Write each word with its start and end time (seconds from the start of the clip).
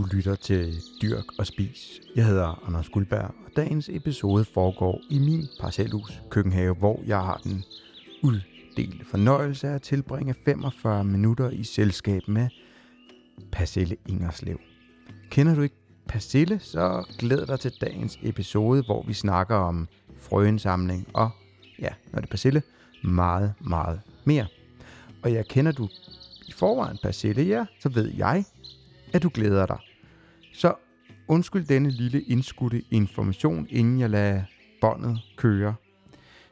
Du 0.00 0.06
lytter 0.12 0.34
til 0.34 0.82
Dyrk 1.02 1.24
og 1.38 1.46
Spis. 1.46 2.00
Jeg 2.16 2.26
hedder 2.26 2.66
Anders 2.66 2.88
Guldberg, 2.88 3.34
og 3.46 3.52
dagens 3.56 3.88
episode 3.92 4.44
foregår 4.44 5.00
i 5.10 5.18
min 5.18 5.48
parcelhus 5.60 6.22
køkkenhave, 6.30 6.74
hvor 6.74 7.00
jeg 7.06 7.18
har 7.18 7.40
den 7.44 7.64
uddelte 8.22 9.04
fornøjelse 9.04 9.68
af 9.68 9.74
at 9.74 9.82
tilbringe 9.82 10.34
45 10.44 11.04
minutter 11.04 11.50
i 11.50 11.64
selskab 11.64 12.22
med 12.28 12.48
Parcelle 13.52 13.96
Ingerslev. 14.08 14.60
Kender 15.30 15.54
du 15.54 15.62
ikke 15.62 15.76
Parcelle, 16.08 16.58
så 16.58 17.06
glæd 17.18 17.46
dig 17.46 17.60
til 17.60 17.72
dagens 17.80 18.18
episode, 18.22 18.82
hvor 18.82 19.04
vi 19.06 19.12
snakker 19.12 19.56
om 19.56 19.88
frøensamling 20.18 21.08
og, 21.14 21.30
ja, 21.78 21.90
når 22.12 22.20
det 22.20 22.26
er 22.26 22.30
Parcelle, 22.30 22.62
meget, 23.04 23.54
meget 23.60 24.00
mere. 24.24 24.46
Og 25.22 25.32
jeg 25.32 25.46
kender 25.46 25.72
du 25.72 25.88
i 26.48 26.52
forvejen 26.52 26.98
Parcelle, 27.02 27.42
ja, 27.42 27.64
så 27.80 27.88
ved 27.88 28.12
jeg, 28.16 28.44
at 29.12 29.22
du 29.22 29.30
glæder 29.34 29.66
dig. 29.66 29.78
Så 30.60 30.74
undskyld 31.28 31.64
denne 31.64 31.90
lille 31.90 32.20
indskudte 32.22 32.82
information, 32.90 33.66
inden 33.70 34.00
jeg 34.00 34.10
lader 34.10 34.42
båndet 34.80 35.18
køre. 35.36 35.74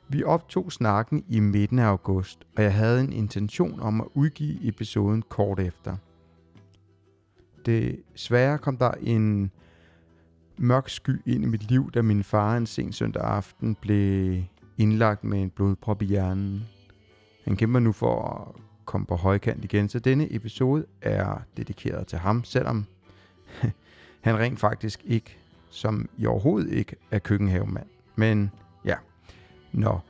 Vi 0.08 0.24
optog 0.24 0.72
snakken 0.72 1.24
i 1.28 1.40
midten 1.40 1.78
af 1.78 1.84
august, 1.84 2.46
og 2.56 2.62
jeg 2.62 2.74
havde 2.74 3.00
en 3.00 3.12
intention 3.12 3.80
om 3.80 4.00
at 4.00 4.06
udgive 4.14 4.68
episoden 4.68 5.22
kort 5.22 5.60
efter. 5.60 5.96
Desværre 7.66 8.58
kom 8.58 8.76
der 8.76 8.90
en 8.90 9.50
mørk 10.58 10.88
sky 10.88 11.20
ind 11.26 11.44
i 11.44 11.46
mit 11.46 11.70
liv, 11.70 11.90
da 11.90 12.02
min 12.02 12.24
far 12.24 12.56
en 12.56 12.66
sen 12.66 12.92
søndag 12.92 13.22
aften 13.22 13.74
blev 13.74 14.42
indlagt 14.78 15.24
med 15.24 15.42
en 15.42 15.50
blodprop 15.50 16.02
i 16.02 16.06
hjernen. 16.06 16.62
Han 17.44 17.56
kæmper 17.56 17.80
nu 17.80 17.92
for 17.92 18.22
at 18.22 18.62
komme 18.84 19.06
på 19.06 19.16
højkant 19.16 19.64
igen, 19.64 19.88
så 19.88 19.98
denne 19.98 20.34
episode 20.34 20.84
er 21.02 21.42
dedikeret 21.56 22.06
til 22.06 22.18
ham, 22.18 22.44
selvom 22.44 22.86
han 24.20 24.38
rent 24.38 24.60
faktisk 24.60 25.02
ikke, 25.04 25.38
som 25.70 26.08
i 26.18 26.26
overhovedet 26.26 26.72
ikke, 26.72 26.96
er 27.10 27.18
køkkenhavemand. 27.18 27.86
Men 28.16 28.50
ja, 28.84 28.94
nå. 29.72 30.00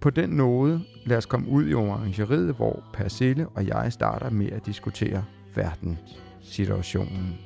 På 0.00 0.10
den 0.10 0.30
nåde, 0.30 0.84
lad 1.04 1.16
os 1.16 1.26
komme 1.26 1.48
ud 1.48 1.68
i 1.68 1.74
orangeriet, 1.74 2.54
hvor 2.54 2.84
Persille 2.92 3.48
og 3.48 3.66
jeg 3.66 3.92
starter 3.92 4.30
med 4.30 4.52
at 4.52 4.66
diskutere 4.66 5.24
verdenssituationen. 5.54 7.38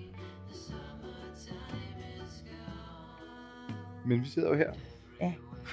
Men 4.06 4.20
vi 4.20 4.28
sidder 4.28 4.48
jo 4.48 4.54
her. 4.54 4.72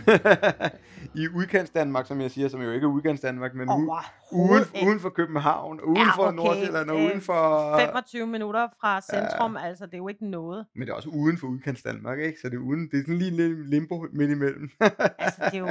I 1.21 1.27
udkants 1.35 1.71
Danmark, 1.71 2.05
som 2.05 2.21
jeg 2.21 2.31
siger, 2.31 2.47
som 2.47 2.61
jo 2.61 2.71
ikke 2.71 2.85
er 2.85 2.89
udkants 2.89 3.21
Danmark, 3.21 3.53
men 3.55 3.69
u- 3.69 3.73
uden, 3.73 3.89
Overhovedet 3.89 4.71
ikke. 4.73 4.87
uden 4.87 4.99
for 4.99 5.09
København, 5.09 5.81
uden 5.81 5.97
Ja, 5.97 6.15
for 6.15 6.23
okay, 6.23 6.35
Nordsjælland 6.35 6.89
og 6.89 6.97
øh, 6.99 7.05
uden 7.05 7.21
for... 7.21 7.77
25 7.79 8.27
minutter 8.27 8.67
fra 8.81 9.01
centrum, 9.01 9.55
ja. 9.55 9.61
altså 9.65 9.85
det 9.85 9.93
er 9.93 9.97
jo 9.97 10.07
ikke 10.07 10.29
noget. 10.29 10.65
Men 10.75 10.81
det 10.81 10.89
er 10.89 10.95
også 10.95 11.09
uden 11.09 11.37
for 11.37 11.47
udkants 11.47 11.83
Danmark, 11.83 12.19
ikke? 12.19 12.39
Så 12.41 12.49
det 12.49 12.55
er, 12.55 12.59
uden, 12.61 12.89
det 12.91 12.97
er 12.99 13.01
sådan 13.01 13.17
lige 13.17 13.45
en 13.45 13.65
limbo 13.69 14.05
midt 14.13 14.31
imellem. 14.31 14.69
Altså 15.19 15.41
det 15.45 15.53
er 15.53 15.59
jo, 15.59 15.67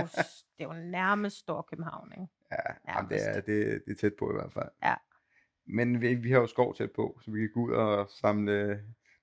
det 0.59 0.65
er 0.65 0.65
jo 0.65 0.73
nærmest 0.91 1.37
Storkøbenhavn, 1.39 2.13
ikke? 2.13 2.27
ja, 2.53 2.93
jamen, 2.95 3.11
det, 3.11 3.29
er, 3.29 3.35
det, 3.41 3.83
det 3.87 3.93
er 3.93 3.97
tæt 4.01 4.13
på 4.19 4.31
i 4.31 4.35
hvert 4.35 4.53
fald. 4.53 4.69
Ja. 4.85 4.95
Men 5.69 6.01
vi, 6.01 6.15
vi 6.15 6.31
har 6.31 6.39
jo 6.41 6.47
skov 6.47 6.75
tæt 6.77 6.91
på, 6.97 7.19
så 7.25 7.31
vi 7.31 7.39
kan 7.41 7.51
gå 7.55 7.61
ud 7.61 7.73
og 7.73 8.09
samle 8.21 8.69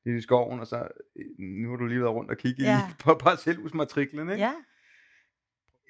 lidt 0.06 0.18
i 0.18 0.22
skoven, 0.22 0.60
og 0.60 0.68
så, 0.68 0.88
øh, 1.16 1.26
nu 1.40 1.70
har 1.70 1.78
du 1.78 1.86
lige 1.86 2.00
været 2.02 2.14
rundt 2.14 2.32
og 2.32 2.38
kigge 2.38 2.64
Ja. 2.64 2.78
i 2.90 2.94
på 3.00 3.14
parcelhusmatriklen, 3.14 4.30
ikke? 4.30 4.44
Ja, 4.44 4.54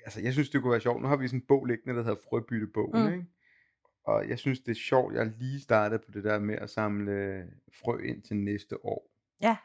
altså, 0.03 0.21
jeg 0.21 0.33
synes, 0.33 0.49
det 0.49 0.61
kunne 0.61 0.71
være 0.71 0.79
sjovt. 0.81 1.01
Nu 1.01 1.07
har 1.07 1.15
vi 1.15 1.27
sådan 1.27 1.39
en 1.39 1.45
bog 1.47 1.65
liggende, 1.65 1.95
der 1.97 2.03
hedder 2.03 2.21
Frøbyttebogen, 2.29 3.05
Mm. 3.07 3.13
ikke? 3.13 3.25
Og 4.05 4.29
jeg 4.29 4.39
synes, 4.39 4.59
det 4.59 4.71
er 4.71 4.75
sjovt. 4.75 5.13
Jeg 5.15 5.31
lige 5.39 5.61
startet 5.61 6.01
på 6.01 6.11
det 6.11 6.23
der 6.23 6.39
med 6.39 6.55
at 6.55 6.69
samle 6.69 7.43
frø 7.83 7.97
ind 7.97 8.21
til 8.23 8.35
næste 8.37 8.85
år. 8.85 9.09
ja. 9.41 9.57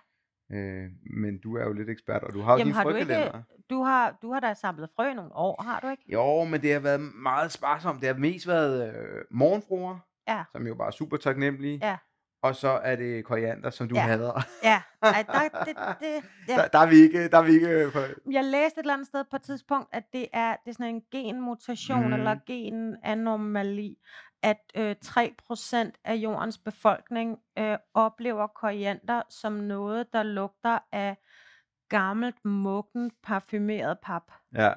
Øh, 0.52 0.88
men 1.22 1.38
du 1.38 1.56
er 1.56 1.64
jo 1.64 1.72
lidt 1.72 1.90
ekspert, 1.90 2.22
og 2.24 2.32
du 2.34 2.40
har 2.40 2.52
jo 2.52 2.58
Jamen 2.58 2.66
din 2.66 2.74
har 2.74 2.84
du 2.84 2.88
ikke, 2.90 3.06
frøkalender. 3.06 3.42
du 3.70 3.82
har, 3.82 4.18
du 4.22 4.32
har 4.32 4.40
da 4.40 4.54
samlet 4.54 4.90
frø 4.96 5.12
nogle 5.14 5.34
år, 5.34 5.62
har 5.62 5.80
du 5.80 5.88
ikke? 5.88 6.02
Jo, 6.12 6.44
men 6.44 6.62
det 6.62 6.72
har 6.72 6.80
været 6.80 7.00
meget 7.00 7.52
sparsomt. 7.52 8.00
Det 8.00 8.08
har 8.08 8.16
mest 8.16 8.46
været 8.48 8.94
øh, 8.96 9.24
morgenfruer, 9.30 9.98
Ja. 10.28 10.44
som 10.52 10.66
jo 10.66 10.74
bare 10.74 10.86
er 10.86 10.90
super 10.90 11.16
taknemmelige. 11.16 11.78
Ja. 11.82 11.96
Og 12.42 12.56
så 12.56 12.68
er 12.68 12.96
det 12.96 13.24
koriander, 13.24 13.70
som 13.70 13.88
du 13.88 13.94
Ja. 13.94 14.00
hader. 14.00 14.40
Ja, 14.62 14.82
Ej, 15.02 15.22
der, 15.22 15.48
det, 15.64 15.76
det, 16.00 16.24
ja. 16.48 16.56
Der, 16.56 16.68
der 16.68 16.78
er 16.78 16.86
vi 16.90 16.96
ikke... 16.96 17.28
Der 17.28 17.38
er 17.38 17.42
vi 17.42 17.52
ikke 17.52 17.68
øh, 17.68 17.92
for, 17.92 18.30
Jeg 18.30 18.44
læste 18.44 18.78
et 18.78 18.82
eller 18.82 18.94
andet 18.94 19.06
sted 19.06 19.24
på 19.30 19.36
et 19.36 19.42
tidspunkt, 19.42 19.88
at 19.92 20.04
det 20.12 20.26
er, 20.32 20.56
det 20.64 20.70
er 20.70 20.72
sådan 20.72 20.94
en 20.94 21.02
genmutation 21.10 22.06
mm. 22.06 22.12
eller 22.12 22.36
genanomali, 22.46 23.98
at 24.42 24.72
øh, 24.76 24.96
3% 25.04 25.90
af 26.04 26.14
jordens 26.14 26.58
befolkning 26.58 27.38
øh, 27.58 27.76
oplever 27.94 28.46
koriander 28.46 29.22
som 29.30 29.52
noget, 29.52 30.12
der 30.12 30.22
lugter 30.22 30.78
af 30.92 31.16
gammelt, 31.88 32.44
muggen, 32.44 33.10
parfumeret 33.22 33.98
pap. 34.02 34.22
ja. 34.54 34.72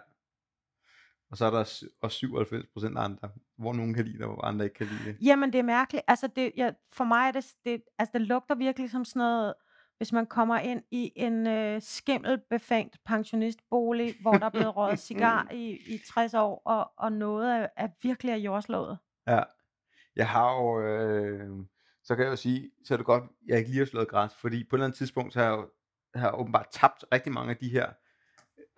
Og 1.32 1.38
så 1.38 1.46
er 1.46 1.50
der 1.52 1.60
også 2.02 2.18
97 2.18 2.66
procent 2.74 2.98
andre, 2.98 3.30
hvor 3.62 3.74
nogen 3.74 3.94
kan 3.94 4.06
lide 4.06 4.18
det, 4.18 4.26
og 4.26 4.34
hvor 4.34 4.46
andre 4.46 4.66
ikke 4.66 4.76
kan 4.76 4.88
lide 4.88 5.06
det. 5.06 5.18
Jamen, 5.26 5.54
det 5.54 5.60
er 5.60 5.64
mærkeligt. 5.64 6.04
Altså, 6.08 6.28
det, 6.28 6.52
ja, 6.58 6.72
for 6.94 7.04
mig 7.04 7.28
er 7.28 7.32
det, 7.32 7.54
det, 7.66 7.82
altså, 8.00 8.12
det 8.14 8.22
lugter 8.22 8.56
virkelig 8.56 8.90
som 8.92 9.06
sådan 9.06 9.20
noget, 9.20 9.54
hvis 9.98 10.12
man 10.12 10.26
kommer 10.26 10.60
ind 10.60 10.84
i 10.92 11.12
en 11.16 11.48
øh, 11.48 11.82
skimmelbefængt 11.82 12.98
pensionistbolig, 13.06 14.16
hvor 14.22 14.34
der 14.34 14.46
er 14.46 14.50
blevet 14.50 14.76
røget 14.76 15.00
cigar 15.10 15.48
i, 15.52 15.72
i 15.72 16.02
60 16.14 16.34
år, 16.34 16.62
og, 16.66 16.92
og 16.98 17.12
noget 17.12 17.56
er, 17.56 17.68
er 17.78 17.88
virkelig 18.04 18.34
af 18.34 18.38
jordslået. 18.38 18.98
Ja. 19.28 19.44
Jeg 20.16 20.30
har 20.30 20.56
jo, 20.56 20.82
øh, 20.82 21.50
så 22.04 22.16
kan 22.16 22.26
jeg 22.26 22.32
jo 22.32 22.36
sige, 22.36 22.72
så 22.86 22.94
er 22.94 22.98
det 22.98 23.06
godt, 23.06 23.24
jeg 23.48 23.58
ikke 23.58 23.70
lige 23.70 23.80
har 23.80 23.86
slået 23.86 24.08
græs, 24.08 24.36
fordi 24.36 24.64
på 24.64 24.76
et 24.76 24.78
eller 24.78 24.86
andet 24.86 24.98
tidspunkt, 24.98 25.34
så 25.34 25.40
har 25.40 25.46
jeg 25.46 25.58
jo 25.58 25.70
har 26.16 26.28
jeg 26.28 26.40
åbenbart 26.40 26.68
tabt 26.72 27.06
rigtig 27.14 27.34
mange 27.34 27.52
af 27.52 27.58
de 27.58 27.70
her, 27.70 27.90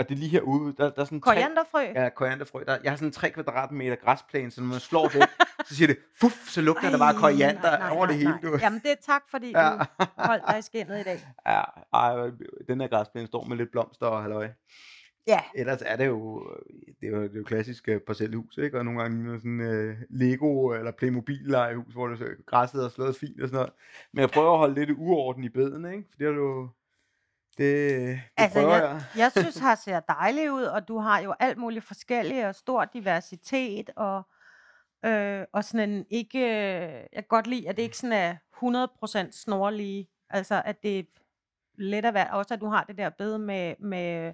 og 0.03 0.09
det 0.09 0.15
er 0.15 0.19
lige 0.19 0.29
herude, 0.29 0.73
der, 0.77 0.89
der 0.89 1.01
er 1.01 1.05
sådan 1.05 1.21
tre, 1.21 1.33
Korianderfrø? 1.33 1.79
ja, 1.79 2.09
korianderfrø, 2.09 2.63
der, 2.67 2.77
jeg 2.83 2.91
har 2.91 2.97
sådan 2.97 3.11
3 3.11 3.29
kvadratmeter 3.29 3.95
græsplæne, 3.95 4.51
så 4.51 4.61
når 4.61 4.67
man 4.67 4.79
slår 4.79 5.07
det, 5.07 5.29
så 5.65 5.75
siger 5.75 5.87
det, 5.87 5.97
fuff, 6.19 6.47
så 6.47 6.61
lugter 6.61 6.89
der 6.89 6.97
bare 6.97 7.13
Ej, 7.13 7.19
koriander 7.19 7.61
nej, 7.61 7.79
nej, 7.79 7.89
over 7.89 8.05
det 8.05 8.15
hele, 8.15 8.33
du. 8.43 8.57
Jamen, 8.61 8.79
det 8.79 8.91
er 8.91 8.95
tak, 9.05 9.21
fordi 9.31 9.51
Ja. 9.51 9.69
du 9.99 10.03
holdt 10.17 10.43
dig 10.49 10.59
i 10.59 10.61
skinnet 10.61 10.99
i 10.99 11.03
dag. 11.03 11.19
ja, 11.47 11.61
ej, 11.93 12.29
den 12.67 12.81
her 12.81 12.87
græsplæne 12.87 13.27
står 13.27 13.43
med 13.45 13.57
lidt 13.57 13.71
blomster 13.71 14.05
og 14.05 14.21
halløj. 14.21 14.49
Ja, 15.27 15.39
Ellers 15.55 15.81
er 15.85 15.95
det 15.95 16.07
jo, 16.07 16.47
det 17.01 17.07
er 17.07 17.11
jo, 17.11 17.23
det 17.23 17.33
er 17.33 17.37
jo 17.37 17.43
klassisk 17.43 17.89
øh, 17.89 17.99
parcelhus, 17.99 18.57
ikke? 18.57 18.77
Og 18.79 18.85
nogle 18.85 19.01
gange 19.01 19.17
ligner 19.17 19.37
sådan 19.37 19.59
øh, 19.61 19.95
Lego 20.09 20.69
eller 20.69 20.91
Playmobil 20.91 21.41
legehus, 21.43 21.93
hvor 21.93 22.07
det 22.07 22.35
græsset 22.45 22.83
er 22.85 22.89
slået 22.89 23.15
fint 23.15 23.41
og 23.41 23.47
sådan 23.47 23.55
noget. 23.57 23.73
Men 24.13 24.21
jeg 24.21 24.29
prøver 24.29 24.51
at 24.51 24.57
holde 24.57 24.75
lidt 24.75 24.91
uorden 24.97 25.43
i 25.43 25.49
beden, 25.49 25.85
ikke? 25.85 26.03
For 26.11 26.17
det 26.17 26.27
er 26.27 26.31
jo, 26.31 26.69
det, 27.57 28.07
det 28.07 28.21
Altså, 28.37 28.59
prøver 28.59 28.75
jeg. 28.75 29.01
jeg 29.17 29.31
synes, 29.31 29.57
har 29.67 29.75
ser 29.75 29.99
dejligt 29.99 30.49
ud, 30.49 30.63
og 30.63 30.87
du 30.87 30.97
har 30.97 31.19
jo 31.19 31.33
alt 31.39 31.57
muligt 31.57 31.85
forskellige 31.85 32.47
og 32.47 32.55
stor 32.55 32.85
diversitet, 32.85 33.89
og, 33.95 34.23
øh, 35.05 35.45
og 35.53 35.63
sådan 35.63 35.89
en 35.89 36.05
ikke, 36.09 36.39
øh, 36.39 36.91
jeg 36.91 37.07
kan 37.13 37.23
godt 37.29 37.47
lide, 37.47 37.69
at 37.69 37.77
det 37.77 37.83
ikke 37.83 37.97
sådan 37.97 38.13
er 38.13 38.35
100% 39.27 39.31
snorlige, 39.43 40.09
altså 40.29 40.61
at 40.65 40.83
det 40.83 40.99
er 40.99 41.03
let 41.77 42.05
at 42.05 42.13
være, 42.13 42.31
også 42.31 42.53
at 42.53 42.61
du 42.61 42.67
har 42.67 42.83
det 42.83 42.97
der 42.97 43.09
bed 43.09 43.37
med, 43.37 43.75
med 43.79 44.33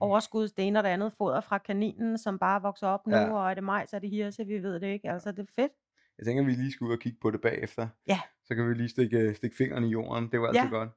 overskuds, 0.00 0.52
det 0.52 0.66
ene 0.66 0.78
og 0.78 0.82
det 0.84 0.90
andet 0.90 1.12
foder 1.18 1.40
fra 1.40 1.58
kaninen, 1.58 2.18
som 2.18 2.38
bare 2.38 2.62
vokser 2.62 2.86
op 2.86 3.06
nu, 3.06 3.16
Ja. 3.16 3.30
og 3.32 3.50
er 3.50 3.54
det 3.54 3.64
majs, 3.64 3.92
er 3.92 3.98
det 3.98 4.10
hirse, 4.10 4.44
vi 4.44 4.58
ved 4.62 4.80
det 4.80 4.86
ikke, 4.86 5.10
altså 5.10 5.32
det 5.32 5.38
er 5.38 5.52
fedt. 5.62 5.72
Jeg 6.18 6.26
tænker, 6.26 6.44
vi 6.44 6.50
lige 6.52 6.72
skal 6.72 6.84
ud 6.84 6.92
og 6.92 6.98
kigge 6.98 7.18
på 7.22 7.30
det 7.30 7.40
bagefter. 7.40 7.88
Ja. 8.06 8.20
Så 8.44 8.54
kan 8.54 8.68
vi 8.68 8.74
lige 8.74 8.88
stikke, 8.88 9.34
stikke 9.34 9.56
fingeren 9.56 9.84
i 9.84 9.88
jorden. 9.88 10.28
Det 10.32 10.40
var 10.40 10.46
altid 10.48 10.60
Ja. 10.62 10.68
godt. 10.68 10.90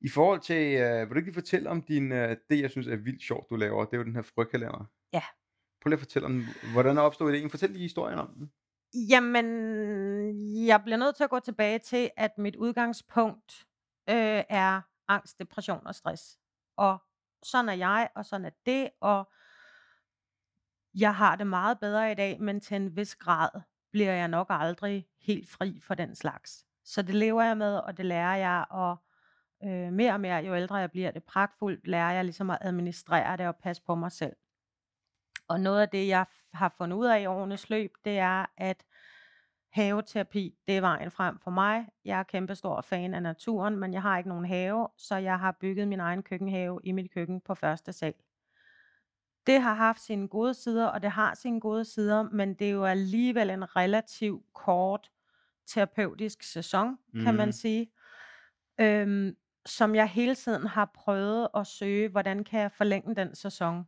I 0.00 0.08
forhold 0.08 0.40
til, 0.40 0.80
øh, 0.80 1.00
vil 1.00 1.10
du 1.10 1.16
ikke 1.16 1.26
lige 1.26 1.34
fortælle 1.34 1.70
om 1.70 1.82
din, 1.82 2.12
øh, 2.12 2.36
det, 2.50 2.60
jeg 2.60 2.70
synes 2.70 2.86
er 2.86 2.96
vildt 2.96 3.22
sjovt, 3.22 3.50
du 3.50 3.56
laver, 3.56 3.84
det 3.84 3.92
er 3.92 3.98
jo 3.98 4.04
den 4.04 4.14
her 4.14 4.22
frøkalender. 4.22 4.84
Ja. 5.12 5.22
Prøv 5.80 5.88
lige 5.88 5.96
at 5.96 6.00
fortælle 6.00 6.26
om, 6.26 6.44
hvordan 6.72 6.98
opstået 6.98 7.34
ideen? 7.34 7.50
Fortæl 7.50 7.70
lige 7.70 7.82
historien 7.82 8.18
om 8.18 8.34
den. 8.34 8.52
Jamen, 9.10 9.46
jeg 10.66 10.82
bliver 10.82 10.96
nødt 10.96 11.16
til 11.16 11.24
at 11.24 11.30
gå 11.30 11.40
tilbage 11.40 11.78
til, 11.78 12.10
at 12.16 12.38
mit 12.38 12.56
udgangspunkt 12.56 13.66
øh, 14.08 14.42
er 14.48 14.80
angst, 15.08 15.38
depression 15.38 15.86
og 15.86 15.94
stress. 15.94 16.38
Og 16.76 16.98
sådan 17.42 17.68
er 17.68 17.72
jeg, 17.72 18.08
og 18.14 18.24
sådan 18.24 18.44
er 18.44 18.50
det, 18.66 18.90
og 19.00 19.32
jeg 20.94 21.14
har 21.14 21.36
det 21.36 21.46
meget 21.46 21.80
bedre 21.80 22.12
i 22.12 22.14
dag, 22.14 22.40
men 22.40 22.60
til 22.60 22.76
en 22.76 22.96
vis 22.96 23.16
grad 23.16 23.48
bliver 23.92 24.12
jeg 24.12 24.28
nok 24.28 24.46
aldrig 24.50 25.06
helt 25.20 25.48
fri 25.48 25.80
for 25.80 25.94
den 25.94 26.14
slags. 26.14 26.66
Så 26.84 27.02
det 27.02 27.14
lever 27.14 27.42
jeg 27.42 27.56
med, 27.56 27.76
og 27.76 27.96
det 27.96 28.04
lærer 28.04 28.36
jeg, 28.36 28.64
og 28.70 28.96
øh, 29.64 29.92
mere 29.92 30.12
og 30.12 30.20
mere, 30.20 30.36
jo 30.36 30.54
ældre 30.56 30.76
jeg 30.76 30.90
bliver, 30.90 31.10
det 31.10 31.24
pragtfuldt, 31.24 31.86
lærer 31.86 32.12
jeg 32.12 32.24
ligesom 32.24 32.50
at 32.50 32.58
administrere 32.60 33.36
det 33.36 33.46
og 33.46 33.56
passe 33.56 33.82
på 33.82 33.94
mig 33.94 34.12
selv. 34.12 34.36
Og 35.48 35.60
noget 35.60 35.80
af 35.80 35.88
det, 35.88 36.08
jeg 36.08 36.26
f- 36.30 36.48
har 36.52 36.74
fundet 36.78 36.96
ud 36.96 37.06
af 37.06 37.20
i 37.20 37.26
årenes 37.26 37.70
løb, 37.70 37.92
det 38.04 38.18
er, 38.18 38.46
at 38.56 38.84
haveterapi, 39.72 40.54
det 40.68 40.76
er 40.76 40.80
vejen 40.80 41.10
frem 41.10 41.38
for 41.38 41.50
mig. 41.50 41.88
Jeg 42.04 42.18
er 42.18 42.22
kæmpe 42.22 42.54
stor 42.54 42.80
fan 42.80 43.14
af 43.14 43.22
naturen, 43.22 43.76
men 43.76 43.92
jeg 43.92 44.02
har 44.02 44.18
ikke 44.18 44.28
nogen 44.28 44.44
have, 44.44 44.88
så 44.96 45.16
jeg 45.16 45.38
har 45.38 45.52
bygget 45.60 45.88
min 45.88 46.00
egen 46.00 46.22
køkkenhave 46.22 46.80
i 46.84 46.92
mit 46.92 47.10
køkken 47.14 47.40
på 47.40 47.54
første 47.54 47.92
sal. 47.92 48.14
Det 49.46 49.62
har 49.62 49.74
haft 49.74 50.00
sine 50.00 50.28
gode 50.28 50.54
sider, 50.54 50.86
og 50.86 51.02
det 51.02 51.10
har 51.10 51.34
sine 51.34 51.60
gode 51.60 51.84
sider, 51.84 52.22
men 52.22 52.54
det 52.54 52.66
er 52.66 52.72
jo 52.72 52.84
alligevel 52.84 53.50
en 53.50 53.76
relativt 53.76 54.44
kort 54.54 55.10
terapeutisk 55.66 56.42
sæson, 56.42 56.98
kan 57.22 57.34
man 57.34 57.46
Mhm. 57.48 57.52
sige. 57.52 57.90
øhm, 58.80 59.36
som 59.66 59.94
jeg 59.94 60.08
hele 60.08 60.34
tiden 60.34 60.66
har 60.66 60.90
prøvet 60.94 61.48
at 61.54 61.66
søge, 61.66 62.08
hvordan 62.08 62.44
kan 62.44 62.60
jeg 62.60 62.72
forlænge 62.72 63.14
den 63.14 63.34
sæson? 63.34 63.86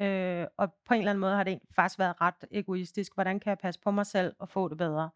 Øh, 0.00 0.46
og 0.56 0.74
på 0.86 0.94
en 0.94 1.00
eller 1.00 1.10
anden 1.10 1.20
måde 1.20 1.34
har 1.34 1.44
det 1.44 1.60
faktisk 1.76 1.98
været 1.98 2.20
ret 2.20 2.44
egoistisk. 2.50 3.14
Hvordan 3.14 3.40
kan 3.40 3.50
jeg 3.50 3.58
passe 3.58 3.80
på 3.80 3.90
mig 3.90 4.06
selv 4.06 4.34
og 4.38 4.48
få 4.48 4.68
det 4.68 4.78
bedre? 4.78 5.10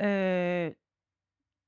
Øh, 0.00 0.72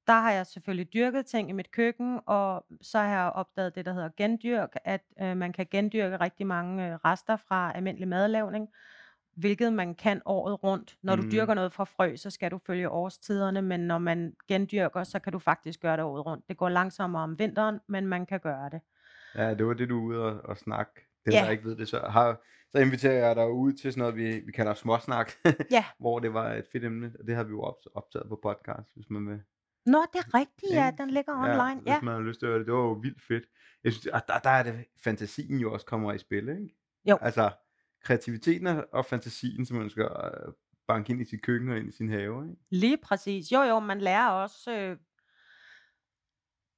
der 0.06 0.20
har 0.20 0.32
jeg 0.32 0.46
selvfølgelig 0.46 0.92
dyrket 0.92 1.26
ting 1.26 1.50
i 1.50 1.52
mit 1.52 1.70
køkken, 1.70 2.20
og 2.26 2.66
så 2.80 2.98
har 2.98 3.22
jeg 3.22 3.32
opdaget 3.32 3.74
det, 3.74 3.84
der 3.86 3.92
hedder 3.92 4.08
gendyrk, 4.16 4.76
at 4.84 5.02
øh, 5.20 5.36
man 5.36 5.52
kan 5.52 5.66
gendyrke 5.70 6.16
rigtig 6.16 6.46
mange 6.46 6.86
øh, 6.86 6.94
rester 6.94 7.36
fra 7.36 7.72
almindelig 7.74 8.08
madlavning, 8.08 8.68
hvilket 9.38 9.72
man 9.72 9.94
kan 9.94 10.22
året 10.26 10.62
rundt. 10.64 10.96
Når 11.02 11.16
du 11.16 11.22
Mm. 11.22 11.30
dyrker 11.30 11.54
noget 11.54 11.72
fra 11.72 11.84
frø, 11.84 12.16
så 12.16 12.30
skal 12.30 12.50
du 12.50 12.58
følge 12.66 12.88
årstiderne, 12.90 13.62
men 13.62 13.80
når 13.80 13.98
man 13.98 14.32
gendyrker, 14.48 15.04
så 15.04 15.18
kan 15.18 15.32
du 15.32 15.38
faktisk 15.38 15.80
gøre 15.80 15.96
det 15.96 16.04
året 16.04 16.26
rundt. 16.26 16.48
Det 16.48 16.56
går 16.56 16.68
langsommere 16.68 17.22
om 17.22 17.38
vinteren, 17.38 17.80
men 17.88 18.06
man 18.06 18.26
kan 18.26 18.40
gøre 18.40 18.70
det. 18.70 18.80
Ja, 19.34 19.54
det 19.54 19.66
var 19.66 19.74
det, 19.74 19.88
du 19.88 19.98
er 19.98 20.02
ude 20.04 20.24
og, 20.24 20.40
og 20.44 20.56
snakke. 20.58 20.92
Der 21.26 21.32
Ja, 21.32 21.48
ikke 21.48 21.64
ved 21.64 21.76
det, 21.76 21.88
så, 21.88 21.98
har, 22.00 22.40
så 22.70 22.78
inviterer 22.78 23.26
jeg 23.26 23.36
dig 23.36 23.50
ud 23.50 23.72
til 23.72 23.92
sådan 23.92 23.98
noget, 24.00 24.16
vi, 24.16 24.40
vi 24.46 24.52
kalder 24.52 24.74
småsnak, 24.74 25.32
ja. 25.70 25.84
hvor 25.98 26.18
det 26.18 26.34
var 26.34 26.52
et 26.52 26.64
fedt 26.72 26.84
emne, 26.84 27.12
og 27.20 27.26
det 27.26 27.36
har 27.36 27.42
vi 27.44 27.50
jo 27.50 27.62
op, 27.62 27.74
optaget 27.94 28.28
på 28.28 28.40
podcast, 28.42 28.94
hvis 28.94 29.10
man 29.10 29.28
vil. 29.28 29.40
Nå, 29.86 29.98
det 30.12 30.18
er 30.18 30.34
rigtigt, 30.34 30.72
ja. 30.72 30.90
Den 30.98 31.10
ligger 31.10 31.32
Ja, 31.32 31.60
online. 31.60 31.80
hvis 31.80 31.90
Ja, 31.90 32.00
man 32.00 32.14
har 32.14 32.20
lyst 32.20 32.38
til 32.40 32.46
at 32.46 32.50
høre 32.50 32.58
det. 32.58 32.66
Det 32.66 32.74
var 32.74 32.80
jo 32.80 32.92
vildt 32.92 33.22
fedt. 33.28 33.44
Jeg 33.84 33.92
synes, 33.92 34.06
og 34.06 34.20
der, 34.28 34.38
der 34.38 34.50
er 34.50 34.62
det, 34.62 34.84
fantasien 35.04 35.58
jo 35.60 35.72
også 35.72 35.86
kommer 35.86 36.12
i 36.12 36.18
spil, 36.18 36.48
ikke? 36.48 36.76
jo. 37.08 37.18
Altså, 37.20 37.50
kreativiteten 38.08 38.66
og- 38.66 38.86
og 38.92 39.04
fantasien, 39.06 39.66
som 39.66 39.76
man 39.76 39.90
skal 39.90 40.04
øh, 40.04 40.52
banke 40.88 41.10
ind 41.12 41.20
i 41.20 41.24
sit 41.24 41.42
køkken 41.42 41.68
og 41.70 41.78
ind 41.78 41.88
i 41.88 41.92
sin 41.92 42.08
have, 42.10 42.44
ikke? 42.44 42.56
Lige 42.70 42.96
præcis. 42.96 43.52
Jo, 43.52 43.62
jo, 43.62 43.78
man 43.80 44.00
lærer 44.00 44.28
også... 44.30 44.72
Øh, 44.72 44.96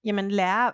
jamen 0.05 0.31
lærer... 0.31 0.71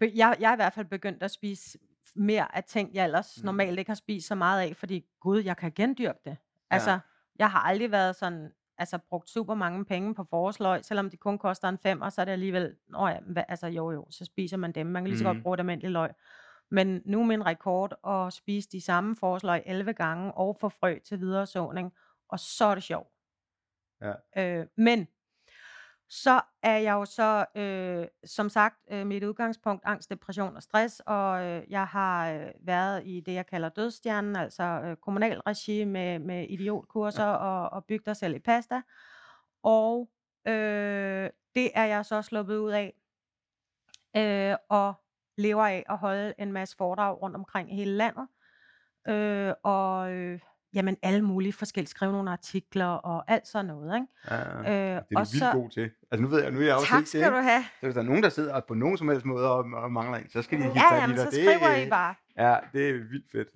Øh, 0.00 0.16
jeg, 0.18 0.36
jeg 0.40 0.48
er 0.48 0.52
i 0.52 0.56
hvert 0.56 0.72
fald 0.72 0.86
begyndt 0.86 1.22
at 1.22 1.30
spise 1.30 1.78
mere 2.14 2.56
af 2.56 2.64
ting, 2.64 2.94
jeg 2.94 3.04
ellers 3.04 3.38
Mm. 3.38 3.44
normalt 3.44 3.78
ikke 3.78 3.88
har 3.90 3.94
spist 3.94 4.26
så 4.26 4.34
meget 4.34 4.60
af, 4.68 4.76
fordi 4.76 5.04
gud, 5.20 5.42
jeg 5.42 5.56
kan 5.56 5.72
gendyrke 5.74 6.18
det. 6.24 6.30
Ja, 6.30 6.36
Altså, 6.70 6.98
jeg 7.38 7.50
har 7.50 7.58
aldrig 7.60 7.90
været 7.90 8.16
sådan... 8.16 8.50
Altså, 8.78 8.98
brugt 9.08 9.28
super 9.28 9.54
mange 9.54 9.84
penge 9.84 10.14
på 10.14 10.24
forårsløg, 10.30 10.84
selvom 10.84 11.10
de 11.10 11.16
kun 11.16 11.38
koster 11.38 11.68
en 11.68 11.78
femmer, 11.78 12.08
så 12.10 12.20
er 12.20 12.24
det 12.24 12.32
alligevel... 12.32 12.74
Nå 12.88 13.06
ja, 13.08 13.18
hvad, 13.26 13.42
altså 13.48 13.66
jo 13.66 13.90
jo, 13.90 14.06
så 14.10 14.24
spiser 14.24 14.56
man 14.56 14.72
dem. 14.72 14.86
Man 14.86 15.02
kan 15.02 15.08
lige 15.08 15.18
så 15.18 15.24
godt 15.24 15.36
mm. 15.36 15.42
bruge 15.42 15.54
et 15.54 15.60
almindeligt 15.60 15.92
løg. 15.92 16.10
Men 16.72 17.02
nu 17.04 17.22
min 17.22 17.46
rekord 17.46 17.94
at 18.06 18.32
spise 18.32 18.68
de 18.72 18.80
samme 18.80 19.16
forårsløg 19.16 19.62
11 19.66 19.92
gange, 19.92 20.32
og 20.32 20.56
få 20.60 20.68
frø 20.68 20.98
til 20.98 21.20
videre 21.20 21.46
såning, 21.46 21.92
og 22.28 22.38
så 22.38 22.64
er 22.64 22.74
det 22.74 22.84
sjovt. 22.84 23.08
ja. 24.00 24.12
Øh, 24.60 24.66
men 24.76 25.08
så 26.08 26.40
er 26.62 26.76
jeg 26.76 26.92
jo 26.92 27.04
så, 27.04 27.44
øh, 27.54 28.06
som 28.24 28.48
sagt, 28.48 28.76
øh, 28.90 29.06
mit 29.06 29.24
udgangspunkt 29.24 29.82
angst, 29.84 30.10
depression 30.10 30.56
og 30.56 30.62
stress, 30.62 31.02
og 31.06 31.44
øh, 31.44 31.62
jeg 31.70 31.86
har 31.86 32.30
øh, 32.30 32.50
været 32.60 33.02
i 33.06 33.20
det, 33.20 33.34
jeg 33.34 33.46
kalder 33.46 33.68
dødstjernen, 33.68 34.36
altså 34.36 34.62
øh, 34.62 34.96
kommunal 34.96 35.40
regi 35.40 35.84
med, 35.84 36.18
med 36.18 36.46
idiotkurser 36.48 37.24
og, 37.24 37.70
og 37.70 37.84
bygge 37.84 38.04
dig 38.06 38.16
selv 38.16 38.34
i 38.34 38.38
pasta. 38.38 38.82
Og 39.62 40.10
øh, 40.46 41.30
det 41.54 41.70
er 41.74 41.84
jeg 41.84 42.06
så 42.06 42.22
sluppet 42.22 42.56
ud 42.56 42.70
af, 42.70 42.94
øh, 44.16 44.56
og 44.68 45.01
lever 45.38 45.66
af 45.66 45.84
at 45.88 45.98
holde 45.98 46.34
en 46.38 46.52
masse 46.52 46.76
foredrag 46.76 47.22
rundt 47.22 47.36
omkring 47.36 47.72
i 47.72 47.76
hele 47.76 47.92
landet. 47.96 48.26
Øh, 49.08 49.52
og 49.62 50.12
øh, 50.12 50.40
jamen 50.74 50.96
alle 51.02 51.22
mulige 51.22 51.52
forskellige, 51.52 51.88
skrive 51.90 52.12
nogle 52.12 52.30
artikler 52.30 52.86
og 52.86 53.24
alt 53.30 53.48
sådan 53.48 53.66
noget. 53.66 53.94
Ikke? 53.94 54.06
Ja, 54.30 54.58
Øh, 54.58 54.64
det 54.64 54.72
er 54.96 55.00
du 55.00 55.04
vildt 55.18 55.28
så, 55.28 55.52
god 55.52 55.70
til. 55.70 55.90
Altså 56.10 56.22
nu 56.22 56.28
ved 56.28 56.42
jeg, 56.42 56.50
nu 56.50 56.60
er 56.60 56.64
jeg 56.64 56.74
også 56.74 56.86
tak 56.86 56.96
ikke 56.98 57.02
det, 57.02 57.08
skal 57.08 57.20
ikke? 57.20 57.36
du 57.36 57.42
have. 57.42 57.62
Så 57.62 57.86
hvis 57.86 57.94
der 57.94 58.00
er 58.00 58.06
nogen, 58.06 58.22
der 58.22 58.28
sidder 58.28 58.60
på 58.68 58.74
nogen 58.74 58.98
som 58.98 59.08
helst 59.08 59.24
måde 59.26 59.50
og, 59.52 59.64
og 59.74 59.92
mangler 59.92 60.18
en, 60.18 60.30
så 60.30 60.42
skal 60.42 60.58
de 60.58 60.62
hive 60.62 60.74
Ja, 60.74 61.02
fat 61.02 61.08
i 61.10 61.12
dig. 61.12 61.18
så 61.18 61.24
Det, 61.24 61.32
skriver 61.34 61.76
I 61.76 61.88
bare. 61.90 62.14
ja, 62.38 62.56
det 62.72 62.88
er 62.88 62.92
vildt 62.92 63.30
fedt. 63.32 63.48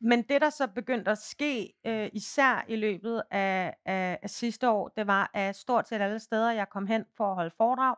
Men 0.00 0.22
det, 0.22 0.40
der 0.40 0.50
så 0.50 0.66
begyndte 0.74 1.10
at 1.10 1.18
ske, 1.18 1.72
øh, 1.86 2.08
især 2.12 2.64
i 2.68 2.76
løbet 2.76 3.22
af, 3.30 3.74
af, 3.86 4.18
af 4.22 4.30
sidste 4.30 4.70
år, 4.70 4.88
det 4.96 5.06
var, 5.06 5.30
at 5.34 5.56
stort 5.56 5.88
set 5.88 6.00
alle 6.00 6.18
steder, 6.18 6.52
jeg 6.52 6.68
kom 6.68 6.86
hen 6.86 7.04
for 7.16 7.28
at 7.30 7.34
holde 7.34 7.50
foredrag, 7.56 7.96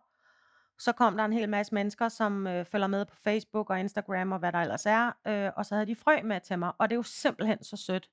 så 0.78 0.92
kom 0.92 1.16
der 1.16 1.24
en 1.24 1.32
hel 1.32 1.48
masse 1.48 1.74
mennesker, 1.74 2.08
som 2.08 2.46
øh, 2.46 2.64
følger 2.64 2.86
med 2.86 3.04
på 3.04 3.16
Facebook 3.16 3.70
og 3.70 3.80
Instagram 3.80 4.32
og 4.32 4.38
hvad 4.38 4.52
der 4.52 4.58
ellers 4.58 4.86
er, 4.86 5.12
øh, 5.26 5.50
og 5.56 5.66
så 5.66 5.74
havde 5.74 5.86
de 5.86 5.96
frø 5.96 6.22
med 6.24 6.40
til 6.40 6.58
mig, 6.58 6.72
og 6.78 6.90
det 6.90 6.94
er 6.94 6.98
jo 6.98 7.02
simpelthen 7.02 7.64
så 7.64 7.76
sødt. 7.76 8.08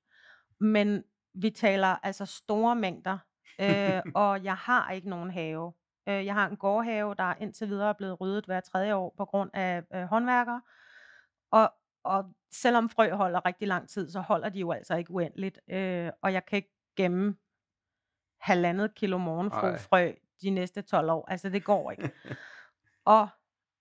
Men 0.60 1.04
vi 1.34 1.50
taler 1.50 1.88
altså 1.88 2.26
store 2.26 2.76
mængder, 2.76 3.18
øh, 3.62 4.02
og 4.16 4.44
jeg 4.44 4.56
har 4.56 4.92
ikke 4.92 5.10
nogen 5.10 5.32
have. 5.32 5.74
Øh, 6.10 6.26
jeg 6.26 6.34
har 6.34 6.50
en 6.50 6.58
gårdhave, 6.58 7.16
der 7.16 7.34
indtil 7.40 7.70
videre 7.70 7.90
er 7.90 7.94
blevet 7.94 8.22
ryddet 8.22 8.46
hver 8.46 8.60
tredje 8.60 8.96
år 8.96 9.14
på 9.18 9.26
grund 9.26 9.50
af 9.54 9.84
øh, 9.94 10.04
håndværkere. 10.04 10.62
Og, 11.52 11.74
og 12.04 12.26
selvom 12.52 12.90
frø 12.90 13.12
holder 13.12 13.46
rigtig 13.46 13.68
lang 13.68 13.90
tid, 13.90 14.10
så 14.10 14.20
holder 14.20 14.50
de 14.50 14.60
jo 14.60 14.72
altså 14.72 14.96
ikke 14.96 15.12
uendeligt. 15.12 15.60
Øh, 15.70 16.12
og 16.22 16.34
jeg 16.34 16.46
kan 16.46 16.58
ikke 16.58 16.74
gemme 16.96 17.36
halvandet 18.40 18.96
kilo 18.96 19.18
morgenfrø 19.18 20.12
de 20.42 20.50
næste 20.50 20.82
12 20.82 21.10
år. 21.10 21.26
Altså 21.30 21.50
det 21.50 21.64
går 21.64 21.92
ikke. 21.92 22.12
Og 23.06 23.30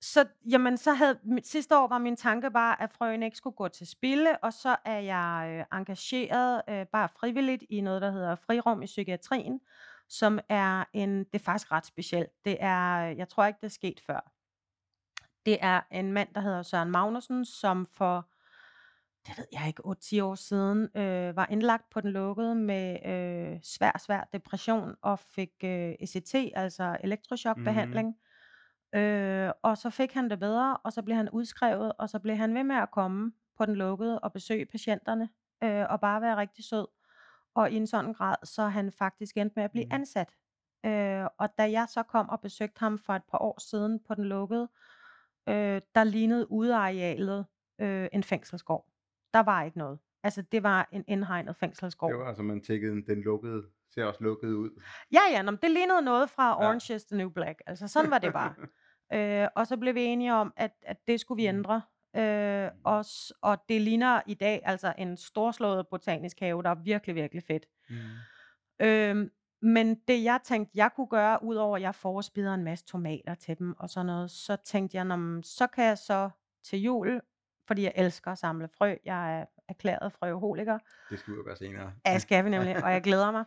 så, 0.02 0.24
jamen, 0.50 0.76
så 0.76 0.92
havde, 0.92 1.18
mit- 1.24 1.46
sidste 1.48 1.78
år 1.78 1.88
var 1.88 1.98
min 1.98 2.16
tanke 2.16 2.50
bare, 2.50 2.82
at 2.82 2.92
frøen 2.92 3.22
ikke 3.22 3.36
skulle 3.36 3.56
gå 3.56 3.68
til 3.68 3.86
spilde, 3.86 4.36
og 4.42 4.52
så 4.52 4.76
er 4.84 4.98
jeg 4.98 5.56
øh, 5.72 5.78
engageret 5.78 6.62
øh, 6.68 6.86
bare 6.86 7.08
frivilligt 7.08 7.64
i 7.70 7.80
noget, 7.80 8.02
der 8.02 8.10
hedder 8.10 8.34
Frirum 8.34 8.82
i 8.82 8.86
Psykiatrien, 8.86 9.60
som 10.08 10.38
er 10.48 10.84
en, 10.92 11.18
det 11.18 11.34
er 11.34 11.38
faktisk 11.44 11.72
ret 11.72 11.86
specielt. 11.86 12.30
Det 12.44 12.56
er, 12.60 12.96
jeg 12.98 13.28
tror 13.28 13.44
ikke, 13.46 13.58
det 13.60 13.66
er 13.66 13.70
sket 13.70 14.00
før. 14.06 14.32
Det 15.46 15.58
er 15.60 15.80
en 15.90 16.12
mand, 16.12 16.28
der 16.34 16.40
hedder 16.40 16.62
Søren 16.62 16.90
Magnussen, 16.90 17.44
som 17.44 17.86
for, 17.86 18.28
det 19.26 19.38
ved 19.38 19.44
jeg 19.52 19.66
ikke, 19.68 19.82
8-10 20.20 20.22
år 20.24 20.34
siden, 20.34 20.88
øh, 20.96 21.36
var 21.36 21.46
indlagt 21.50 21.90
på 21.90 22.00
den 22.00 22.10
lukkede 22.10 22.54
med 22.54 22.98
øh, 23.06 23.58
svær, 23.62 23.98
svær 23.98 24.28
depression 24.32 24.94
og 25.02 25.18
fik 25.18 25.50
øh, 25.64 25.94
ECT, 26.00 26.34
altså 26.54 26.96
elektrochokbehandling. 27.00 28.08
Mhm. 28.08 28.16
Øh, 28.94 29.50
og 29.62 29.78
så 29.78 29.90
fik 29.90 30.12
han 30.12 30.30
det 30.30 30.38
bedre, 30.38 30.76
og 30.76 30.92
så 30.92 31.02
blev 31.02 31.16
han 31.16 31.30
udskrevet, 31.30 31.92
og 31.98 32.08
så 32.10 32.18
blev 32.18 32.36
han 32.36 32.54
ved 32.54 32.64
med 32.64 32.76
at 32.76 32.90
komme 32.90 33.32
på 33.58 33.66
den 33.66 33.74
lukkede 33.74 34.18
og 34.20 34.32
besøge 34.32 34.66
patienterne, 34.66 35.28
øh, 35.64 35.86
og 35.90 36.00
bare 36.00 36.20
være 36.20 36.36
rigtig 36.36 36.64
sød. 36.64 36.86
Og 37.54 37.70
i 37.70 37.74
en 37.76 37.86
sådan 37.86 38.12
grad, 38.12 38.34
så 38.44 38.62
han 38.62 38.92
faktisk 38.92 39.36
endte 39.36 39.52
med 39.56 39.64
at 39.64 39.70
blive 39.70 39.84
Mhm. 39.84 39.94
ansat. 39.94 40.34
Øh, 40.86 41.26
og 41.38 41.48
da 41.58 41.70
jeg 41.70 41.86
så 41.88 42.02
kom 42.02 42.28
og 42.28 42.40
besøgte 42.40 42.80
ham 42.80 42.98
for 42.98 43.12
et 43.12 43.22
par 43.30 43.38
år 43.38 43.60
siden 43.60 44.00
på 44.08 44.14
den 44.14 44.24
lukkede, 44.24 44.68
øh, 45.48 45.80
der 45.94 46.04
lignede 46.04 46.50
udearealet 46.50 47.46
øh, 47.80 48.08
en 48.12 48.22
fængselsgård. 48.22 48.86
Der 49.34 49.40
var 49.40 49.62
ikke 49.62 49.78
noget. 49.78 49.98
Altså, 50.22 50.42
det 50.42 50.62
var 50.62 50.88
en 50.92 51.04
indhegnet 51.08 51.48
Det 51.48 51.56
fængselsgård. 51.56 52.16
var 52.18 52.26
altså, 52.28 52.42
man 52.42 52.60
tjekkede 52.60 53.02
den, 53.06 53.20
lukkede, 53.22 53.62
ser 53.94 54.04
også 54.04 54.24
lukket 54.24 54.48
ud. 54.52 54.82
Ja, 55.12 55.20
ja, 55.30 55.42
nå, 55.42 55.50
men 55.50 55.58
det 55.62 55.70
lignede 55.70 56.02
noget 56.02 56.30
fra 56.30 56.46
Ja. 56.48 56.54
Orange 56.66 56.94
is 56.94 57.04
the 57.04 57.16
New 57.16 57.28
Black. 57.28 57.62
Altså, 57.66 57.88
sådan 57.88 58.10
var 58.10 58.18
det 58.18 58.32
bare. 58.32 58.54
øh, 59.12 59.48
og 59.56 59.66
så 59.66 59.76
blev 59.76 59.94
vi 59.94 60.04
enige 60.04 60.34
om, 60.34 60.52
at, 60.56 60.72
at 60.82 60.96
det 61.06 61.20
skulle 61.20 61.42
vi 61.42 61.50
Mhm. 61.50 61.58
ændre. 61.58 61.82
Øh, 62.16 62.70
og, 62.84 63.04
s- 63.04 63.32
og 63.42 63.58
det 63.68 63.80
ligner 63.80 64.20
i 64.26 64.34
dag 64.34 64.60
altså 64.64 64.94
en 64.98 65.16
storslået 65.16 65.88
botanisk 65.88 66.40
have, 66.40 66.62
der 66.62 66.70
er 66.70 66.74
virkelig, 66.74 67.14
virkelig 67.14 67.42
fedt. 67.42 67.66
Mm. 67.90 67.96
Øhm, 68.80 69.30
men 69.62 69.94
det 69.94 70.24
jeg 70.24 70.40
tænkte, 70.44 70.72
jeg 70.74 70.90
kunne 70.96 71.06
gøre, 71.06 71.42
udover 71.44 71.76
at 71.76 71.82
jeg 71.82 71.94
forspider 71.94 72.54
en 72.54 72.64
masse 72.64 72.84
tomater 72.84 73.34
til 73.34 73.58
dem 73.58 73.74
og 73.78 73.90
sådan 73.90 74.06
noget, 74.06 74.30
så 74.30 74.56
tænkte 74.56 74.96
jeg, 74.96 75.04
"Nå, 75.04 75.16
men 75.16 75.42
så 75.42 75.66
kan 75.66 75.84
jeg 75.84 75.98
så 75.98 76.30
til 76.64 76.82
jul, 76.82 77.20
fordi 77.66 77.82
jeg 77.82 77.92
elsker 77.96 78.30
at 78.32 78.38
samle 78.38 78.68
frø, 78.78 78.94
jeg 79.04 79.40
er 79.40 79.44
erklæret 79.68 80.12
frøholiker, 80.12 80.78
Det 81.10 81.18
skal 81.18 81.32
vi 81.32 81.36
jo 81.38 81.44
gøre 81.44 81.56
senere. 81.56 81.92
Ja, 82.06 82.18
skal 82.18 82.44
vi 82.44 82.50
nemlig, 82.50 82.84
og 82.84 82.92
jeg 82.92 83.02
glæder 83.08 83.30
mig. 83.30 83.44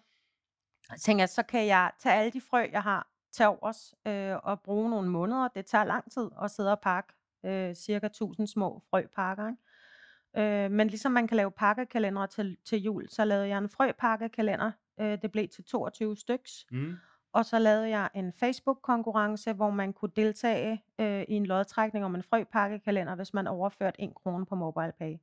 Så 0.83 1.01
tænker 1.01 1.21
jeg, 1.21 1.29
så 1.29 1.43
kan 1.43 1.65
jeg 1.67 1.91
tage 1.99 2.15
alle 2.15 2.31
de 2.31 2.41
frø, 2.41 2.65
jeg 2.71 2.83
har 2.83 3.07
til 3.33 3.45
overs, 3.45 3.95
øh, 4.07 4.35
og 4.43 4.61
bruge 4.61 4.89
nogle 4.89 5.09
måneder. 5.09 5.47
Det 5.47 5.65
tager 5.65 5.83
lang 5.83 6.11
tid 6.11 6.29
at 6.41 6.51
sidde 6.51 6.71
og 6.71 6.79
pakke 6.79 7.13
øh, 7.45 7.75
cirka 7.75 8.05
1000 8.05 8.47
små 8.47 8.83
frøpakker. 8.89 9.47
Ikke? 9.47 10.65
Øh, 10.65 10.71
men 10.71 10.87
ligesom 10.87 11.11
man 11.11 11.27
kan 11.27 11.37
lave 11.37 11.51
pakkekalendere 11.51 12.27
til, 12.27 12.57
til 12.65 12.81
jul, 12.81 13.09
så 13.09 13.25
lavede 13.25 13.47
jeg 13.47 13.57
en 13.57 13.69
frøpakkekalender. 13.69 14.71
Øh, 14.99 15.17
det 15.21 15.31
blev 15.31 15.47
til 15.47 15.63
22 15.63 16.17
styks. 16.17 16.65
Mm. 16.71 16.95
Og 17.33 17.45
så 17.45 17.59
lavede 17.59 17.89
jeg 17.89 18.09
en 18.15 18.33
Facebook-konkurrence, 18.33 19.53
hvor 19.53 19.69
man 19.69 19.93
kunne 19.93 20.11
deltage 20.15 20.83
øh, 20.99 21.21
i 21.21 21.33
en 21.33 21.45
lodtrækning 21.45 22.05
om 22.05 22.15
en 22.15 22.23
frøpakkekalender, 22.23 23.15
hvis 23.15 23.33
man 23.33 23.47
overførte 23.47 24.01
1 24.01 24.13
krone 24.15 24.45
på 24.45 24.55
MobilePay. 24.55 25.15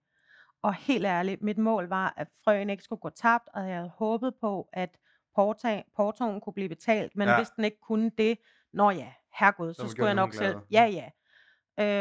Og 0.62 0.74
helt 0.74 1.04
ærligt, 1.04 1.42
mit 1.42 1.58
mål 1.58 1.88
var, 1.88 2.14
at 2.16 2.28
frøen 2.44 2.70
ikke 2.70 2.84
skulle 2.84 3.00
gå 3.00 3.10
tabt, 3.10 3.48
og 3.54 3.68
jeg 3.68 3.76
havde 3.76 3.92
håbet 3.96 4.34
på, 4.40 4.68
at 4.72 4.98
porta, 5.34 5.82
portoen 5.96 6.40
kunne 6.40 6.52
blive 6.52 6.68
betalt, 6.68 7.16
men 7.16 7.28
Ja. 7.28 7.36
hvis 7.36 7.50
den 7.50 7.64
ikke 7.64 7.80
kunne 7.80 8.10
det, 8.18 8.38
nå 8.72 8.90
ja, 8.90 9.12
herregud, 9.34 9.74
så 9.74 9.82
var 9.82 9.88
skulle 9.88 10.06
jeg 10.06 10.14
nok 10.14 10.32
selv, 10.34 10.56
ja 10.70 10.84
ja. 10.84 11.10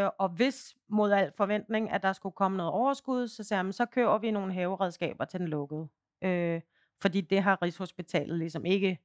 Øh, 0.05 0.09
og 0.19 0.29
hvis 0.29 0.75
mod 0.87 1.11
al 1.11 1.31
forventning, 1.37 1.91
at 1.91 2.03
der 2.03 2.13
skulle 2.13 2.33
komme 2.33 2.57
noget 2.57 2.71
overskud, 2.71 3.27
så 3.27 3.43
sagde 3.43 3.57
jeg, 3.59 3.65
"Men 3.65 3.73
så 3.73 3.85
køber 3.85 4.17
vi 4.17 4.31
nogle 4.31 4.53
haveredskaber 4.53 5.25
til 5.25 5.39
den 5.39 5.47
lukkede. 5.47 5.87
Øh, 6.21 6.61
fordi 7.01 7.21
det 7.21 7.43
har 7.43 7.61
Rigshospitalet 7.61 8.37
ligesom 8.39 8.65
ikke 8.65 8.99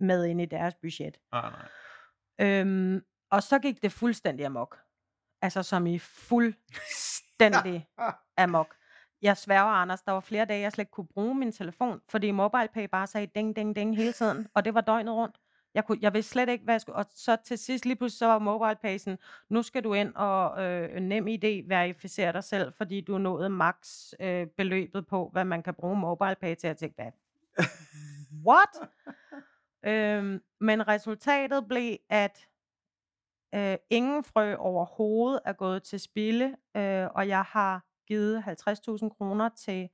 med 0.00 0.24
ind 0.24 0.40
i 0.40 0.44
deres 0.46 0.74
budget. 0.74 1.18
Ah, 1.32 1.52
nej. 1.52 1.68
Øhm, 2.60 3.04
Og 3.30 3.42
så 3.42 3.58
gik 3.58 3.82
det 3.82 3.92
fuldstændig 3.92 4.46
amok. 4.46 4.78
Altså 5.42 5.62
som 5.62 5.86
i 5.86 5.98
fuldstændig 6.28 7.88
amok. 8.36 8.76
Jeg 9.22 9.36
sværger, 9.36 9.72
Anders, 9.72 10.02
der 10.02 10.12
var 10.12 10.20
flere 10.20 10.44
dage, 10.44 10.60
jeg 10.60 10.72
slet 10.72 10.82
ikke 10.82 10.90
kunne 10.90 11.06
bruge 11.06 11.34
min 11.34 11.52
telefon, 11.52 12.00
fordi 12.08 12.30
MobilePay 12.30 12.84
bare 12.84 13.06
sagde 13.06 13.26
ding, 13.26 13.56
ding, 13.56 13.76
ding 13.76 13.96
hele 13.96 14.12
tiden, 14.12 14.48
og 14.54 14.64
det 14.64 14.74
var 14.74 14.80
døgnet 14.80 15.14
rundt. 15.14 15.36
Jeg, 15.74 15.84
kunne, 15.84 15.98
jeg 16.00 16.14
vidste 16.14 16.32
slet 16.32 16.48
ikke, 16.48 16.64
hvad 16.64 16.74
jeg 16.74 16.80
skulle, 16.80 16.96
og 16.96 17.06
så 17.14 17.36
til 17.44 17.58
sidst 17.58 17.86
lige 17.86 17.96
pludselig 17.96 18.18
så 18.18 18.26
var 18.26 18.38
MobilePay 18.38 18.98
sådan, 18.98 19.18
nu 19.48 19.62
skal 19.62 19.84
du 19.84 19.94
ind 19.94 20.14
og 20.14 20.64
øh, 20.64 21.00
nem 21.00 21.26
idé 21.28 21.68
verificere 21.68 22.32
dig 22.32 22.44
selv, 22.44 22.72
fordi 22.72 23.00
du 23.00 23.18
nåede 23.18 23.50
max 23.50 24.12
øh, 24.20 24.46
beløbet 24.46 25.06
på, 25.06 25.28
hvad 25.32 25.44
man 25.44 25.62
kan 25.62 25.74
bruge 25.74 25.96
MobilePay 25.96 26.54
til. 26.54 26.66
Jeg 26.66 26.76
tænkte, 26.76 27.02
hvad? 27.02 27.12
What? 28.46 28.88
øhm, 29.84 30.42
men 30.60 30.88
resultatet 30.88 31.68
blev, 31.68 31.96
at 32.08 32.48
øh, 33.54 33.76
ingen 33.90 34.24
frø 34.24 34.54
overhovedet 34.54 35.40
er 35.44 35.52
gået 35.52 35.82
til 35.82 36.00
spilde, 36.00 36.56
øh, 36.76 37.06
og 37.14 37.28
jeg 37.28 37.42
har 37.42 37.84
givet 38.06 38.38
50.000 38.42 39.08
kroner 39.08 39.48
til 39.48 39.88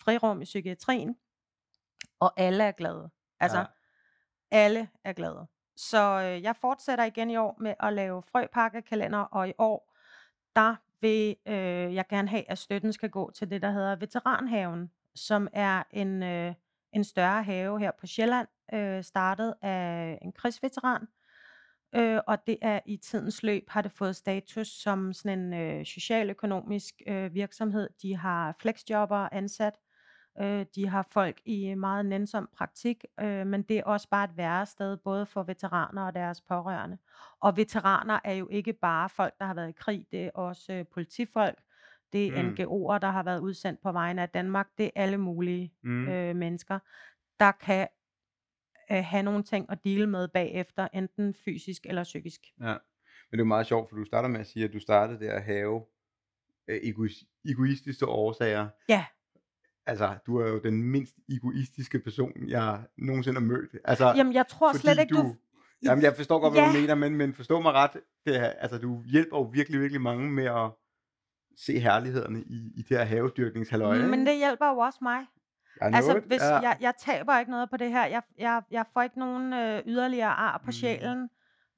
frirum 0.00 0.42
i 0.42 0.44
psykiatrien, 0.44 1.16
og 2.20 2.32
alle 2.40 2.64
er 2.64 2.72
glade. 2.72 3.10
Altså, 3.40 3.58
Ja. 3.58 3.64
alle 4.50 4.88
er 5.04 5.12
glade. 5.12 5.46
Så 5.76 5.98
øh, 6.20 6.42
jeg 6.42 6.56
fortsætter 6.56 7.04
igen 7.04 7.30
i 7.30 7.36
år 7.36 7.56
med 7.60 7.74
at 7.80 7.92
lave 7.92 8.22
frøpakkekalender, 8.22 9.18
og 9.18 9.48
i 9.48 9.52
år, 9.58 9.94
der 10.56 10.76
vil 11.00 11.36
øh, 11.46 11.94
jeg 11.94 12.06
gerne 12.08 12.28
have, 12.28 12.50
at 12.50 12.58
støtten 12.58 12.92
skal 12.92 13.10
gå 13.10 13.30
til 13.30 13.50
det, 13.50 13.62
der 13.62 13.70
hedder 13.70 13.96
Veteranhaven, 13.96 14.90
som 15.14 15.48
er 15.52 15.82
en, 15.90 16.22
øh, 16.22 16.54
en 16.92 17.04
større 17.04 17.42
have 17.42 17.78
her 17.80 17.90
på 18.00 18.06
Sjælland, 18.06 18.48
øh, 18.74 19.04
startet 19.04 19.54
af 19.62 20.18
en 20.22 20.32
krigsveteran. 20.32 21.08
Øh, 21.96 22.20
og 22.26 22.46
det 22.46 22.58
er 22.62 22.80
i 22.86 22.96
tidens 22.96 23.42
løb 23.42 23.64
har 23.68 23.82
det 23.82 23.92
fået 23.92 24.16
status 24.16 24.68
som 24.68 25.12
sådan 25.12 25.38
en 25.38 25.54
øh, 25.54 25.84
socialøkonomisk 25.84 26.94
øh, 27.06 27.34
virksomhed. 27.34 27.88
De 28.02 28.16
har 28.16 28.56
flexjobber 28.60 29.28
ansat, 29.32 29.74
øh, 30.40 30.66
de 30.74 30.88
har 30.88 31.06
folk 31.12 31.40
i 31.44 31.74
meget 31.74 32.06
nænsom 32.06 32.48
praktik, 32.56 33.04
øh, 33.20 33.46
men 33.46 33.62
det 33.62 33.78
er 33.78 33.84
også 33.84 34.08
bare 34.10 34.24
et 34.24 34.36
værested 34.36 34.96
både 34.96 35.26
for 35.26 35.42
veteraner 35.42 36.06
og 36.06 36.14
deres 36.14 36.40
pårørende. 36.40 36.98
Og 37.40 37.56
veteraner 37.56 38.20
er 38.24 38.32
jo 38.32 38.48
ikke 38.50 38.72
bare 38.72 39.08
folk, 39.08 39.34
der 39.38 39.44
har 39.46 39.54
været 39.54 39.68
i 39.68 39.72
krig, 39.72 40.06
det 40.12 40.24
er 40.24 40.30
også 40.34 40.72
øh, 40.72 40.84
politifolk, 40.94 41.58
det 42.12 42.26
er 42.38 42.42
Mm. 42.42 42.48
NGO'er, 42.48 42.98
der 42.98 43.10
har 43.10 43.22
været 43.22 43.40
udsendt 43.40 43.80
på 43.82 43.92
vegne 43.92 44.22
af 44.22 44.28
Danmark, 44.28 44.68
det 44.78 44.86
er 44.86 44.90
alle 44.94 45.18
mulige 45.18 45.72
Mm. 45.82 46.08
øh, 46.08 46.36
mennesker, 46.36 46.78
der 47.40 47.52
kan 47.52 47.88
øh, 48.92 49.04
have 49.04 49.22
nogle 49.22 49.42
ting 49.42 49.66
at 49.70 49.84
dele 49.84 50.06
med 50.06 50.28
bagefter, 50.28 50.88
enten 50.94 51.34
fysisk 51.44 51.86
eller 51.86 52.04
psykisk. 52.04 52.40
Ja. 52.60 52.76
Men 53.30 53.38
det 53.38 53.40
er 53.40 53.44
meget 53.44 53.66
sjovt, 53.66 53.88
for 53.90 53.96
du 53.96 54.04
starter 54.04 54.28
med 54.28 54.40
at 54.40 54.46
sige, 54.46 54.64
at 54.64 54.72
du 54.72 54.78
startede 54.80 55.20
der 55.24 55.32
at 55.32 55.42
have 55.42 55.82
øh, 56.68 56.76
egois- 56.76 57.42
egoistiske 57.50 58.06
årsager. 58.06 58.68
Ja, 58.88 59.04
Altså, 59.86 60.16
du 60.26 60.36
er 60.36 60.48
jo 60.48 60.58
den 60.58 60.82
mindst 60.82 61.14
egoistiske 61.28 61.98
person, 61.98 62.32
jeg 62.48 62.84
nogensinde 62.98 63.40
har 63.40 63.46
mødt. 63.46 63.70
Altså, 63.84 64.12
jamen 64.16 64.32
jeg 64.32 64.46
tror 64.48 64.72
slet 64.72 65.00
ikke, 65.00 65.14
du... 65.14 65.36
Jamen, 65.82 66.04
jeg 66.04 66.16
forstår 66.16 66.40
godt, 66.40 66.54
hvad 66.54 66.62
Ja. 66.62 66.68
du 66.68 66.72
mener, 66.80 66.94
men, 66.94 67.16
men 67.16 67.34
forstå 67.34 67.60
mig 67.60 67.72
ret. 67.72 67.90
Det 68.26 68.36
er, 68.36 68.44
altså, 68.44 68.78
du 68.78 69.02
hjælper 69.02 69.36
jo 69.38 69.42
virkelig, 69.42 69.80
virkelig 69.80 70.00
mange 70.00 70.30
med 70.30 70.44
at 70.44 70.70
se 71.56 71.78
herlighederne 71.78 72.42
i, 72.42 72.72
i 72.76 72.82
det 72.82 72.98
her 72.98 73.04
havedyrkningshalløj. 73.04 73.98
Men 74.06 74.26
det 74.26 74.36
hjælper 74.36 74.66
jo 74.70 74.78
også 74.78 74.98
mig. 75.02 75.26
Jeg 75.80 75.90
er 75.90 75.96
Altså, 75.96 76.12
nået, 76.12 76.24
hvis 76.24 76.42
ja. 76.42 76.58
jeg, 76.58 76.76
jeg 76.80 76.94
taber 76.98 77.38
ikke 77.38 77.50
noget 77.50 77.70
på 77.70 77.76
det 77.76 77.90
her. 77.90 78.06
Jeg, 78.06 78.22
jeg, 78.38 78.62
jeg 78.70 78.84
får 78.92 79.02
ikke 79.02 79.18
nogen 79.18 79.52
øh, 79.52 79.82
yderligere 79.86 80.30
ar 80.30 80.58
på 80.58 80.66
Mm. 80.66 80.72
sjælen. 80.72 81.30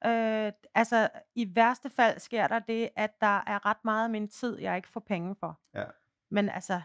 Øh, 0.06 0.52
altså, 0.74 1.08
i 1.34 1.52
værste 1.54 1.90
fald 1.90 2.18
sker 2.18 2.46
der 2.48 2.58
det, 2.58 2.88
at 2.96 3.20
der 3.20 3.42
er 3.46 3.66
ret 3.66 3.84
meget 3.84 4.04
af 4.04 4.10
min 4.10 4.28
tid, 4.28 4.58
jeg 4.58 4.76
ikke 4.76 4.88
får 4.88 5.00
penge 5.00 5.34
for. 5.40 5.60
Ja. 5.74 5.84
Men 6.30 6.48
altså, 6.48 6.80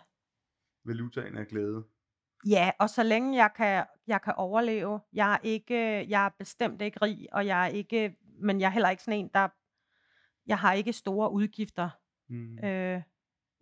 Valutaen 0.86 1.38
er 1.38 1.44
glæde. 1.44 1.84
ja, 2.46 2.72
og 2.80 2.90
så 2.90 3.04
længe 3.04 3.38
jeg 3.38 3.50
kan, 3.56 3.86
jeg 4.08 4.22
kan 4.22 4.34
overleve, 4.38 5.00
jeg 5.14 5.34
er 5.34 5.38
ikke, 5.44 6.10
jeg 6.10 6.26
er 6.26 6.30
bestemt 6.30 6.82
ikke 6.82 7.00
rig, 7.02 7.28
og 7.32 7.46
jeg 7.48 7.64
er 7.64 7.68
ikke, 7.68 8.16
men 8.40 8.62
jeg 8.62 8.68
er 8.68 8.72
heller 8.72 8.90
ikke 8.90 9.04
sådan 9.04 9.20
en, 9.20 9.30
der, 9.34 9.48
jeg 10.48 10.58
har 10.60 10.74
ikke 10.74 10.94
store 10.94 11.32
udgifter. 11.32 11.90
Mm. 12.30 12.58
Øh, 12.66 13.02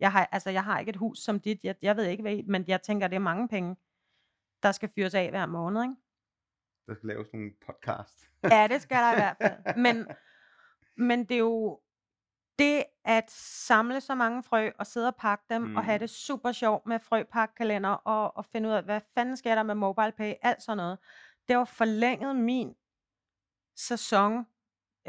jeg 0.00 0.12
har, 0.12 0.28
altså, 0.32 0.50
jeg 0.50 0.64
har 0.64 0.78
ikke 0.78 0.90
et 0.90 0.96
hus 0.96 1.18
som 1.18 1.40
dit, 1.40 1.64
jeg, 1.64 1.74
jeg 1.82 1.96
ved 1.96 2.04
ikke 2.04 2.22
hvad, 2.22 2.32
I- 2.32 2.44
men 2.48 2.64
jeg 2.68 2.82
tænker, 2.82 3.08
det 3.08 3.16
er 3.16 3.20
mange 3.20 3.48
penge, 3.48 3.76
der 4.62 4.72
skal 4.72 4.88
fyres 4.94 5.14
af 5.14 5.30
hver 5.30 5.46
måned, 5.46 5.82
ikke? 5.82 5.94
Der 6.86 6.94
skal 6.94 7.06
laves 7.08 7.28
nogle 7.32 7.50
podcast. 7.66 8.30
Ja, 8.42 8.66
det 8.70 8.82
skal 8.82 8.96
der 8.96 9.12
i 9.12 9.14
hvert 9.14 9.36
fald. 9.42 9.76
Men, 9.76 10.06
men 10.96 11.24
det 11.24 11.34
er 11.34 11.38
jo 11.38 11.80
det 12.58 12.84
at 13.04 13.30
samle 13.66 14.00
så 14.00 14.14
mange 14.14 14.42
frø 14.42 14.70
og 14.78 14.86
sidde 14.86 15.08
og 15.08 15.16
pakke 15.16 15.44
dem 15.50 15.62
mm. 15.62 15.76
og 15.76 15.84
have 15.84 15.96
Mm. 15.96 16.00
det 16.00 16.10
super 16.10 16.52
sjovt 16.52 16.86
med 16.86 16.98
frøpakkalender 16.98 17.90
og, 17.90 18.36
og 18.36 18.44
finde 18.44 18.68
ud 18.68 18.74
af, 18.74 18.82
hvad 18.82 19.00
fanden 19.14 19.36
sker 19.36 19.54
der 19.54 19.62
med 19.62 19.74
MobilePay, 19.74 20.34
alt 20.42 20.62
sådan 20.62 20.76
noget. 20.76 20.98
Det 21.48 21.56
har 21.56 21.64
forlænget 21.64 22.36
min 22.36 22.74
sæson 23.76 24.46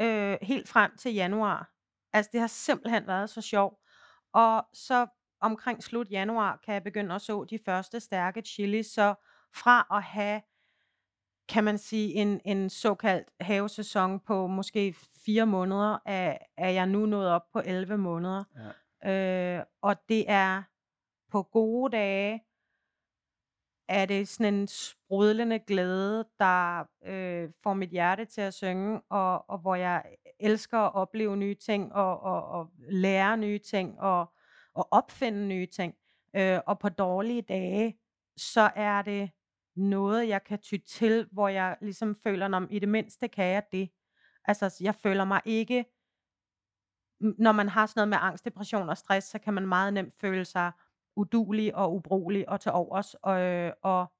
øh, 0.00 0.38
helt 0.42 0.68
frem 0.68 0.96
til 0.96 1.14
januar. 1.14 1.70
Altså 2.12 2.30
det 2.32 2.40
har 2.40 2.46
simpelthen 2.46 3.06
været 3.06 3.30
så 3.30 3.40
sjovt. 3.40 3.81
Og 4.32 4.66
så 4.72 5.06
omkring 5.40 5.82
slut 5.82 6.10
januar 6.10 6.60
kan 6.64 6.74
jeg 6.74 6.82
begynde 6.82 7.14
at 7.14 7.22
så 7.22 7.44
de 7.44 7.58
første 7.64 8.00
stærke 8.00 8.42
chili, 8.42 8.82
så 8.82 9.14
fra 9.54 9.86
at 9.90 10.02
have 10.02 10.40
kan 11.48 11.64
man 11.64 11.78
sige, 11.78 12.14
en, 12.14 12.40
en 12.44 12.70
såkaldt 12.70 13.28
havesæson 13.40 14.20
på 14.20 14.46
måske 14.46 14.94
fire 15.24 15.46
måneder, 15.46 15.98
er, 16.06 16.38
er 16.56 16.68
jeg 16.68 16.86
nu 16.86 17.06
nået 17.06 17.28
op 17.28 17.42
på 17.52 17.60
11 17.64 17.98
måneder. 17.98 18.44
Ja. 19.04 19.58
Øh, 19.58 19.64
og 19.82 19.96
det 20.08 20.24
er 20.30 20.62
på 21.30 21.42
gode 21.42 21.96
dage, 21.96 22.44
er 23.92 24.06
det 24.06 24.28
sådan 24.28 24.54
en 24.54 24.68
sprudlende 24.68 25.58
glæde, 25.58 26.24
der 26.38 26.84
øh, 27.04 27.50
får 27.62 27.74
mit 27.74 27.90
hjerte 27.90 28.24
til 28.24 28.40
at 28.40 28.54
synge, 28.54 29.00
og, 29.10 29.50
og 29.50 29.58
hvor 29.58 29.74
jeg 29.74 30.04
elsker 30.40 30.78
at 30.78 30.94
opleve 30.94 31.36
nye 31.36 31.54
ting, 31.54 31.92
og, 31.92 32.20
og, 32.20 32.48
og 32.48 32.70
lære 32.78 33.36
nye 33.36 33.58
ting, 33.58 34.00
og, 34.00 34.32
og 34.74 34.88
opfinde 34.90 35.46
nye 35.46 35.66
ting. 35.66 35.94
Øh, 36.36 36.60
og 36.66 36.78
på 36.78 36.88
dårlige 36.88 37.42
dage, 37.42 37.98
så 38.36 38.70
er 38.76 39.02
det 39.02 39.30
noget, 39.76 40.28
jeg 40.28 40.44
kan 40.44 40.58
ty 40.58 40.74
til, 40.86 41.28
hvor 41.32 41.48
jeg 41.48 41.76
ligesom 41.80 42.16
føler, 42.22 42.56
om 42.56 42.68
i 42.70 42.78
det 42.78 42.88
mindste 42.88 43.28
kan 43.28 43.44
jeg 43.44 43.62
det. 43.72 43.90
Altså, 44.44 44.78
jeg 44.80 44.94
føler 44.94 45.24
mig 45.24 45.40
ikke, 45.44 45.84
når 47.20 47.52
man 47.52 47.68
har 47.68 47.86
sådan 47.86 48.00
noget 48.00 48.08
med 48.08 48.18
angst, 48.20 48.44
depression 48.44 48.88
og 48.88 48.98
stress, 48.98 49.26
så 49.26 49.38
kan 49.38 49.54
man 49.54 49.66
meget 49.66 49.94
nemt 49.94 50.14
føle 50.20 50.44
sig 50.44 50.72
udulig 51.16 51.74
og 51.74 51.94
ubrugelig 51.94 52.48
og 52.48 52.60
til 52.60 52.72
overs, 52.72 53.14
og, 53.14 53.40
øh, 53.40 53.72
og 53.82 54.12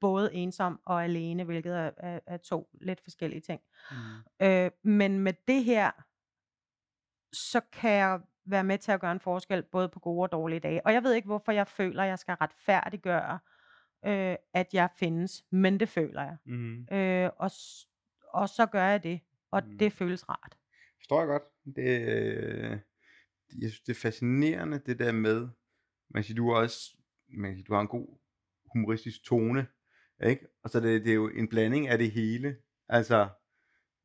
både 0.00 0.34
ensom 0.34 0.80
og 0.86 1.04
alene, 1.04 1.44
hvilket 1.44 1.72
er, 1.76 1.90
er, 1.96 2.20
er 2.26 2.36
to 2.36 2.68
lidt 2.80 3.00
forskellige 3.00 3.40
ting. 3.40 3.60
Mm. 3.90 4.46
Øh, 4.46 4.70
men 4.82 5.18
med 5.18 5.32
det 5.48 5.64
her, 5.64 5.90
så 7.32 7.60
kan 7.72 7.90
jeg 7.90 8.20
være 8.44 8.64
med 8.64 8.78
til 8.78 8.92
at 8.92 9.00
gøre 9.00 9.12
en 9.12 9.20
forskel, 9.20 9.62
både 9.62 9.88
på 9.88 10.00
gode 10.00 10.22
og 10.22 10.32
dårlige 10.32 10.60
dage. 10.60 10.86
Og 10.86 10.92
jeg 10.92 11.02
ved 11.02 11.14
ikke, 11.14 11.26
hvorfor 11.26 11.52
jeg 11.52 11.66
føler, 11.68 12.02
at 12.02 12.08
jeg 12.08 12.18
skal 12.18 12.34
retfærdiggøre, 12.34 13.38
øh, 14.06 14.36
at 14.54 14.74
jeg 14.74 14.88
findes, 14.96 15.44
men 15.50 15.80
det 15.80 15.88
føler 15.88 16.22
jeg. 16.22 16.36
Mm. 16.46 16.86
Øh, 16.92 17.30
og, 17.38 17.50
og 18.32 18.48
så 18.48 18.66
gør 18.72 18.84
jeg 18.84 19.02
det, 19.02 19.20
og 19.50 19.62
Mm. 19.66 19.78
det 19.78 19.92
føles 19.92 20.28
rart. 20.28 20.56
Forstår 20.98 21.18
jeg 21.20 21.28
godt. 21.28 21.42
Det, 21.76 22.00
øh, 22.08 22.70
jeg 23.62 23.70
synes, 23.70 23.80
det 23.80 23.96
er 23.96 24.00
fascinerende, 24.00 24.78
det 24.78 24.98
der 24.98 25.12
med, 25.12 25.48
man 26.10 26.22
kan 26.22 26.24
sige, 26.24 26.36
du 26.36 26.48
er 26.48 26.56
også, 26.56 26.96
man 27.28 27.50
kan 27.50 27.56
sige, 27.56 27.64
du 27.64 27.74
har 27.74 27.80
en 27.80 27.88
god 27.88 28.18
humoristisk 28.72 29.24
tone, 29.24 29.66
ikke? 30.24 30.46
Og 30.62 30.70
så 30.70 30.80
det, 30.80 31.04
det 31.04 31.10
er 31.10 31.14
jo 31.14 31.28
en 31.28 31.48
blanding 31.48 31.88
af 31.88 31.98
det 31.98 32.10
hele, 32.10 32.56
altså, 32.88 33.28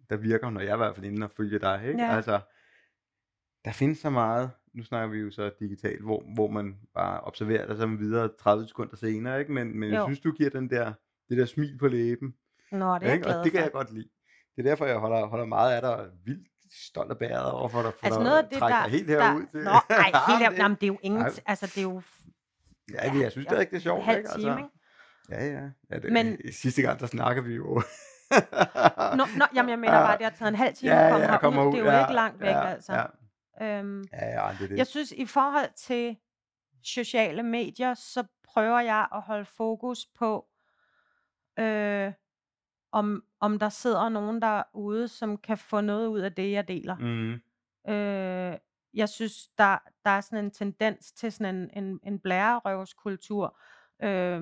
der 0.09 0.17
virker, 0.17 0.49
når 0.49 0.61
jeg 0.61 0.69
er 0.69 0.73
i 0.73 0.77
hvert 0.77 0.95
fald 0.95 1.05
inde 1.05 1.25
og 1.25 1.31
følger 1.31 1.59
dig, 1.59 1.87
ikke? 1.87 2.03
Ja. 2.03 2.15
Altså, 2.15 2.39
der 3.65 3.71
findes 3.71 3.97
så 3.97 4.09
meget, 4.09 4.51
nu 4.73 4.83
snakker 4.83 5.09
vi 5.15 5.19
jo 5.19 5.31
så 5.31 5.51
digitalt, 5.59 6.01
hvor, 6.01 6.33
hvor 6.33 6.47
man 6.47 6.79
bare 6.93 7.21
observerer 7.21 7.67
dig 7.67 7.77
så 7.77 7.87
man 7.87 7.99
videre 7.99 8.29
30 8.39 8.67
sekunder 8.67 8.95
senere, 8.95 9.39
ikke? 9.39 9.51
Men, 9.51 9.79
men 9.79 9.93
jeg 9.93 10.03
synes, 10.05 10.19
du 10.19 10.31
giver 10.31 10.49
den 10.49 10.69
der, 10.69 10.93
det 11.29 11.37
der 11.37 11.45
smil 11.45 11.77
på 11.77 11.87
læben, 11.87 12.35
Nå, 12.71 12.99
det 12.99 13.07
er 13.07 13.13
ikke? 13.13 13.23
glad 13.23 13.37
Og 13.37 13.43
det 13.43 13.51
kan 13.51 13.61
jeg 13.61 13.71
godt 13.71 13.93
lide. 13.93 14.09
Det 14.55 14.65
er 14.65 14.69
derfor, 14.69 14.85
jeg 14.85 14.97
holder, 14.97 15.25
holder 15.25 15.45
meget 15.45 15.75
af 15.75 15.81
dig, 15.81 16.11
vildt 16.25 16.47
stolt 16.71 17.11
og 17.11 17.17
bæret 17.17 17.51
over 17.51 17.69
for 17.69 17.81
dig, 17.81 17.93
for 17.99 18.05
Altså 18.05 18.19
noget 18.19 18.37
af 18.37 18.43
det, 18.43 18.59
der... 18.59 18.87
helt 18.87 19.07
der 19.07 19.23
herud. 19.27 19.45
Til. 19.51 19.63
Nå, 19.63 19.71
ej, 19.71 19.79
helt 20.29 20.41
Jamen, 20.41 20.41
her, 20.41 20.49
det- 20.49 20.57
jamen, 20.57 20.75
det 20.75 20.83
er 20.83 20.87
jo 20.87 20.97
ingen... 21.01 21.21
Ej. 21.21 21.31
Altså, 21.45 21.65
det 21.65 21.77
er 21.77 21.81
jo... 21.81 22.01
Ja, 22.93 23.13
men 23.13 23.21
jeg 23.21 23.31
synes 23.31 23.47
stadig, 23.47 23.69
det 23.69 23.75
er 23.77 23.81
sjovt, 23.81 24.09
ikke? 24.17 24.29
time, 24.39 24.57
ikke? 24.57 24.69
Ja, 25.29 25.45
ja. 25.45 25.69
ja 25.91 25.99
det, 25.99 26.11
Men-. 26.13 26.37
Sidste 26.51 26.81
gang, 26.81 26.99
der 26.99 27.05
snakker 27.07 27.41
vi 27.41 27.55
jo. 27.55 27.63
Nå, 29.17 29.25
nå, 29.37 29.45
jamen, 29.55 29.69
jeg 29.69 29.79
mener 29.79 29.91
bare, 29.99 30.17
det 30.17 30.23
har 30.25 30.33
taget 30.37 30.49
en 30.49 30.55
halv 30.55 30.75
time 30.75 30.93
ja, 30.93 31.33
at 31.33 31.39
komme 31.41 31.59
ja, 31.59 31.63
herud. 31.63 31.73
ud. 31.73 31.79
Det 31.79 31.87
er 31.87 31.91
jo 31.91 31.97
ja, 31.97 32.05
ikke 32.05 32.13
langt 32.13 32.41
væk, 32.41 32.49
ja, 32.49 32.65
altså. 32.65 32.93
Ja, 32.93 33.05
Øhm, 33.61 34.03
ja, 34.13 34.25
ja, 34.25 34.51
det 34.59 34.63
er 34.63 34.67
det. 34.67 34.77
Jeg 34.77 34.87
synes, 34.87 35.11
i 35.11 35.25
forhold 35.25 35.69
til 35.77 36.17
sociale 36.83 37.43
medier, 37.43 37.93
så 37.93 38.23
prøver 38.43 38.79
jeg 38.79 39.07
at 39.13 39.21
holde 39.21 39.45
fokus 39.45 40.05
på, 40.19 40.45
øh, 41.59 42.13
om 42.91 43.23
om 43.39 43.59
der 43.59 43.69
sidder 43.69 44.09
nogen 44.09 44.41
derude, 44.41 45.07
som 45.07 45.37
kan 45.37 45.57
få 45.57 45.81
noget 45.81 46.07
ud 46.07 46.19
af 46.19 46.33
det, 46.33 46.51
jeg 46.51 46.67
deler. 46.67 46.95
Mhm. 46.95 47.41
Øh, 47.93 48.57
jeg 48.93 49.09
synes, 49.09 49.47
der 49.57 49.77
der 50.05 50.11
er 50.11 50.21
sådan 50.21 50.45
en 50.45 50.51
tendens 50.51 51.11
til 51.11 51.31
sådan 51.31 51.55
en 51.55 51.83
en 51.83 51.99
en 52.03 52.19
blærerøvskultur, 52.19 53.57
øh, 54.03 54.41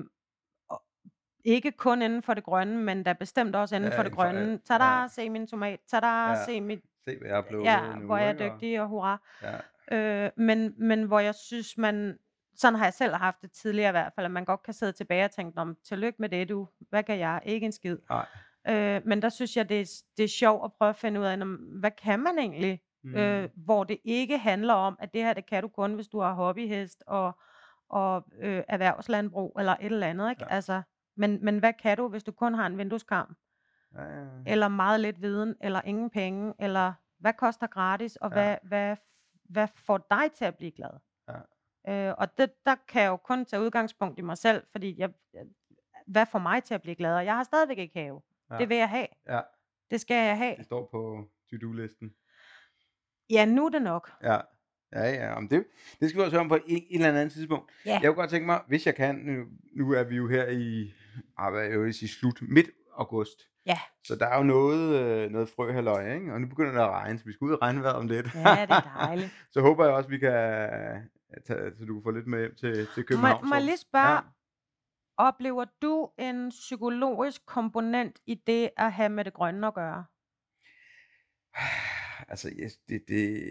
ikke 1.44 1.72
kun 1.72 2.02
inden 2.02 2.22
for 2.22 2.34
det 2.34 2.44
grønne, 2.44 2.78
men 2.82 3.02
da 3.02 3.12
bestemt 3.12 3.56
også 3.56 3.76
inden 3.76 3.90
Ja, 3.92 3.98
for 3.98 4.02
det 4.02 4.08
inden 4.10 4.16
for 4.16 4.22
alt. 4.22 4.34
grønne. 4.36 4.50
Ja. 4.52 4.58
"Tada, 4.64 5.08
se 5.08 5.30
min 5.30 5.46
tomat. 5.46 5.80
Tada, 5.86 6.06
Ja. 6.28 6.44
se 6.44 6.60
mit 6.60 6.80
Se, 7.04 7.18
hvad 7.18 7.28
jeg 7.28 7.36
har 7.36 7.42
uploadet 7.42 7.64
ja, 7.66 7.94
nu, 7.96 8.06
hvor 8.06 8.16
er 8.16 8.24
jeg? 8.34 8.34
Og 8.34 8.54
dygtig 8.54 8.80
og 8.80 8.88
hurra." 8.88 9.18
ja. 9.42 9.56
Øh, 10.26 10.30
men 10.36 10.74
men 10.78 11.02
hvor 11.02 11.20
jeg 11.20 11.34
synes, 11.34 11.78
man 11.78 12.18
sådan 12.60 12.78
har 12.78 12.84
jeg 12.86 12.94
selv 12.94 13.14
haft 13.14 13.42
det 13.42 13.52
tidligere 13.52 13.88
i 13.90 13.92
hvert 13.92 14.12
fald, 14.14 14.24
at 14.24 14.30
man 14.30 14.44
godt 14.44 14.62
kan 14.62 14.74
sidde 14.74 14.92
tilbage 14.92 15.24
og 15.24 15.30
tænke: 15.30 15.56
"Nå, 15.56 15.64
men 15.64 15.76
tillykke 15.84 16.16
med 16.22 16.28
det 16.28 16.48
du. 16.48 16.68
Hvad 16.90 17.02
kan 17.02 17.18
jeg? 17.18 17.40
Ikke 17.46 17.66
en 17.66 17.72
skid." 17.72 17.98
Nej. 18.10 18.26
Øh, 18.68 19.02
men 19.06 19.22
der 19.22 19.28
synes 19.28 19.56
jeg, 19.56 19.68
det 19.68 19.80
er 19.80 20.02
det 20.16 20.24
er 20.24 20.28
sjovt 20.28 20.64
at 20.64 20.72
prøve 20.72 20.88
at 20.88 20.96
finde 20.96 21.20
ud 21.20 21.24
af, 21.24 21.38
hvad 21.80 21.90
kan 21.90 22.20
man 22.20 22.38
egentlig? 22.38 22.80
Øh, 23.04 23.40
Mhm. 23.42 23.50
hvor 23.56 23.84
det 23.84 23.98
ikke 24.04 24.38
handler 24.38 24.74
om, 24.74 24.96
at 25.00 25.14
det 25.14 25.22
her, 25.22 25.32
det 25.32 25.46
kan 25.46 25.62
du 25.62 25.68
kun, 25.68 25.94
hvis 25.94 26.08
du 26.08 26.20
har 26.20 26.32
hobbyhest 26.32 27.02
og 27.06 27.38
og, 27.90 28.24
øh, 28.40 28.62
erhvervslandbrug 28.68 29.56
eller 29.58 29.72
et 29.80 29.84
eller 29.92 30.06
andet, 30.06 30.30
ikke? 30.30 30.44
Ja. 30.44 30.54
Altså, 30.54 30.82
men 31.16 31.44
men 31.44 31.58
hvad 31.58 31.72
kan 31.72 31.96
du, 31.96 32.08
hvis 32.08 32.24
du 32.24 32.32
kun 32.32 32.54
har 32.54 32.66
en 32.66 32.78
vindueskarm? 32.78 33.36
Ja, 33.94 34.02
ja, 34.02 34.20
ja. 34.24 34.28
Eller 34.46 34.68
meget 34.68 35.00
lidt 35.00 35.22
viden, 35.22 35.54
eller 35.60 35.80
ingen 35.84 36.10
penge, 36.10 36.54
eller 36.58 36.92
hvad 37.18 37.32
koster 37.32 37.66
gratis, 37.66 38.16
og 38.16 38.30
Ja. 38.30 38.34
hvad 38.34 38.56
hvad 38.62 38.96
hvad 39.44 39.68
får 39.86 39.98
dig 40.10 40.32
til 40.34 40.44
at 40.44 40.56
blive 40.56 40.70
glad? 40.70 40.90
Ja. 41.28 41.34
Øh, 41.88 42.14
og 42.18 42.38
det 42.38 42.50
der 42.66 42.74
kan 42.88 43.02
jeg 43.02 43.08
jo 43.08 43.16
kun 43.16 43.44
tage 43.44 43.62
udgangspunkt 43.62 44.18
i 44.18 44.22
mig 44.22 44.38
selv, 44.38 44.62
fordi 44.72 44.94
jeg 44.98 45.10
hvad 46.06 46.26
får 46.26 46.38
mig 46.38 46.64
til 46.64 46.74
at 46.74 46.82
blive 46.82 46.94
glad? 46.94 47.16
Og 47.16 47.24
jeg 47.24 47.36
har 47.36 47.44
stadigvæk 47.44 47.78
ikke 47.78 47.98
have. 47.98 48.20
Ja. 48.50 48.58
Det 48.58 48.68
vil 48.68 48.76
jeg 48.76 48.88
have. 48.88 49.06
Ja. 49.28 49.40
Det 49.90 50.00
skal 50.00 50.26
jeg 50.26 50.38
have. 50.38 50.56
Det 50.56 50.64
står 50.64 50.88
på 50.90 51.28
to-do-listen. 51.50 52.10
Ja, 53.30 53.44
nu 53.44 53.66
er 53.66 53.70
det 53.70 53.82
nok. 53.82 54.10
Ja. 54.22 54.38
Ja, 54.92 55.10
ja, 55.10 55.40
men 55.40 55.50
det 55.50 55.64
det 56.00 56.08
skal 56.08 56.18
vi 56.18 56.24
også 56.24 56.36
høre 56.36 56.40
om 56.40 56.48
på 56.48 56.54
et 56.54 56.62
et 56.66 56.86
eller 56.90 57.08
andet 57.08 57.32
tidspunkt. 57.32 57.72
Ja. 57.86 57.92
Jeg 57.92 58.02
kunne 58.02 58.14
godt 58.14 58.30
tænke 58.30 58.46
mig, 58.46 58.60
hvis 58.66 58.86
jeg 58.86 58.94
kan, 58.94 59.14
nu 59.14 59.44
nu 59.76 59.92
er 59.92 60.02
vi 60.02 60.16
jo 60.16 60.28
her 60.28 60.48
i, 60.48 60.92
ah, 61.38 61.52
hvad 61.52 61.62
jeg 61.62 61.80
vil 61.80 61.94
sige, 61.94 62.08
slut 62.08 62.42
midt 62.42 62.70
august. 62.96 63.42
Ja. 63.66 63.78
Så 64.04 64.16
der 64.16 64.26
er 64.26 64.36
jo 64.36 64.42
noget 64.42 65.00
øh, 65.00 65.30
noget 65.30 65.48
frøhalløj, 65.48 66.14
ikke? 66.14 66.32
Og 66.32 66.40
nu 66.40 66.46
begynder 66.46 66.72
det 66.72 66.80
at 66.80 66.90
regne, 66.90 67.18
så 67.18 67.24
vi 67.24 67.32
skal 67.32 67.44
ud 67.44 67.52
i 67.52 67.56
regnvejret 67.56 67.96
om 67.96 68.08
lidt. 68.08 68.34
Ja, 68.34 68.40
det 68.40 68.70
er 68.70 68.92
dejligt. 68.96 69.30
så 69.52 69.60
håber 69.60 69.84
jeg 69.84 69.94
også, 69.94 70.08
vi 70.08 70.18
kan 70.18 70.32
tage 71.44 71.76
så 71.78 71.84
du 71.84 71.94
kan 71.94 72.02
få 72.02 72.10
lidt 72.10 72.26
med 72.26 72.38
hjem 72.40 72.54
til 72.54 72.74
til 72.74 72.86
Må 72.96 73.02
København. 73.02 73.48
må 73.48 73.54
jeg 73.54 73.62
lige 73.62 73.72
Ja. 73.72 73.76
spørge, 73.76 74.20
oplever 75.16 75.64
du 75.82 76.10
en 76.18 76.48
psykologisk 76.48 77.46
komponent 77.46 78.20
i 78.26 78.34
det 78.34 78.70
at 78.76 78.92
have 78.92 79.08
med 79.08 79.24
det 79.24 79.32
grønne 79.32 79.66
at 79.66 79.74
gøre? 79.74 80.04
Altså, 82.28 82.50
yes, 82.62 82.76
det 82.76 83.02
det 83.08 83.42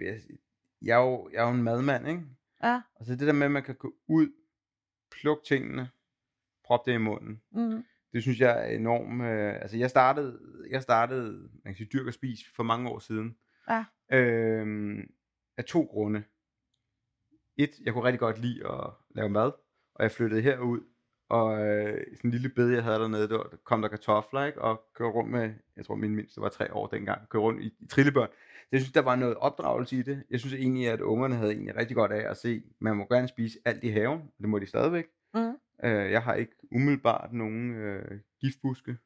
jeg 0.00 0.20
jeg 0.82 0.92
er 1.00 1.02
jo 1.04 1.28
jeg 1.32 1.42
er 1.44 1.48
jo 1.48 1.54
en 1.54 1.62
madmand, 1.62 2.08
ikke? 2.08 2.22
Ja. 2.62 2.82
Og 2.94 3.04
så 3.06 3.12
det 3.12 3.26
der 3.26 3.32
med, 3.32 3.44
at 3.46 3.50
man 3.52 3.62
kan 3.62 3.74
gå 3.74 3.94
ud, 4.08 4.28
plukke 5.10 5.42
tingene, 5.48 5.90
proppe 6.64 6.90
det 6.90 6.94
i 6.96 7.00
munden. 7.00 7.42
Mhm. 7.50 7.84
Det 8.12 8.22
synes 8.22 8.40
jeg 8.40 8.60
er 8.70 8.76
enormt 8.76 9.22
øh, 9.22 9.54
altså 9.62 9.76
jeg 9.76 9.90
startede 9.90 10.40
jeg 10.70 10.82
startede, 10.82 11.32
man 11.64 11.74
kan 11.74 11.74
sige 11.76 11.88
Dyrk 11.92 12.06
og 12.06 12.14
Spis 12.14 12.40
for 12.56 12.62
mange 12.62 12.90
år 12.90 12.98
siden. 12.98 13.36
Ja. 13.68 13.84
Øhm, 14.12 15.10
af 15.56 15.64
2 15.64 15.82
grunde. 15.90 16.24
1, 17.56 17.70
jeg 17.84 17.92
kunne 17.92 18.04
rigtig 18.04 18.20
godt 18.20 18.38
lide 18.38 18.72
at 18.72 18.90
lave 19.14 19.28
mad, 19.28 19.52
og 19.94 20.02
jeg 20.02 20.10
flyttede 20.10 20.42
herud, 20.42 20.80
og 21.28 21.66
øh, 21.66 22.06
sådan 22.16 22.28
en 22.28 22.30
lille 22.30 22.48
bed, 22.48 22.68
jeg 22.68 22.82
havde 22.84 22.98
dernede, 22.98 23.28
der 23.28 23.42
der 23.42 23.56
kom 23.64 23.82
der 23.82 23.88
kartofler, 23.88 24.44
ikke? 24.44 24.62
Og 24.62 24.82
kørte 24.94 25.12
rundt 25.12 25.30
med, 25.30 25.54
jeg 25.76 25.86
tror 25.86 25.94
min 25.94 26.16
mindste 26.16 26.40
var 26.40 26.48
3 26.48 26.74
år 26.74 26.86
dengang, 26.86 27.28
kørte 27.28 27.42
rundt 27.42 27.62
i 27.62 27.66
i 27.80 27.86
trillebør. 27.86 28.26
Jeg 28.72 28.80
synes, 28.80 28.92
der 28.92 29.02
var 29.02 29.16
noget 29.16 29.36
opdragelse 29.36 29.96
i 29.96 30.02
det. 30.02 30.22
Jeg 30.30 30.40
synes 30.40 30.54
egentlig, 30.54 30.88
at 30.88 31.00
ungerne 31.00 31.34
havde 31.34 31.52
egentlig 31.52 31.76
rigtig 31.76 31.96
godt 31.96 32.12
af 32.12 32.30
at 32.30 32.36
se, 32.36 32.62
man 32.80 32.96
må 32.96 33.06
gerne 33.10 33.28
spise 33.28 33.58
alt 33.64 33.84
i 33.84 33.88
haven, 33.88 34.20
og 34.20 34.34
det 34.40 34.48
må 34.48 34.58
de 34.58 34.66
stadigvæk. 34.66 35.06
Mhm. 35.34 35.56
Øh, 35.84 36.10
jeg 36.12 36.22
har 36.22 36.34
ikke 36.34 36.52
umiddelbart 36.72 37.32
nogen 37.32 37.74
øh, 37.74 38.20
giftbuske, 38.40 38.96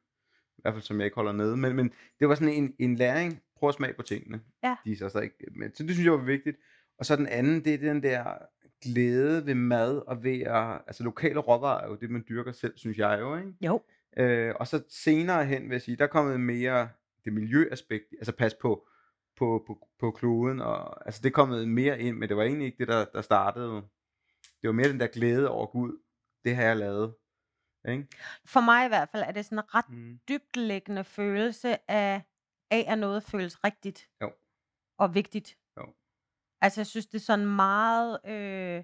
i 0.57 0.61
hvert 0.61 0.73
fald 0.73 0.83
som 0.83 0.97
jeg 0.97 1.05
ikke 1.05 1.15
holder 1.15 1.31
nede, 1.31 1.57
men 1.57 1.75
men 1.75 1.93
det 2.19 2.29
var 2.29 2.35
sådan 2.35 2.53
en 2.53 2.75
en 2.79 2.95
læring. 2.95 3.41
Prøv 3.55 3.69
at 3.69 3.75
smage 3.75 3.93
på 3.93 4.01
tingene. 4.01 4.41
Ja. 4.63 4.75
De 4.85 4.91
er 4.91 4.95
så 4.95 5.09
stadig 5.09 5.31
men 5.51 5.75
så 5.75 5.83
det 5.83 5.91
synes 5.91 6.05
jeg 6.05 6.13
var 6.13 6.25
vigtigt. 6.25 6.57
Og 6.99 7.05
så 7.05 7.15
den 7.15 7.27
anden, 7.27 7.65
det 7.65 7.73
er 7.73 7.77
den 7.77 8.03
der 8.03 8.37
glæde 8.83 9.45
ved 9.45 9.55
mad 9.55 9.97
og 10.07 10.23
ved 10.23 10.41
at 10.41 10.81
altså 10.87 11.03
lokale 11.03 11.39
råvarer 11.39 11.83
er 11.83 11.87
jo 11.87 11.95
det, 11.95 12.09
man 12.09 12.25
dyrker 12.29 12.51
selv, 12.51 12.77
synes 12.77 12.97
jeg 12.97 13.17
jo, 13.19 13.35
ikke? 13.37 13.53
Jo. 13.61 13.81
Øh, 14.17 14.53
og 14.59 14.67
så 14.67 14.83
senere 14.89 15.45
hen, 15.45 15.63
vil 15.63 15.71
jeg 15.71 15.81
sige, 15.81 15.97
der 15.97 16.03
er 16.03 16.07
kommet 16.07 16.39
mere 16.39 16.89
det 17.25 17.33
miljøaspekt, 17.33 18.05
altså 18.13 18.31
pas 18.35 18.53
på 18.53 18.87
på 19.37 19.63
på 19.67 19.87
på 19.99 20.11
kloden, 20.11 20.59
og 20.61 21.05
altså 21.05 21.21
det 21.23 21.29
er 21.29 21.33
kommet 21.33 21.67
mere 21.67 21.99
ind, 21.99 22.17
men 22.17 22.29
det 22.29 22.37
var 22.37 22.43
egentlig 22.43 22.65
ikke 22.65 22.77
det, 22.77 22.87
der 22.87 23.05
der 23.05 23.21
startede. 23.21 23.71
Det 24.61 24.67
var 24.67 24.71
mere 24.71 24.89
den 24.89 24.99
der 24.99 25.07
glæde 25.07 25.49
over, 25.49 25.65
Gud, 25.67 25.97
det 26.45 26.55
har 26.55 26.63
jeg 26.63 26.77
lavet, 26.77 27.15
ikke? 27.89 28.07
For 28.45 28.61
mig 28.61 28.85
i 28.85 28.87
hvert 28.87 29.09
fald 29.09 29.23
er 29.23 29.31
det 29.31 29.45
sådan 29.45 29.57
en 29.57 29.75
ret 29.75 29.89
Mhm. 29.89 30.19
dybtliggende 30.29 31.03
følelse 31.03 31.91
af 31.91 32.21
af, 32.71 32.85
at 32.87 32.99
noget 32.99 33.23
føles 33.23 33.63
rigtigt. 33.63 34.09
Jo. 34.21 34.31
Og 34.97 35.15
vigtigt. 35.15 35.57
Altså, 36.61 36.81
jeg 36.81 36.87
synes, 36.87 37.05
det 37.07 37.15
er 37.15 37.19
sådan 37.19 37.45
meget, 37.45 38.19
øh, 38.25 38.83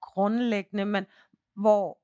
grundlæggende, 0.00 0.84
men 0.84 1.06
hvor 1.56 1.98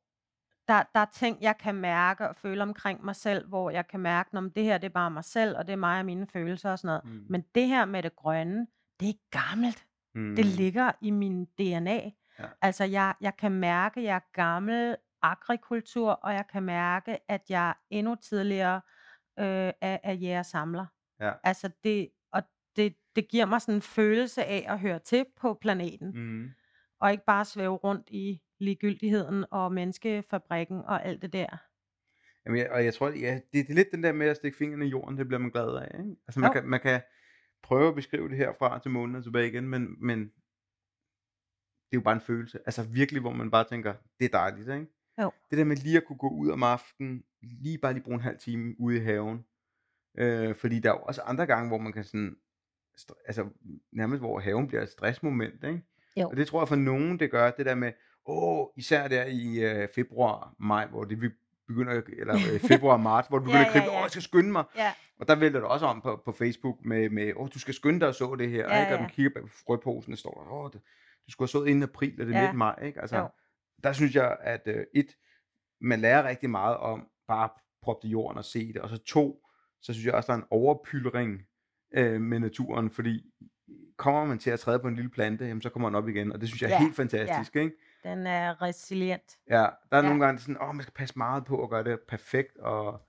der 0.68 0.82
der 0.94 1.00
er 1.00 1.04
ting, 1.12 1.42
jeg 1.42 1.58
kan 1.58 1.74
mærke 1.74 2.28
og 2.28 2.36
føle 2.36 2.62
omkring 2.62 3.04
mig 3.04 3.16
selv, 3.16 3.48
hvor 3.48 3.70
jeg 3.70 3.86
kan 3.88 4.00
mærke, 4.00 4.30
men 4.36 4.50
det 4.50 4.64
her, 4.64 4.78
det 4.78 4.86
er 4.86 4.92
bare 4.92 5.10
mig 5.10 5.24
selv, 5.24 5.56
og 5.56 5.66
det 5.66 5.72
er 5.72 5.76
mig 5.76 5.98
og 5.98 6.06
mine 6.06 6.26
følelser 6.26 6.70
og 6.70 6.78
sådan 6.78 6.88
noget. 7.04 7.04
Mhm. 7.20 7.26
Men 7.30 7.44
det 7.54 7.66
her 7.68 7.84
med 7.84 8.02
det 8.02 8.16
grønne, 8.16 8.66
det 9.00 9.08
er 9.08 9.14
gammelt. 9.30 9.86
Det 10.14 10.46
Mhm. 10.46 10.54
ligger 10.56 10.92
i 11.00 11.10
min 11.10 11.44
DNA. 11.44 12.10
Ja. 12.38 12.44
Altså, 12.62 12.84
jeg 12.84 13.14
jeg 13.20 13.36
kan 13.36 13.52
mærke, 13.52 14.02
jeg 14.04 14.16
er 14.16 14.20
gammel 14.32 14.96
agrikultur, 15.22 16.10
og 16.12 16.34
jeg 16.34 16.46
kan 16.46 16.62
mærke, 16.62 17.18
at 17.30 17.50
jeg 17.50 17.74
endnu 17.90 18.14
tidligere, 18.14 18.80
øh, 19.38 19.72
er 19.80 19.98
er 20.02 20.12
jæger-samler. 20.12 20.86
Ja. 21.20 21.32
Altså, 21.44 21.70
det 21.84 22.08
det 23.16 23.28
giver 23.28 23.46
mig 23.46 23.60
sådan 23.60 23.74
en 23.74 23.82
følelse 23.82 24.44
af 24.44 24.64
at 24.68 24.78
høre 24.78 24.98
til 24.98 25.24
på 25.36 25.58
planeten, 25.60 26.08
Mhm. 26.14 26.50
og 27.00 27.12
ikke 27.12 27.24
bare 27.26 27.44
svæve 27.44 27.76
rundt 27.76 28.08
i 28.10 28.40
ligegyldigheden 28.60 29.44
og 29.50 29.72
menneskefabrikken 29.72 30.78
og 30.78 31.04
alt 31.06 31.22
det 31.22 31.32
der. 31.32 31.56
Jamen, 32.46 32.58
jeg 32.60 32.70
og 32.70 32.84
jeg 32.84 32.94
tror, 32.94 33.08
ja, 33.08 33.34
det 33.34 33.44
det 33.52 33.70
er 33.70 33.74
lidt 33.74 33.88
den 33.92 34.02
der 34.02 34.12
med 34.12 34.26
at 34.26 34.36
stikke 34.36 34.56
fingeren 34.58 34.82
i 34.82 34.86
jorden, 34.86 35.18
det 35.18 35.26
bliver 35.28 35.40
man 35.40 35.50
glad 35.50 35.76
af, 35.76 35.98
ikke? 35.98 36.16
Altså, 36.26 36.40
man 36.40 36.48
Jo. 36.48 36.52
kan 36.52 36.66
man 36.68 36.80
kan 36.80 37.00
prøve 37.62 37.88
at 37.88 37.94
beskrive 37.94 38.28
det 38.28 38.36
herfra 38.36 38.78
til 38.78 38.90
månen 38.90 39.16
og 39.16 39.22
tilbage 39.24 39.48
igen, 39.48 39.68
men 39.68 40.06
men 40.06 40.18
det 41.90 41.96
er 41.96 42.00
jo 42.00 42.00
bare 42.00 42.14
en 42.14 42.20
følelse. 42.20 42.58
Altså 42.66 42.82
virkelig, 42.82 43.20
hvor 43.20 43.32
man 43.32 43.50
bare 43.50 43.64
tænker, 43.64 43.94
det 44.20 44.24
er 44.24 44.28
dejligt, 44.38 44.68
ikke? 44.68 44.86
Jo. 45.22 45.30
Det 45.50 45.58
der 45.58 45.64
med 45.64 45.76
lige 45.76 45.96
at 45.96 46.04
kunne 46.06 46.18
gå 46.18 46.28
ud 46.28 46.50
om 46.50 46.62
aftenen, 46.62 47.24
lige 47.42 47.78
bare 47.78 47.92
lige 47.92 48.02
bruge 48.04 48.14
en 48.14 48.20
halv 48.22 48.38
time 48.38 48.74
ude 48.78 48.96
i 48.96 49.00
haven. 49.00 49.44
Øh, 50.18 50.54
fordi 50.54 50.78
der 50.80 50.88
er 50.90 50.94
jo 50.94 51.02
også 51.02 51.22
andre 51.22 51.46
gange, 51.46 51.68
hvor 51.68 51.78
man 51.78 51.92
kan 51.92 52.04
sådan 52.04 52.36
altså 53.26 53.46
nærmest 53.92 54.20
hvor 54.22 54.40
haven 54.40 54.68
bliver 54.68 54.82
et 54.82 54.88
stressmoment, 54.88 55.64
ikke? 55.64 55.82
Jo. 56.16 56.28
Og 56.28 56.36
det 56.36 56.46
tror 56.46 56.60
jeg 56.60 56.68
for 56.68 56.76
nogen, 56.76 57.18
det 57.20 57.30
gør 57.30 57.50
det 57.50 57.66
der 57.66 57.74
med, 57.74 57.92
åh, 58.26 58.66
især 58.76 59.08
der 59.08 59.24
i, 59.24 59.54
øh, 59.64 59.88
februar, 59.94 60.54
maj, 60.60 60.86
hvor 60.86 61.04
det 61.04 61.22
vi 61.22 61.28
begynder 61.68 62.02
eller 62.18 62.34
øh, 62.34 62.60
februar, 62.72 62.96
marts, 62.96 63.28
hvor 63.28 63.38
du 63.38 63.44
Ja, 63.44 63.50
begynder 63.50 63.60
at 63.68 63.74
ja, 63.74 63.80
krible, 63.80 63.90
åh, 63.90 63.94
ja. 63.94 64.00
jeg 64.02 64.10
skal 64.10 64.22
skynde 64.22 64.52
mig. 64.52 64.64
Ja. 64.76 64.92
Og 65.20 65.28
der 65.28 65.34
vælter 65.34 65.60
det 65.60 65.68
også 65.68 65.86
om 65.86 66.00
på 66.00 66.22
på 66.24 66.32
Facebook 66.32 66.84
med 66.84 67.10
med, 67.10 67.32
åh, 67.36 67.48
du 67.54 67.58
skal 67.58 67.74
skynde 67.74 68.00
dig 68.00 68.08
at 68.08 68.14
så 68.14 68.34
det 68.34 68.50
her, 68.50 68.74
Ja, 68.74 68.80
ikke? 68.80 68.94
Og 68.94 69.00
ja. 69.00 69.06
du 69.06 69.12
kigger 69.12 69.40
på 69.40 69.48
frøposen, 69.66 70.10
der 70.12 70.16
står 70.16 70.44
der, 70.44 70.52
åh, 70.52 70.70
du 70.72 70.78
du 71.26 71.30
skulle 71.32 71.46
have 71.46 71.50
sået 71.50 71.68
inden 71.68 71.82
april, 71.82 72.20
og 72.20 72.26
det 72.26 72.34
er 72.36 72.40
Ja. 72.40 72.46
midt 72.46 72.56
maj, 72.58 72.78
ikke? 72.82 73.00
Altså, 73.00 73.16
Jo. 73.18 73.28
der 73.82 73.92
synes 73.92 74.14
jeg, 74.14 74.36
at 74.40 74.62
øh, 74.66 74.84
1, 74.94 75.06
man 75.80 76.00
lærer 76.00 76.28
rigtig 76.28 76.50
meget 76.50 76.76
om 76.76 77.06
bare 77.28 77.44
at 77.44 77.50
proppe 77.82 78.02
det 78.02 78.08
i 78.08 78.12
jorden 78.12 78.38
og 78.38 78.44
se 78.44 78.72
det, 78.72 78.76
og 78.82 78.88
så 78.88 78.98
2, 78.98 79.46
så 79.82 79.92
synes 79.92 80.06
jeg 80.06 80.14
også, 80.14 80.26
der 80.26 80.38
er 80.38 80.42
en 80.42 80.48
overpylring, 80.50 81.40
øh, 81.94 82.20
med 82.20 82.38
naturen, 82.38 82.90
fordi 82.90 83.24
kommer 83.96 84.24
man 84.24 84.38
til 84.38 84.50
at 84.50 84.60
træde 84.60 84.78
på 84.78 84.88
en 84.88 84.94
lille 84.94 85.10
plante, 85.10 85.44
jamen 85.44 85.62
så 85.62 85.68
kommer 85.68 85.88
den 85.88 85.96
op 85.96 86.08
igen, 86.08 86.32
og 86.32 86.40
det 86.40 86.48
synes 86.48 86.62
jeg 86.62 86.68
er 86.70 86.74
Ja, 86.74 86.78
helt 86.80 86.98
ja. 86.98 87.02
fantastisk, 87.02 87.56
ikke? 87.56 87.76
Den 88.04 88.26
er 88.26 88.62
resilient. 88.62 89.38
Ja, 89.50 89.56
der 89.56 89.66
er 89.90 89.96
Ja. 89.96 90.02
nogle 90.02 90.24
gange 90.24 90.38
sådan, 90.40 90.62
åh, 90.62 90.74
man 90.74 90.82
skal 90.82 90.92
passe 90.94 91.14
meget 91.18 91.44
på 91.44 91.62
at 91.62 91.70
gøre 91.70 91.84
det 91.84 92.00
perfekt, 92.08 92.58
og 92.58 93.00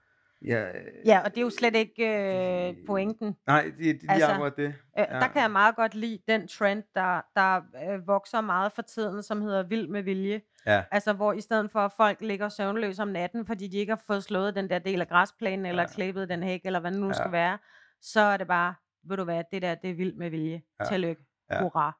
ja, 0.46 0.68
øh, 0.68 0.74
Ja, 1.06 1.20
og 1.20 1.30
det 1.32 1.38
er 1.38 1.42
jo 1.42 1.50
slet 1.50 1.76
ikke, 1.76 2.08
øh, 2.08 2.76
det 2.76 2.86
pointen. 2.88 3.36
nej, 3.48 3.64
det 3.64 3.74
det 3.78 3.90
er 3.90 3.94
lige 3.94 4.12
Altså, 4.12 4.28
akkurat 4.32 4.58
det. 4.58 4.66
Øh, 4.66 4.74
Ja. 4.98 5.04
der 5.04 5.28
kan 5.28 5.42
jeg 5.42 5.52
meget 5.52 5.76
godt 5.76 5.96
lide 5.96 6.20
den 6.28 6.48
trend, 6.48 6.84
der 6.96 7.22
der, 7.36 7.62
øh, 7.94 8.08
vokser 8.08 8.42
meget 8.42 8.72
for 8.72 8.82
tiden, 8.82 9.24
som 9.24 9.42
hedder 9.42 9.64
vild 9.64 9.88
med 9.88 10.04
vilje. 10.04 10.42
Ja. 10.66 10.84
Altså, 10.92 11.14
hvor 11.14 11.34
i 11.34 11.42
stedet 11.42 11.72
for, 11.72 11.80
at 11.80 11.92
folk 11.98 12.22
ligger 12.22 12.50
søvnløse 12.50 13.02
om 13.02 13.08
natten, 13.08 13.46
fordi 13.46 13.68
de 13.68 13.78
ikke 13.78 13.92
har 13.92 14.02
fået 14.08 14.24
slået 14.24 14.56
den 14.56 14.70
der 14.70 14.80
del 14.80 15.02
af 15.02 15.08
græsplænen, 15.08 15.66
eller 15.66 15.84
Ja. 15.84 15.88
klippet 15.90 16.30
den 16.30 16.44
hæk, 16.44 16.62
eller 16.66 16.80
hvad 16.80 16.92
det 16.92 17.00
nu 17.00 17.08
Ja. 17.08 17.14
skal 17.14 17.32
være, 17.32 17.58
så 18.04 18.20
er 18.22 18.38
det 18.38 18.48
bare, 18.48 18.74
ved 19.04 19.18
du 19.18 19.24
hvad, 19.24 19.44
det 19.52 19.62
der, 19.62 19.76
det 19.76 19.90
er 19.90 19.94
vild 19.94 20.14
med 20.14 20.30
vilje. 20.30 20.62
Ja. 20.80 20.86
Tillykke. 20.86 21.24
Ja. 21.52 21.62
Hurra. 21.62 21.98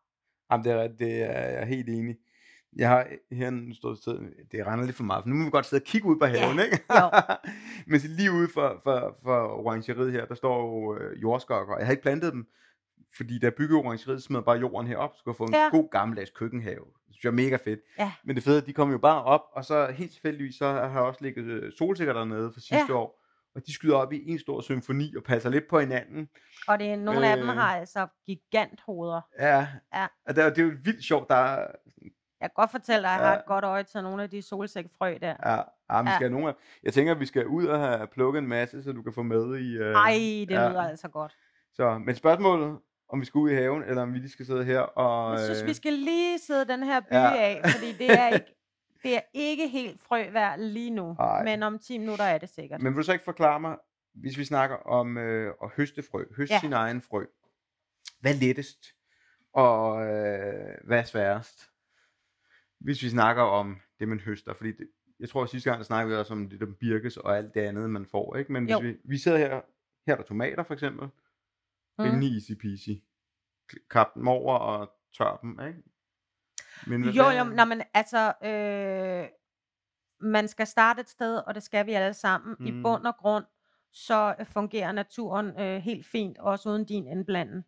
Jamen, 0.52 0.64
det 0.66 0.72
er 0.74 0.88
det 0.88 1.22
er 1.24 1.32
jeg 1.50 1.62
er 1.62 1.66
helt 1.66 1.90
enig. 1.90 2.16
Jeg 2.76 2.90
har 2.90 3.08
her 3.32 3.50
nu 3.50 3.74
stået 3.74 3.98
sted, 3.98 4.20
det 4.52 4.66
regner 4.68 4.84
lidt 4.84 4.96
for 4.96 5.04
meget, 5.04 5.24
for 5.24 5.30
nu 5.30 5.36
må 5.36 5.44
vi 5.46 5.50
godt 5.52 5.66
sidde 5.66 5.82
og 5.82 5.86
kigge 5.86 6.08
ud 6.08 6.20
på 6.20 6.26
haven, 6.26 6.58
Ja, 6.58 6.64
ikke? 6.64 6.80
Men 7.92 8.00
lige 8.04 8.32
ude 8.32 8.48
for, 8.54 8.82
for, 8.84 9.18
for 9.24 9.48
orangeriet 9.66 10.12
her, 10.12 10.26
der 10.26 10.36
står 10.36 10.60
jo 10.60 10.98
øh, 10.98 11.22
jordskokker. 11.22 11.78
Jeg 11.78 11.86
har 11.86 11.92
ikke 11.92 12.04
plantet 12.04 12.34
dem, 12.34 12.48
fordi 13.18 13.40
da 13.40 13.46
jeg 13.46 13.54
byggede 13.54 13.80
orangeriet, 13.80 14.24
smed 14.24 14.42
bare 14.42 14.58
jorden 14.58 14.88
herop, 14.88 15.12
så 15.16 15.24
jeg 15.26 15.36
få 15.36 15.44
en 15.44 15.54
Ja. 15.54 15.70
god 15.72 15.90
gammeldags 15.92 16.30
køkkenhave. 16.30 16.86
Det 17.08 17.14
synes 17.16 17.24
jeg 17.24 17.30
er 17.30 17.34
mega 17.34 17.56
fedt. 17.56 17.80
Ja. 18.00 18.12
Men 18.24 18.36
det 18.36 18.44
fede 18.44 18.62
de 18.66 18.74
kom 18.74 18.92
jo 18.92 18.98
bare 18.98 19.24
op, 19.24 19.42
og 19.52 19.66
så 19.66 19.92
helt 19.92 20.12
tilfældigvis, 20.12 20.56
så 20.56 20.66
har 20.68 20.90
jeg 20.90 21.00
også 21.02 21.20
ligget 21.24 21.46
øh, 21.46 21.72
solsikker 21.78 22.14
dernede 22.14 22.52
for 22.54 22.60
sidste 22.60 22.86
Ja. 22.90 22.94
år. 22.94 23.23
Og 23.56 23.66
de 23.68 23.74
skyder 23.74 23.96
op 23.96 24.14
i 24.14 24.30
en 24.32 24.40
stor 24.40 24.62
symfoni 24.62 25.16
og 25.16 25.24
passer 25.24 25.50
lidt 25.50 25.68
på 25.70 25.80
hinanden. 25.80 26.30
Og 26.68 26.80
det, 26.80 27.00
nogle 27.00 27.28
af 27.28 27.38
dem 27.38 27.50
Øh. 27.50 27.56
har 27.56 27.78
altså 27.78 28.08
giganthoveder. 28.26 29.22
Ja, 29.40 29.68
Ja. 29.94 30.08
og 30.28 30.36
det 30.36 30.44
er, 30.44 30.50
det 30.50 30.58
er 30.58 30.64
jo 30.64 30.72
vildt 30.84 31.04
sjovt. 31.04 31.30
Der 31.30 31.36
er, 31.36 31.58
Jeg 32.42 32.50
kan 32.50 32.56
godt 32.56 32.72
fortælle 32.72 33.04
dig, 33.04 33.12
at 33.12 33.20
jeg 33.20 33.28
har 33.28 33.34
Ja. 33.34 33.40
et 33.40 33.46
godt 33.46 33.66
øje 33.66 33.84
til 33.84 34.04
nogle 34.04 34.24
af 34.24 34.30
de 34.30 34.42
solsikkefrø 34.42 35.18
der. 35.22 35.36
ja, 35.46 35.52
ja, 35.52 36.02
vi 36.02 36.10
Ja. 36.10 36.16
skal 36.16 36.28
have 36.28 36.30
nogle 36.30 36.48
af, 36.50 36.54
jeg 36.84 36.94
tænker, 36.94 37.14
at 37.14 37.20
vi 37.20 37.26
skal 37.26 37.48
ud 37.48 37.66
og 37.66 37.80
have 37.80 38.08
plukket 38.08 38.40
en 38.40 38.48
masse, 38.48 38.84
så 38.84 38.92
du 38.92 39.02
kan 39.04 39.14
få 39.14 39.24
med 39.24 39.58
i... 39.58 39.78
Øh, 39.78 39.94
Ej, 39.96 40.12
det 40.50 40.52
ja. 40.52 40.70
lyder 40.70 40.82
altså 40.82 41.08
godt. 41.08 41.38
Så, 41.74 41.98
men 41.98 42.16
spørgsmålet, 42.16 42.80
om 43.10 43.20
vi 43.22 43.26
skal 43.26 43.40
ud 43.40 43.50
i 43.50 43.54
haven, 43.56 43.84
eller 43.84 44.02
om 44.02 44.14
vi 44.14 44.18
lige 44.20 44.32
skal 44.32 44.46
sidde 44.46 44.64
her 44.66 44.80
og... 44.80 45.32
Jeg 45.32 45.46
synes, 45.46 45.62
øh, 45.62 45.68
vi 45.68 45.74
skal 45.74 45.94
lige 45.94 46.40
sidde 46.40 46.66
den 46.68 46.84
her 46.84 47.00
by 47.00 47.12
Ja. 47.14 47.36
af, 47.36 47.62
fordi 47.64 47.92
det 47.92 48.20
er 48.20 48.28
ikke, 48.28 48.46
det 49.04 49.16
er 49.16 49.22
ikke 49.34 49.68
helt 49.68 50.02
frøvær 50.02 50.56
lige 50.56 50.90
nu. 50.90 51.16
Ej. 51.20 51.44
Men 51.44 51.64
om 51.64 51.80
10 51.80 51.98
minutter 51.98 52.26
er 52.26 52.38
det 52.38 52.50
sikkert. 52.50 52.82
Men 52.82 52.94
vil 52.94 52.98
du 52.98 53.04
så 53.04 53.14
ikke 53.14 53.26
forklare 53.26 53.60
mig, 53.60 53.78
hvis 54.14 54.38
vi 54.38 54.46
snakker 54.46 54.76
om 54.76 55.18
øh, 55.18 55.54
at 55.64 55.70
høste 55.70 56.04
frø, 56.12 56.26
høste 56.38 56.54
ja. 56.54 56.60
Sin 56.60 56.74
egen 56.74 57.02
frø, 57.02 57.26
hvad 58.20 58.32
er 58.34 58.40
lettest, 58.40 58.86
og 59.54 60.06
øh, 60.08 60.78
hvad 60.84 61.00
er 61.00 61.04
sværest? 61.04 61.70
Hvis 62.80 63.04
vi 63.04 63.10
snakker 63.10 63.44
om 63.44 63.80
det, 64.00 64.08
man 64.08 64.20
høster, 64.20 64.54
fordi 64.54 64.72
det, 64.72 64.88
jeg 65.20 65.30
tror, 65.30 65.44
at 65.44 65.50
sidste 65.50 65.70
gang, 65.70 65.78
der 65.80 65.84
snakkede 65.86 66.16
vi 66.16 66.20
også 66.20 66.34
om 66.34 66.50
det 66.50 66.60
der 66.60 66.66
birkes 66.80 67.18
og 67.18 67.38
alt 67.38 67.54
det 67.54 67.62
andet, 67.62 67.90
man 67.90 68.06
får, 68.06 68.36
ikke? 68.36 68.54
Men 68.54 68.64
hvis 68.64 68.72
Jo. 68.74 68.80
vi, 68.80 68.96
vi 69.04 69.18
sidder 69.18 69.38
her, 69.38 69.62
her 70.08 70.14
er 70.14 70.16
der 70.18 70.24
tomater 70.24 70.64
for 70.64 70.74
eksempel, 70.74 71.10
Mm. 71.98 72.04
rimelig 72.06 72.34
easy 72.34 72.52
peasy. 72.62 72.90
Kap 73.92 74.08
dem 74.16 74.28
over 74.28 74.58
og 74.58 74.92
tør 75.18 75.38
dem, 75.42 75.60
ikke? 75.68 75.80
Men 76.88 77.02
hvad- 77.04 77.14
Jo, 77.14 77.24
jo, 77.30 77.44
nå, 77.44 77.66
men 77.66 77.82
altså, 77.94 78.34
øh, 78.44 79.28
man 80.20 80.48
skal 80.48 80.68
starte 80.68 81.02
et 81.02 81.10
sted, 81.10 81.38
og 81.38 81.56
det 81.56 81.64
skal 81.64 81.86
vi 81.86 81.94
alle 81.94 82.14
sammen. 82.14 82.56
Mm. 82.60 82.66
I 82.66 82.82
bund 82.82 83.06
og 83.06 83.16
grund, 83.18 83.46
så 83.92 84.36
øh, 84.40 84.46
fungerer 84.46 84.92
naturen 84.92 85.60
øh, 85.60 85.82
helt 85.82 86.06
fint, 86.06 86.38
også 86.38 86.70
uden 86.70 86.86
din 86.86 87.08
indblanden. 87.08 87.64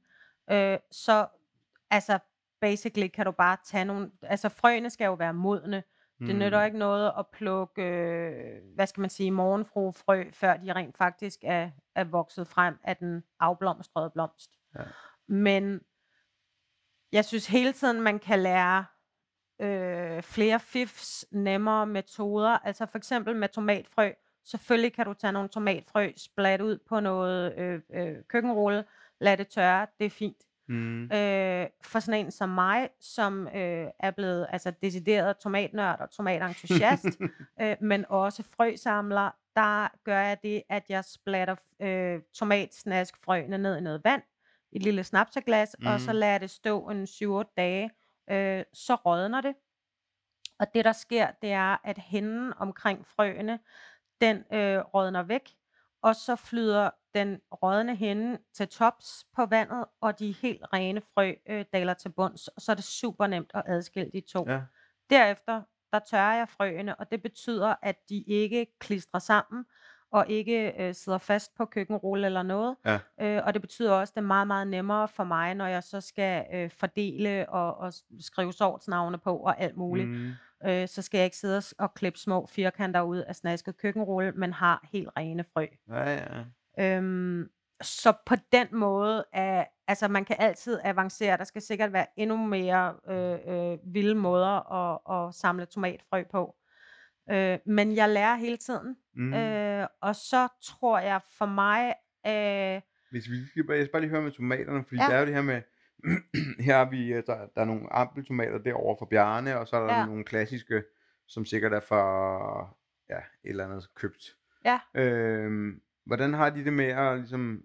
Øh, 0.51 0.77
så 0.91 1.27
altså, 1.91 2.19
basically 2.61 3.07
kan 3.07 3.25
du 3.25 3.31
bare 3.31 3.57
tage 3.65 3.85
nogle, 3.85 4.11
altså 4.21 4.49
frøene 4.49 4.89
skal 4.89 5.05
jo 5.05 5.13
være 5.13 5.33
modne. 5.33 5.83
Det 6.19 6.35
nytter 6.35 6.59
Mm. 6.59 6.65
ikke 6.65 6.77
noget 6.77 7.11
at 7.19 7.25
plukke, 7.33 7.83
øh, 7.83 8.61
hvad 8.75 8.87
skal 8.87 9.01
man 9.01 9.09
sige, 9.09 9.31
morgenfruefrø, 9.31 10.23
før 10.33 10.57
de 10.57 10.73
rent 10.73 10.97
faktisk 10.97 11.39
er, 11.43 11.69
er 11.95 12.03
vokset 12.03 12.47
frem 12.47 12.77
af 12.83 12.97
den 12.97 13.23
afblomstrede 13.39 14.09
blomst. 14.09 14.51
Ja. 14.75 14.83
Men 15.27 15.81
jeg 17.11 17.25
synes 17.25 17.47
hele 17.47 17.73
tiden, 17.73 18.01
man 18.01 18.19
kan 18.19 18.39
lære 18.39 18.85
øh, 19.61 20.23
flere 20.23 20.59
fifs, 20.59 21.25
nemmere 21.31 21.85
metoder. 21.85 22.49
Altså 22.49 22.85
for 22.85 22.97
eksempel 22.97 23.35
med 23.35 23.49
tomatfrø. 23.49 24.11
Selvfølgelig 24.45 24.93
kan 24.93 25.05
du 25.05 25.13
tage 25.13 25.33
nogle 25.33 25.49
tomatfrø, 25.49 26.11
splat 26.17 26.61
ud 26.61 26.77
på 26.89 26.99
noget 26.99 27.57
øh, 27.57 27.81
øh, 27.93 28.15
køkkenrulle, 28.27 28.83
lad 29.21 29.37
det 29.37 29.47
tørre, 29.47 29.87
det 29.99 30.05
er 30.05 30.09
fint. 30.09 30.43
Mm. 30.67 31.03
Øh, 31.03 31.67
for 31.83 31.99
sådan 31.99 32.25
en 32.25 32.31
som 32.31 32.49
mig, 32.49 32.89
som 32.99 33.47
øh, 33.47 33.87
er 33.99 34.11
blevet 34.11 34.47
altså 34.49 34.73
decideret 34.81 35.37
tomatnørd 35.37 35.99
og 35.99 36.11
tomatentusiast, 36.11 37.05
øh, 37.61 37.75
men 37.81 38.05
også 38.09 38.43
frøsamler, 38.43 39.31
der 39.55 39.87
gør 40.03 40.19
jeg 40.19 40.37
det, 40.43 40.63
at 40.69 40.83
jeg 40.89 41.05
splatter 41.05 41.55
øh, 41.81 42.21
tomatsnaskfrøene 42.33 43.57
ned 43.57 43.77
i 43.77 43.81
noget 43.81 44.03
vand, 44.03 44.21
et 44.75 44.83
lille 44.83 45.03
snapseglas, 45.03 45.75
mm. 45.79 45.87
og 45.87 45.99
så 45.99 46.11
Mm. 46.11 46.17
lader 46.17 46.31
jeg 46.31 46.41
det 46.41 46.49
stå 46.49 46.89
en 46.89 47.03
7-8 47.03 47.53
dage. 47.57 47.91
Øh, 48.29 48.63
så 48.73 48.95
rådner 48.95 49.41
det. 49.41 49.55
Og 50.59 50.67
det, 50.73 50.85
der 50.85 50.91
sker, 50.91 51.31
det 51.41 51.51
er, 51.51 51.77
at 51.83 51.97
hænden 51.97 52.53
omkring 52.57 53.07
frøene, 53.07 53.59
den 54.21 54.37
øh, 54.53 54.79
rådner 54.79 55.23
væk, 55.23 55.49
og 56.01 56.15
så 56.15 56.35
flyder 56.35 56.89
den 57.13 57.41
rådne 57.63 57.95
hende 57.95 58.37
til 58.53 58.67
tops 58.67 59.25
på 59.35 59.45
vandet, 59.45 59.85
og 60.01 60.19
de 60.19 60.31
helt 60.31 60.65
rene 60.73 61.01
frø 61.13 61.33
øh, 61.49 61.65
daler 61.73 61.93
til 61.93 62.09
bunds. 62.09 62.47
Og 62.47 62.61
så 62.61 62.71
er 62.71 62.75
det 62.75 62.83
super 62.83 63.27
nemt 63.27 63.51
at 63.53 63.63
adskille 63.65 64.11
de 64.11 64.21
to. 64.21 64.45
Ja. 64.49 64.61
Derefter, 65.09 65.61
der 65.93 65.99
tørrer 65.99 66.35
jeg 66.37 66.49
frøene, 66.49 66.95
og 66.95 67.11
det 67.11 67.21
betyder, 67.21 67.75
at 67.81 67.95
de 68.09 68.23
ikke 68.23 68.67
klistrer 68.79 69.19
sammen, 69.19 69.65
og 70.11 70.25
ikke 70.29 70.73
øh, 70.81 70.93
sidder 70.93 71.17
fast 71.17 71.55
på 71.57 71.65
køkkenrulle 71.65 72.25
eller 72.25 72.43
noget. 72.43 72.75
Ja. 72.85 72.99
Øh, 73.21 73.41
og 73.45 73.53
det 73.53 73.61
betyder 73.61 73.91
også, 73.91 74.11
at 74.11 74.15
det 74.15 74.21
er 74.21 74.27
meget, 74.27 74.47
meget 74.47 74.67
nemmere 74.67 75.07
for 75.07 75.23
mig, 75.23 75.53
når 75.55 75.65
jeg 75.65 75.83
så 75.83 76.01
skal 76.01 76.45
øh, 76.53 76.69
fordele 76.69 77.49
og, 77.49 77.77
og 77.77 77.93
skrive 78.19 78.53
sortsnavne 78.53 79.17
på 79.17 79.37
og 79.37 79.61
alt 79.61 79.77
muligt. 79.77 80.09
Mm. 80.09 80.31
Øh, 80.65 80.87
så 80.87 81.01
skal 81.01 81.17
jeg 81.17 81.25
ikke 81.25 81.37
sidde 81.37 81.61
og 81.79 81.93
klippe 81.93 82.19
små 82.19 82.45
firkanter 82.45 83.01
ud 83.01 83.17
af 83.17 83.35
snasket 83.35 83.77
køkkenrulle, 83.77 84.31
men 84.31 84.53
har 84.53 84.87
helt 84.91 85.09
rene 85.17 85.43
frø. 85.53 85.65
Ja, 85.89 86.13
ja. 86.13 86.97
Øhm, 86.97 87.49
så 87.81 88.13
på 88.25 88.35
den 88.51 88.67
måde 88.71 89.25
er, 89.33 89.65
altså 89.87 90.07
man 90.07 90.25
kan 90.25 90.35
altid 90.39 90.79
avancere. 90.83 91.37
Der 91.37 91.43
skal 91.43 91.61
sikkert 91.61 91.93
være 91.93 92.05
endnu 92.17 92.37
mere 92.37 92.93
øh, 93.09 93.37
øh, 93.47 93.77
vilde 93.83 94.15
måder 94.15 94.73
at, 94.73 95.27
at 95.27 95.35
samle 95.35 95.65
tomatfrø 95.65 96.23
på. 96.31 96.55
Øh, 97.31 97.59
men 97.65 97.95
jeg 97.95 98.09
lærer 98.09 98.35
hele 98.35 98.57
tiden. 98.57 98.97
Mm. 99.15 99.33
Øh, 99.33 99.87
og 100.01 100.15
så 100.15 100.47
tror 100.63 100.99
jeg 100.99 101.21
for 101.37 101.45
mig, 101.45 101.93
øh, 102.27 102.81
Hvis 103.11 103.29
vi 103.29 103.45
skal 103.47 103.63
bare, 103.67 103.77
jeg 103.77 103.85
skal 103.85 103.91
bare 103.91 104.01
lige 104.01 104.09
høre 104.11 104.21
med 104.21 104.31
tomaterne, 104.31 104.83
fordi 104.83 105.01
Ja. 105.01 105.07
der 105.07 105.13
er 105.15 105.19
jo 105.19 105.25
det 105.25 105.33
her 105.35 105.41
med, 105.41 105.61
her 106.65 106.77
har 106.77 106.89
vi, 106.89 107.13
øh, 107.13 107.23
der, 107.27 107.47
der 107.55 107.61
er 107.61 107.65
nogle 107.65 107.93
ampeltomater 107.93 108.57
derovre 108.57 108.95
fra 108.99 109.05
Bjarne, 109.09 109.59
og 109.59 109.67
så 109.67 109.75
er 109.77 109.87
der 109.87 109.93
Ja. 109.99 110.05
nogle 110.05 110.23
klassiske, 110.23 110.83
som 111.27 111.45
sikkert 111.45 111.73
er 111.73 111.79
fra, 111.79 112.75
ja, 113.09 113.17
et 113.17 113.23
eller 113.43 113.65
andet 113.65 113.87
købt. 113.95 114.35
ja, 114.65 114.79
Øhm, 114.95 115.81
hvordan 116.05 116.33
har 116.33 116.49
de 116.49 116.65
det 116.65 116.73
med 116.73 116.85
at 116.85 117.17
ligesom, 117.19 117.63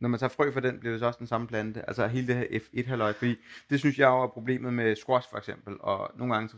når 0.00 0.08
man 0.08 0.20
tager 0.20 0.28
frø 0.30 0.52
fra 0.52 0.60
den, 0.60 0.80
bliver 0.80 0.92
det 0.92 1.00
så 1.00 1.06
også 1.06 1.18
den 1.18 1.26
samme 1.26 1.46
plante? 1.46 1.88
Altså 1.88 2.06
hele 2.06 2.26
det 2.26 2.36
her 2.36 2.58
F1-halløj, 2.60 3.12
fordi 3.12 3.36
det 3.70 3.78
synes 3.80 3.98
jeg 3.98 4.06
jo 4.06 4.22
er 4.22 4.26
problemet 4.28 4.74
med 4.74 4.96
squash 4.96 5.30
for 5.30 5.36
eksempel, 5.38 5.76
og 5.80 6.10
nogle 6.18 6.34
gange, 6.34 6.48
så, 6.48 6.56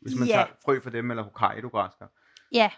hvis 0.00 0.14
man 0.18 0.28
Ja. 0.28 0.34
tager 0.34 0.46
frø 0.64 0.80
fra 0.80 0.90
dem, 0.90 1.10
eller 1.10 1.22
Hokkaido-græsker. 1.22 2.06
ja. 2.52 2.70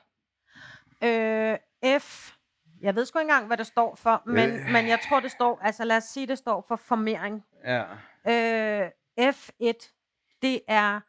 Øh, 1.05 1.59
F, 2.01 2.33
jeg 2.81 2.95
ved 2.95 3.05
sgu 3.07 3.19
ikke 3.19 3.25
engang, 3.31 3.47
hvad 3.47 3.57
det 3.57 3.67
står 3.67 3.95
for, 3.95 4.23
men, 4.27 4.51
Øh. 4.51 4.67
men 4.73 4.89
jeg 4.89 4.99
tror, 5.09 5.21
det 5.21 5.31
står, 5.31 5.59
altså 5.63 5.85
lad 5.85 5.97
os 5.97 6.05
sige, 6.05 6.27
det 6.27 6.39
står 6.39 6.65
for 6.69 6.77
formering. 6.77 7.45
Ja. 7.65 7.85
Øh, 8.29 8.91
F1, 9.21 10.39
det 10.43 10.61
er, 10.69 11.01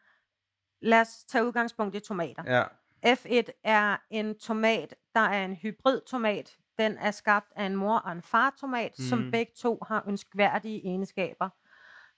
lad 0.81 1.01
os 1.01 1.23
tage 1.23 1.45
udgangspunkt 1.45 1.95
i 1.95 1.99
tomater. 1.99 2.43
Ja. 2.47 2.63
F1 3.15 3.51
er 3.63 3.97
en 4.09 4.39
tomat, 4.39 4.95
der 5.15 5.19
er 5.21 5.45
en 5.45 5.55
hybridtomat. 5.55 6.57
Den 6.77 6.97
er 6.97 7.11
skabt 7.11 7.51
af 7.55 7.63
en 7.65 7.75
mor 7.75 7.97
og 7.97 8.11
en 8.11 8.21
fartomat, 8.21 8.91
mm. 8.99 9.03
som 9.05 9.31
begge 9.31 9.51
to 9.57 9.79
har 9.87 10.03
ønskværdige 10.07 10.85
egenskaber. 10.87 11.49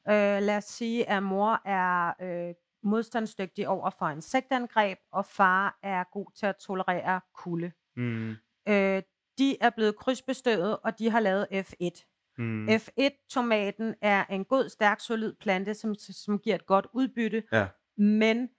Øh, 0.08 0.42
lad 0.42 0.58
os 0.58 0.64
sige, 0.64 1.10
at 1.10 1.24
mor 1.24 1.62
er 1.66 2.14
øh, 2.22 2.54
modstandsdygtig 2.86 3.68
over 3.68 3.90
for 3.90 4.10
insektangreb, 4.10 4.98
og 5.12 5.26
far 5.26 5.80
er 5.84 6.04
god 6.12 6.32
til 6.36 6.46
at 6.46 6.56
tolerere 6.56 7.22
kulde. 7.34 7.72
Mm. 7.96 8.30
Øh, 8.68 9.02
de 9.38 9.58
er 9.62 9.70
blevet 9.70 9.96
krydsbestøvet, 9.96 10.78
og 10.84 11.00
de 11.00 11.10
har 11.10 11.20
lavet 11.20 11.48
F1. 11.52 12.06
Mm. 12.38 12.68
F1-tomaten 12.70 13.96
er 14.02 14.26
en 14.30 14.46
god, 14.46 14.70
stærk, 14.70 15.00
solid 15.00 15.34
plante, 15.40 15.74
som, 15.74 15.96
som 15.96 16.40
giver 16.40 16.56
et 16.56 16.66
godt 16.66 16.88
udbytte, 16.94 17.44
Ja. 17.52 17.68
men 17.98 18.50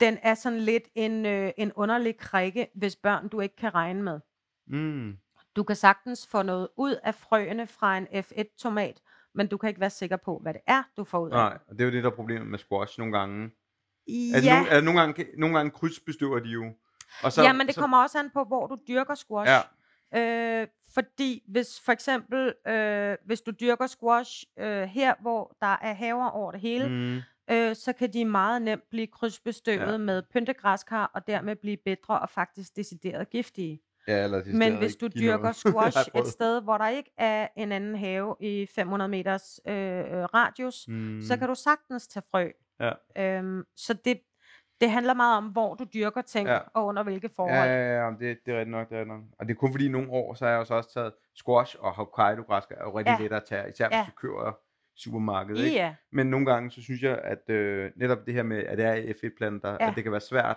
den 0.00 0.18
er 0.22 0.34
sådan 0.34 0.58
lidt 0.60 0.84
en, 0.94 1.26
øh, 1.26 1.52
en 1.56 1.72
underlig 1.72 2.16
krikke, 2.16 2.68
hvis 2.74 2.96
børn 2.96 3.28
du 3.28 3.40
ikke 3.40 3.56
kan 3.56 3.74
regne 3.74 4.02
med. 4.02 4.20
Mm. 4.66 5.18
Du 5.56 5.62
kan 5.62 5.76
sagtens 5.76 6.26
få 6.26 6.42
noget 6.42 6.68
ud 6.76 6.94
af 7.04 7.14
frøene 7.14 7.66
fra 7.66 7.96
en 7.98 8.06
F1-tomat, 8.06 9.00
men 9.34 9.46
du 9.46 9.56
kan 9.56 9.68
ikke 9.68 9.80
være 9.80 9.90
sikker 9.90 10.16
på, 10.16 10.38
hvad 10.42 10.54
det 10.54 10.62
er, 10.66 10.82
du 10.96 11.04
får 11.04 11.18
ud 11.18 11.30
af 11.30 11.36
Nej, 11.36 11.58
og 11.68 11.72
det 11.78 11.80
er 11.80 11.84
jo 11.84 11.90
det, 11.92 12.04
der 12.04 12.10
er 12.10 12.14
problemet 12.14 12.48
med 12.48 12.58
squash 12.58 12.98
nogle 12.98 13.18
gange. 13.18 13.50
Altså, 14.34 14.50
Ja, 14.50 14.54
nogle, 14.56 14.70
altså, 14.70 14.84
nogle, 14.84 15.00
gange, 15.00 15.26
nogle 15.38 15.56
gange 15.56 15.70
krydsbestøver 15.70 16.38
de 16.38 16.48
jo. 16.48 16.72
Og 17.22 17.32
så, 17.32 17.42
ja, 17.42 17.52
men 17.52 17.66
det 17.66 17.76
kommer 17.76 18.02
også 18.02 18.18
an 18.18 18.30
på, 18.30 18.44
hvor 18.44 18.66
du 18.66 18.78
dyrker 18.88 19.14
squash. 19.14 19.50
Ja. 19.52 19.60
Øh, 20.62 20.66
fordi 20.94 21.42
hvis 21.48 21.80
for 21.84 21.92
eksempel, 21.92 22.54
øh, 22.68 23.16
hvis 23.24 23.40
du 23.40 23.50
dyrker 23.50 23.86
squash 23.86 24.44
øh, 24.58 24.82
her, 24.82 25.14
hvor 25.20 25.56
der 25.60 25.76
er 25.82 25.94
haver 25.94 26.28
over 26.28 26.52
det 26.52 26.60
hele, 26.60 26.88
Mm. 26.88 27.20
øh, 27.54 27.76
så 27.76 27.92
kan 27.92 28.12
de 28.12 28.24
meget 28.24 28.62
nemt 28.62 28.82
blive 28.90 29.06
krydsbestøvet 29.06 29.92
ja. 29.92 29.96
med 29.98 30.22
pyntegræskar, 30.32 31.10
og 31.14 31.26
dermed 31.26 31.56
blive 31.56 31.76
bedre 31.84 32.18
og 32.20 32.30
faktisk 32.30 32.76
decideret 32.76 33.30
giftige. 33.30 33.80
Ja, 34.08 34.24
eller 34.24 34.42
de 34.42 34.56
Men 34.56 34.76
hvis 34.78 34.96
du 34.96 35.08
dyrker 35.08 35.52
squash 35.66 35.98
et 36.16 36.26
sted, 36.26 36.62
hvor 36.62 36.78
der 36.78 36.88
ikke 36.88 37.10
er 37.18 37.48
en 37.56 37.72
anden 37.72 37.94
have 37.94 38.36
i 38.40 38.66
500 38.74 39.08
meters 39.08 39.60
øh, 39.68 39.74
øh, 39.98 40.04
radius, 40.34 40.84
Mm. 40.88 41.20
så 41.22 41.36
kan 41.36 41.48
du 41.48 41.54
sagtens 41.54 42.08
tage 42.08 42.22
frø 42.30 42.48
Ja. 42.80 42.92
Øhm, 43.38 43.64
så 43.76 43.94
det, 44.04 44.20
det 44.80 44.90
handler 44.90 45.14
meget 45.14 45.36
om, 45.36 45.44
hvor 45.44 45.74
du 45.74 45.84
dyrker 45.94 46.22
ting, 46.22 46.48
Ja. 46.48 46.58
og 46.74 46.86
under 46.86 47.02
hvilke 47.02 47.26
Ja, 47.26 47.42
forhold. 47.42 47.68
ja, 47.70 48.02
ja, 48.04 48.10
men 48.10 48.20
det, 48.20 48.38
det 48.46 48.54
er 48.54 48.58
rigtigt 48.58 48.70
nok, 48.70 48.88
det 48.90 48.98
er 48.98 49.04
nok. 49.04 49.20
Og 49.38 49.46
det 49.46 49.54
er 49.54 49.58
kun 49.58 49.72
fordi 49.72 49.88
nogle 49.88 50.10
år, 50.10 50.34
så 50.34 50.44
har 50.44 50.52
jeg 50.52 50.58
jo 50.58 50.64
så 50.64 50.74
også 50.74 50.92
taget 50.94 51.12
squash 51.36 51.76
og 51.80 51.92
Hokkaido-græsker 51.92 52.74
er 52.74 52.84
jo 52.84 52.98
rigtig 52.98 53.16
Ja. 53.18 53.22
let 53.24 53.32
at 53.32 53.44
tage, 53.48 53.70
især 53.70 53.88
hvis 53.88 53.96
Ja. 53.96 54.04
du 54.06 54.12
køber 54.16 54.58
supermarkedet, 54.96 55.64
ikke? 55.64 55.76
Ja, 55.76 55.94
Men 56.12 56.26
nogle 56.26 56.46
gange, 56.46 56.70
så 56.70 56.82
synes 56.82 57.02
jeg, 57.02 57.18
at 57.24 57.50
øh, 57.50 57.90
netop 57.96 58.18
det 58.26 58.34
her 58.34 58.42
med, 58.42 58.58
at 58.58 58.78
det 58.78 58.86
er 58.86 58.94
F1-planter, 58.96 59.76
Ja. 59.80 59.88
at 59.88 59.92
det 59.96 60.02
kan 60.02 60.12
være 60.12 60.20
svært. 60.20 60.56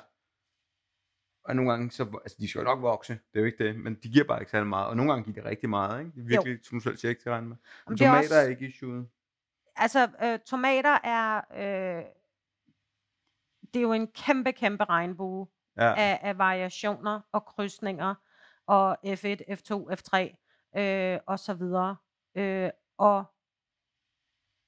Og 1.44 1.56
nogle 1.56 1.72
gange, 1.72 1.92
så, 1.92 2.20
altså 2.24 2.38
de 2.40 2.48
skal 2.50 2.60
jo 2.60 2.66
nok 2.66 2.82
vokse, 2.82 3.14
det 3.14 3.20
er 3.36 3.40
jo 3.40 3.46
ikke 3.46 3.64
det, 3.68 3.76
men 3.80 3.96
de 3.96 4.10
giver 4.10 4.26
bare 4.26 4.40
ikke 4.40 4.52
særlig 4.52 4.68
meget. 4.68 4.88
Og 4.88 4.98
nogle 4.98 5.12
gange 5.12 5.34
giver 5.34 5.44
de 5.44 5.50
rigtig 5.50 5.70
meget, 5.70 6.00
ikke? 6.00 6.12
Det 6.16 6.22
er 6.22 6.28
virkelig, 6.28 6.60
som 6.66 6.78
du 6.80 6.84
selv 6.84 6.98
siger, 6.98 7.10
ikke 7.10 7.22
til 7.22 7.30
at 7.30 7.34
regne 7.34 7.48
med. 7.48 7.56
Men 7.88 7.98
det 7.98 8.06
er 8.06 8.10
tomater 8.10 8.24
også- 8.24 8.36
er 8.36 8.48
ikke 8.50 8.68
issueet. 8.68 9.08
altså 9.76 10.10
øh, 10.24 10.40
tomater 10.40 10.98
er, 11.04 11.42
øh, 11.56 12.04
det 13.74 13.80
er 13.80 13.82
jo 13.82 13.94
en 13.94 14.08
kæmpe, 14.08 14.52
kæmpe 14.52 14.84
regnbue 14.84 15.48
Ja. 15.78 15.94
af, 15.98 16.20
af 16.22 16.38
variationer 16.38 17.20
og 17.32 17.46
krydsninger, 17.46 18.16
og 18.68 18.98
F1, 19.06 19.38
F2, 19.52 19.88
F3 19.94 20.18
øh, 20.80 21.20
og 21.28 21.40
så 21.40 21.54
videre. 21.54 21.96
Øh, 22.38 22.70
og 22.98 23.24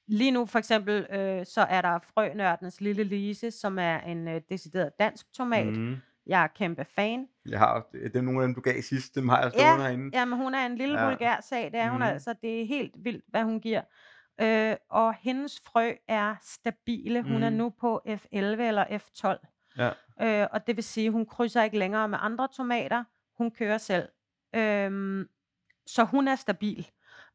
lige 0.07 0.31
nu 0.31 0.45
for 0.45 0.59
eksempel, 0.59 1.07
øh, 1.09 1.45
så 1.45 1.61
er 1.61 1.81
der 1.81 1.99
frønørdens 1.99 2.81
lille 2.81 3.03
Lise, 3.03 3.51
som 3.51 3.79
er 3.79 3.99
en 3.99 4.27
øh, 4.27 4.41
decideret 4.49 4.91
dansk 4.99 5.33
tomat. 5.33 5.67
Mm. 5.77 5.95
Mm. 6.25 6.29
Jeg 6.31 6.43
er 6.43 6.47
kæmpe 6.47 6.85
fan. 6.95 7.27
Jeg 7.49 7.59
har, 7.59 7.87
det 7.93 8.15
er 8.15 8.21
nogle 8.21 8.41
af 8.41 8.47
dem, 8.47 8.55
du 8.55 8.61
gav 8.61 8.81
sidst, 8.81 9.15
dem 9.15 9.29
har 9.29 9.41
jeg 9.41 9.51
Ja, 9.55 9.59
stående 9.59 9.83
herinde. 9.85 10.17
Jamen, 10.19 10.37
hun 10.39 10.55
er 10.55 10.65
en 10.65 10.75
lille 10.77 10.95
Ja. 10.95 11.03
ja. 11.03 11.09
vulgær 11.09 11.41
sag, 11.49 11.65
det 11.71 11.75
er 11.79 11.89
hun 11.89 11.99
Mhm. 11.99 12.07
altså. 12.09 12.35
Det 12.41 12.61
er 12.61 12.65
helt 12.65 12.93
vildt, 12.97 13.25
hvad 13.27 13.43
hun 13.43 13.59
giver. 13.59 13.81
Øh, 14.41 14.75
og 14.89 15.13
hendes 15.13 15.61
frø 15.65 15.91
er 16.07 16.35
stabile. 16.41 17.21
Hun 17.23 17.43
er 17.43 17.49
Mhm. 17.49 17.57
nu 17.57 17.69
på 17.69 18.01
F11 18.07 18.61
eller 18.61 18.85
F12. 18.97 19.47
Ja. 19.77 19.89
Øh, 20.41 20.47
og 20.51 20.67
det 20.67 20.75
vil 20.75 20.83
sige, 20.83 21.11
hun 21.11 21.25
krydser 21.25 21.63
ikke 21.63 21.77
længere 21.77 22.07
med 22.07 22.17
andre 22.21 22.47
tomater. 22.57 23.03
Hun 23.37 23.51
kører 23.51 23.77
selv. 23.77 24.09
Øhm, 24.55 25.27
så 25.87 26.03
hun 26.03 26.27
er 26.27 26.35
stabil. 26.35 26.87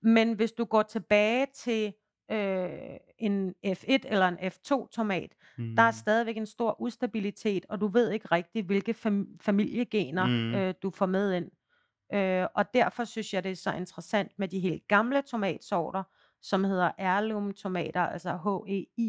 Men 0.03 0.33
hvis 0.33 0.53
du 0.53 0.65
går 0.65 0.83
tilbage 0.83 1.47
til 1.55 1.93
øh, 2.31 2.97
en 3.19 3.55
F1 3.67 3.89
eller 4.05 4.29
en 4.29 4.39
F2 4.39 4.89
tomat, 4.89 5.35
Mm. 5.59 5.77
der 5.77 5.83
er 5.83 5.91
stadigvæk 5.91 6.37
en 6.37 6.47
stor 6.47 6.81
ustabilitet, 6.81 7.67
og 7.69 7.81
du 7.81 7.87
ved 7.87 8.11
ikke 8.11 8.29
rigtigt, 8.33 8.67
hvilke 8.67 8.93
fam- 9.07 9.37
familiegener 9.41 10.27
Mm. 10.27 10.55
øh, 10.55 10.75
du 10.83 10.91
får 10.91 11.07
med 11.07 11.33
ind. 11.33 11.51
Øh, 12.15 12.47
og 12.55 12.75
derfor 12.75 13.05
synes 13.05 13.35
jeg, 13.35 13.45
det 13.45 13.53
er 13.53 13.57
så 13.57 13.73
interessant 13.73 14.33
med 14.39 14.49
de 14.49 14.61
helt 14.61 14.89
gamle 14.89 15.23
tomatsorter, 15.23 16.03
som 16.43 16.65
hedder 16.65 16.91
heirloom 16.99 17.53
tomater, 17.55 18.01
altså 18.01 18.31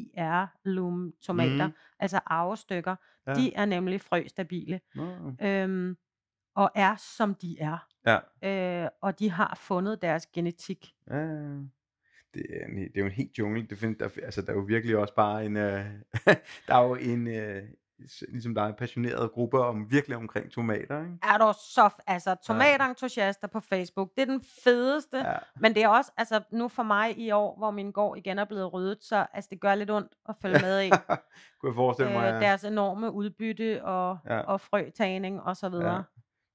H-E-I-R-loom 0.03 1.13
tomater, 1.21 1.67
Mm. 1.67 1.73
altså 1.99 2.19
arvestykker. 2.25 2.95
Ja. 3.27 3.33
De 3.33 3.53
er 3.53 3.65
nemlig 3.65 4.01
frøstabile, 4.01 4.79
Nå. 4.95 5.33
øhm, 5.41 5.97
og 6.55 6.71
er 6.75 6.95
som 6.95 7.35
de 7.35 7.57
er. 7.59 7.87
Ja. 8.05 8.19
Øh, 8.83 8.89
og 9.01 9.19
de 9.19 9.29
har 9.31 9.55
fundet 9.61 10.01
deres 10.01 10.25
genetik. 10.27 10.93
Ja. 11.09 11.47
Det, 12.33 12.45
er 12.49 12.65
en, 12.65 12.77
det 12.77 12.91
er 12.95 12.99
jo 12.99 13.05
en 13.05 13.11
helt 13.11 13.37
jungle. 13.39 13.67
Det 13.67 13.77
find, 13.77 13.95
der, 13.95 14.09
altså, 14.23 14.41
der 14.41 14.49
er 14.49 14.55
jo 14.55 14.61
virkelig 14.67 14.97
også 14.97 15.15
bare 15.15 15.45
en... 15.45 15.57
Øh, 15.57 15.85
der 16.67 16.75
er 16.75 16.83
jo 16.83 16.95
en... 16.95 17.27
Øh, 17.27 17.63
ligesom 18.29 18.55
der 18.55 18.61
er 18.61 18.67
en 18.67 18.73
passioneret 18.73 19.31
gruppe 19.31 19.59
om 19.59 19.91
virkelig 19.91 20.17
omkring 20.17 20.51
tomater, 20.51 20.99
ikke? 20.99 21.17
Er 21.23 21.37
du 21.37 21.53
så, 21.73 21.89
altså 22.07 22.35
tomatentusiaster 22.47 23.47
på 23.47 23.59
Facebook, 23.59 24.09
det 24.15 24.21
er 24.21 24.25
den 24.25 24.43
fedeste, 24.63 25.17
Ja. 25.17 25.33
Men 25.59 25.75
det 25.75 25.83
er 25.83 25.87
også, 25.87 26.11
altså 26.17 26.41
nu 26.51 26.67
for 26.67 26.83
mig 26.83 27.17
i 27.17 27.31
år, 27.31 27.57
hvor 27.57 27.71
min 27.71 27.91
gård 27.91 28.17
igen 28.17 28.39
er 28.39 28.45
blevet 28.45 28.73
ryddet, 28.73 28.97
så 29.03 29.25
altså, 29.33 29.47
det 29.51 29.61
gør 29.61 29.75
lidt 29.75 29.91
ondt 29.91 30.11
at 30.29 30.35
følge 30.41 30.59
med 30.61 30.83
i. 30.83 30.89
Kunne 31.59 31.69
jeg 31.69 31.75
forestille 31.75 32.11
mig, 32.13 32.27
øh, 32.27 32.33
ja. 32.33 32.39
deres 32.39 32.63
enorme 32.63 33.11
udbytte 33.11 33.85
og, 33.85 34.17
Ja. 34.25 34.35
ja. 34.35 34.41
og 34.41 34.61
frøtagning 34.61 35.41
og 35.41 35.57
så 35.57 35.69
videre. 35.69 35.95
Ja. 35.95 36.01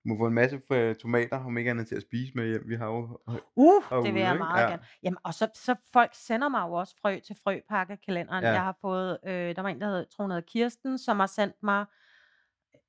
Må 0.06 0.16
få 0.18 0.26
en 0.26 0.34
masse 0.34 0.60
øh, 0.72 0.94
tomater, 0.96 1.44
om 1.44 1.58
ikke 1.58 1.70
andet 1.70 1.88
til 1.88 1.94
at 1.94 2.02
spise 2.02 2.32
med 2.34 2.46
hjem. 2.46 2.62
Vi 2.68 2.74
har 2.74 2.86
jo... 2.86 3.18
Uh, 3.56 3.82
Herude, 3.90 4.06
det 4.06 4.14
vil 4.14 4.22
jeg 4.22 4.36
meget 4.38 4.62
Ja. 4.62 4.68
gerne. 4.68 4.82
Jamen, 5.02 5.18
og 5.24 5.34
så, 5.34 5.48
så 5.54 5.74
folk 5.92 6.10
sender 6.14 6.48
mig 6.48 6.60
jo 6.68 6.72
også 6.72 6.94
frø 7.02 7.18
til 7.18 7.36
frøpakkekalenderen. 7.44 8.44
Ja. 8.44 8.50
Jeg 8.52 8.62
har 8.62 8.76
fået, 8.80 9.18
øh, 9.26 9.56
der 9.56 9.62
var 9.62 9.68
en, 9.68 9.80
der 9.80 9.86
hed, 9.86 10.30
hed 10.32 10.42
Kirsten, 10.42 10.98
som 10.98 11.20
har 11.20 11.26
sendt 11.26 11.56
mig 11.62 11.84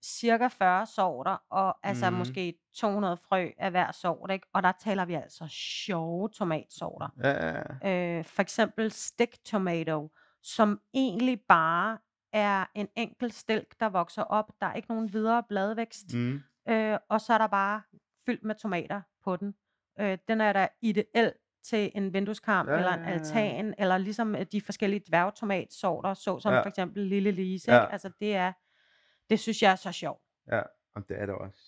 cirka 0.04 0.48
40 0.48 0.86
sorter, 0.86 1.38
og 1.50 1.88
altså 1.88 2.10
Mhm. 2.10 2.18
måske 2.20 2.54
200 2.76 3.18
frø 3.18 3.50
af 3.58 3.72
hver 3.72 3.92
sort, 3.92 4.32
ikke? 4.32 4.48
Og 4.54 4.64
der 4.64 4.72
taler 4.80 5.06
vi 5.06 5.14
altså 5.14 5.48
sjove 5.50 6.30
tomatsorter. 6.30 7.08
Ja, 7.24 7.48
ja, 7.48 7.62
ja. 7.84 8.18
øh, 8.20 8.26
for 8.26 8.42
eksempel 8.42 8.92
stick 8.92 9.44
tomato, 9.46 10.12
som 10.44 10.80
egentlig 10.94 11.42
bare 11.50 11.98
er 12.34 12.66
en 12.76 12.88
enkelt 12.96 13.34
stilk, 13.34 13.80
der 13.80 13.90
vokser 13.90 14.22
op. 14.24 14.52
Der 14.62 14.68
er 14.68 14.74
ikke 14.74 14.88
nogen 14.90 15.14
videre 15.14 15.44
bladvækst, 15.50 16.14
Mm. 16.14 16.40
Øh, 16.70 16.98
og 17.10 17.22
så 17.22 17.34
er 17.34 17.38
der 17.38 17.48
bare 17.48 17.82
fyldt 18.26 18.44
med 18.44 18.56
tomater 18.56 19.02
på 19.24 19.36
den. 19.36 19.56
Øh, 20.00 20.18
den 20.28 20.42
er 20.42 20.54
da 20.54 20.68
ideel 20.82 21.34
til 21.64 21.92
en 21.96 22.14
vindueskarm, 22.14 22.70
Ja, 22.70 22.76
eller 22.78 22.92
en 22.94 23.04
altan, 23.06 23.76
eller 23.78 23.98
ligesom 23.98 24.36
øh, 24.36 24.46
de 24.52 24.62
forskellige 24.62 25.04
dværgtomatsorter, 25.08 26.14
såsom 26.14 26.54
Ja. 26.54 26.62
for 26.62 26.68
eksempel 26.70 27.04
Lille 27.04 27.32
Lise. 27.32 27.72
Ja. 27.74 27.82
Ikke? 27.82 27.92
Altså 27.92 28.12
det 28.20 28.36
er, 28.36 28.52
det 29.30 29.40
synes 29.40 29.62
jeg 29.62 29.72
er 29.72 29.76
så 29.76 29.92
sjovt. 29.92 30.24
ja. 30.52 30.62
Og 30.96 31.08
det 31.10 31.22
er 31.22 31.26
det 31.26 31.36
også. 31.36 31.60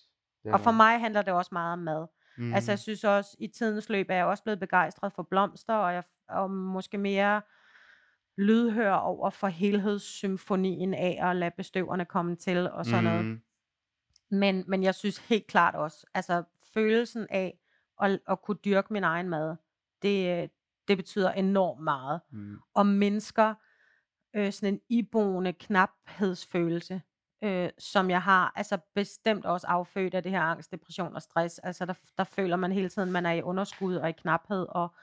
Det 0.42 0.48
er 0.48 0.52
Og 0.52 0.60
for 0.60 0.70
mig 0.72 1.00
handler 1.00 1.22
det 1.22 1.32
også 1.32 1.48
meget 1.52 1.72
om 1.72 1.78
mad. 1.78 2.06
Mm. 2.38 2.54
Altså 2.54 2.70
jeg 2.72 2.78
synes 2.78 3.04
også, 3.04 3.36
i 3.38 3.46
tidens 3.46 3.88
løb 3.88 4.06
er 4.10 4.14
jeg 4.14 4.24
også 4.26 4.42
blevet 4.42 4.60
begejstret 4.60 5.12
for 5.12 5.22
blomster, 5.22 5.74
og 5.74 5.94
jeg 5.94 6.02
og 6.28 6.50
måske 6.50 6.98
mere 6.98 7.42
lydhør 8.38 8.92
over 8.92 9.30
for 9.30 9.46
helhedssymfonien 9.46 10.94
af 10.94 11.18
at 11.22 11.36
lade 11.36 11.50
bestøverne 11.56 12.04
komme 12.04 12.36
til 12.36 12.70
og 12.70 12.86
sådan 12.86 13.04
noget. 13.04 13.40
Mm. 14.30 14.38
Men, 14.38 14.64
men 14.66 14.82
jeg 14.82 14.94
synes 14.94 15.18
helt 15.18 15.46
klart 15.46 15.74
også, 15.74 16.06
altså 16.14 16.42
følelsen 16.74 17.26
af 17.30 17.58
at, 18.02 18.20
at 18.28 18.42
kunne 18.42 18.58
dyrke 18.64 18.92
min 18.92 19.04
egen 19.04 19.28
mad, 19.28 19.56
det, 20.02 20.50
det 20.88 20.96
betyder 20.96 21.32
enormt 21.32 21.80
meget. 21.80 22.20
Mm. 22.30 22.58
Og 22.74 22.86
mennesker 22.86 23.54
øh, 24.36 24.52
sådan 24.52 24.74
en 24.74 24.80
iboende 24.88 25.52
knaphedsfølelse, 25.52 27.02
øh, 27.44 27.70
som 27.78 28.10
jeg 28.10 28.22
har, 28.22 28.52
altså 28.56 28.78
bestemt 28.94 29.46
også 29.46 29.66
affødt 29.66 30.14
af 30.14 30.22
det 30.22 30.32
her 30.32 30.42
angst, 30.42 30.72
depression 30.72 31.14
og 31.14 31.22
stress. 31.22 31.58
Altså 31.58 31.86
der, 31.86 31.94
der 32.18 32.24
føler 32.24 32.56
man 32.56 32.72
hele 32.72 32.88
tiden, 32.88 33.12
man 33.12 33.26
er 33.26 33.32
i 33.32 33.42
underskud 33.42 33.96
og 33.96 34.08
i 34.08 34.12
knaphed, 34.12 34.66
og 34.68 34.94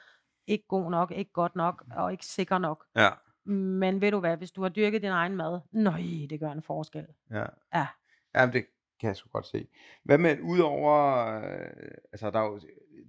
ikke 0.47 0.67
god 0.67 0.91
nok, 0.91 1.11
ikke 1.11 1.31
godt 1.31 1.55
nok, 1.55 1.85
og 1.95 2.11
ikke 2.11 2.25
sikker 2.25 2.57
nok. 2.57 2.85
Ja. 2.95 3.09
Men 3.51 4.01
ved 4.01 4.11
du 4.11 4.19
hvad, 4.19 4.38
hvis 4.38 4.51
du 4.51 4.61
har 4.61 4.69
dyrket 4.69 5.01
din 5.01 5.11
egen 5.11 5.35
mad, 5.35 5.59
nøj, 5.71 6.01
det 6.29 6.39
gør 6.39 6.51
en 6.51 6.61
forskel. 6.61 7.07
Ja. 7.31 7.45
Ja. 7.73 7.88
Jamen, 8.35 8.53
det 8.53 8.65
kan 8.99 9.08
jeg 9.08 9.15
sgu 9.15 9.29
godt 9.29 9.47
se. 9.47 9.67
Hvad 10.03 10.17
med, 10.17 10.38
udover, 10.41 11.25
øh, 11.38 11.91
altså 12.12 12.31
der 12.31 12.39
er 12.39 12.45
jo, 12.45 12.60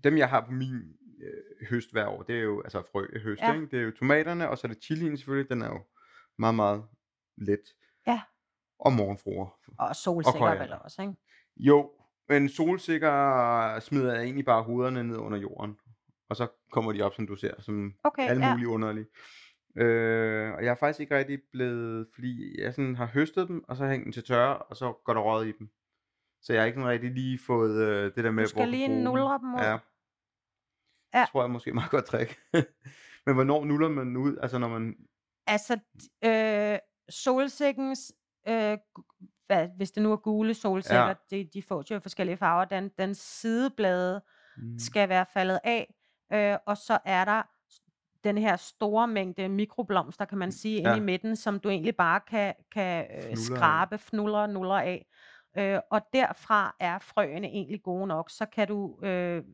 dem 0.04 0.16
jeg 0.18 0.28
har 0.28 0.40
på 0.40 0.52
min 0.52 0.74
øh, 1.22 1.68
høst 1.70 1.92
hver 1.92 2.06
år, 2.06 2.22
det 2.22 2.36
er 2.36 2.42
jo, 2.42 2.62
altså 2.62 2.82
frøhøst, 2.92 3.42
ja. 3.42 3.48
Ja. 3.48 3.54
ikke? 3.54 3.66
Det 3.66 3.78
er 3.78 3.82
jo 3.82 3.90
tomaterne, 3.90 4.50
og 4.50 4.58
så 4.58 4.66
er 4.66 4.72
det 4.72 4.82
chilien 4.82 5.16
selvfølgelig, 5.16 5.50
den 5.50 5.62
er 5.62 5.68
jo 5.68 5.80
meget, 6.38 6.54
meget 6.54 6.84
let. 7.36 7.60
Ja. 8.06 8.20
Og 8.78 8.92
morgenfruer. 8.92 9.58
Og 9.78 9.96
solsikker 9.96 10.38
koriander. 10.38 10.62
vel 10.62 10.72
også, 10.84 11.02
ikke? 11.02 11.14
Jo, 11.56 11.90
men 12.28 12.48
solsikker 12.48 13.78
smider 13.80 14.14
jeg 14.14 14.22
egentlig 14.22 14.44
bare 14.44 14.62
hovederne 14.62 15.04
ned 15.04 15.16
under 15.16 15.38
jorden. 15.38 15.76
Og 16.28 16.36
så 16.36 16.48
kommer 16.72 16.92
de 16.92 17.02
op, 17.02 17.14
som 17.14 17.26
du 17.26 17.36
ser, 17.36 17.62
som 17.62 17.94
Okay, 18.04 18.28
alle 18.28 18.46
ja. 18.46 18.52
mulige 18.52 18.68
underlige. 18.68 19.06
Øh, 19.76 20.52
og 20.52 20.64
jeg 20.64 20.70
er 20.70 20.74
faktisk 20.74 21.00
ikke 21.00 21.16
rigtig 21.16 21.38
blevet, 21.52 22.06
fordi 22.14 22.60
jeg 22.60 22.74
sådan 22.74 22.96
har 22.96 23.06
høstet 23.06 23.48
dem, 23.48 23.64
og 23.68 23.76
så 23.76 23.86
hængt 23.86 24.04
dem 24.04 24.12
til 24.12 24.24
tørre, 24.24 24.56
og 24.56 24.76
så 24.76 24.92
går 25.04 25.14
der 25.14 25.20
råd 25.20 25.44
i 25.44 25.52
dem. 25.58 25.68
Så 26.46 26.52
jeg 26.52 26.62
har 26.62 26.66
ikke 26.66 26.84
rigtig 26.84 27.10
lige 27.10 27.38
fået 27.38 27.76
øh, 27.82 28.14
det 28.14 28.24
der 28.24 28.30
med, 28.30 28.44
Du 28.44 28.48
skal 28.50 28.68
lige 28.68 29.04
nuldre 29.04 29.38
dem 29.38 29.54
ud. 29.54 29.60
Ja. 29.60 29.78
Ja. 31.14 31.20
Det 31.20 31.28
tror 31.32 31.42
jeg 31.42 31.50
måske 31.50 31.70
er 31.70 31.74
meget 31.74 31.90
godt 31.90 32.04
trick. 32.04 32.38
Men 33.26 33.34
hvornår 33.34 33.64
nuller 33.64 33.88
man 33.88 34.16
ud? 34.16 34.36
Altså 34.42 34.58
når 34.58 34.68
man... 34.68 34.96
Altså, 35.46 35.78
øh, 36.24 36.78
solsikkens, 37.08 38.12
øh, 38.48 38.78
hvad, 39.46 39.68
hvis 39.76 39.90
det 39.90 40.02
nu 40.02 40.12
er 40.12 40.16
gule 40.16 40.54
solsikker, 40.54 41.06
Ja. 41.06 41.14
de, 41.30 41.44
de 41.54 41.62
får 41.62 41.84
jo 41.90 42.00
forskellige 42.00 42.36
farver, 42.36 42.64
den, 42.64 42.90
den 42.98 43.14
sideblade 43.14 44.22
Mm. 44.58 44.78
skal 44.78 45.08
være 45.08 45.26
faldet 45.32 45.60
af, 45.64 45.94
øh, 46.32 46.58
og 46.66 46.76
så 46.76 46.98
er 47.04 47.24
der 47.24 47.42
den 48.24 48.38
her 48.38 48.56
store 48.56 49.08
mængde 49.08 49.48
mikroblomster, 49.48 50.24
kan 50.24 50.38
man 50.38 50.52
sige, 50.52 50.78
inde 50.78 50.90
Ja. 50.90 50.96
i 50.96 51.00
midten, 51.00 51.36
som 51.36 51.60
du 51.60 51.68
egentlig 51.68 51.96
bare 51.96 52.20
kan, 52.20 52.54
kan 52.72 53.06
øh, 53.16 53.22
Fnuller 53.22 53.36
skrabe, 53.36 53.98
fnuller, 53.98 54.46
nuller 54.46 54.74
af. 54.74 55.06
Øh, 55.58 55.80
og 55.90 56.00
derfra 56.12 56.76
er 56.80 56.98
frøene 56.98 57.46
egentlig 57.46 57.82
gode 57.82 58.06
nok. 58.06 58.30
Så 58.30 58.46
kan 58.46 58.68
du, 58.68 59.00
øh, 59.04 59.44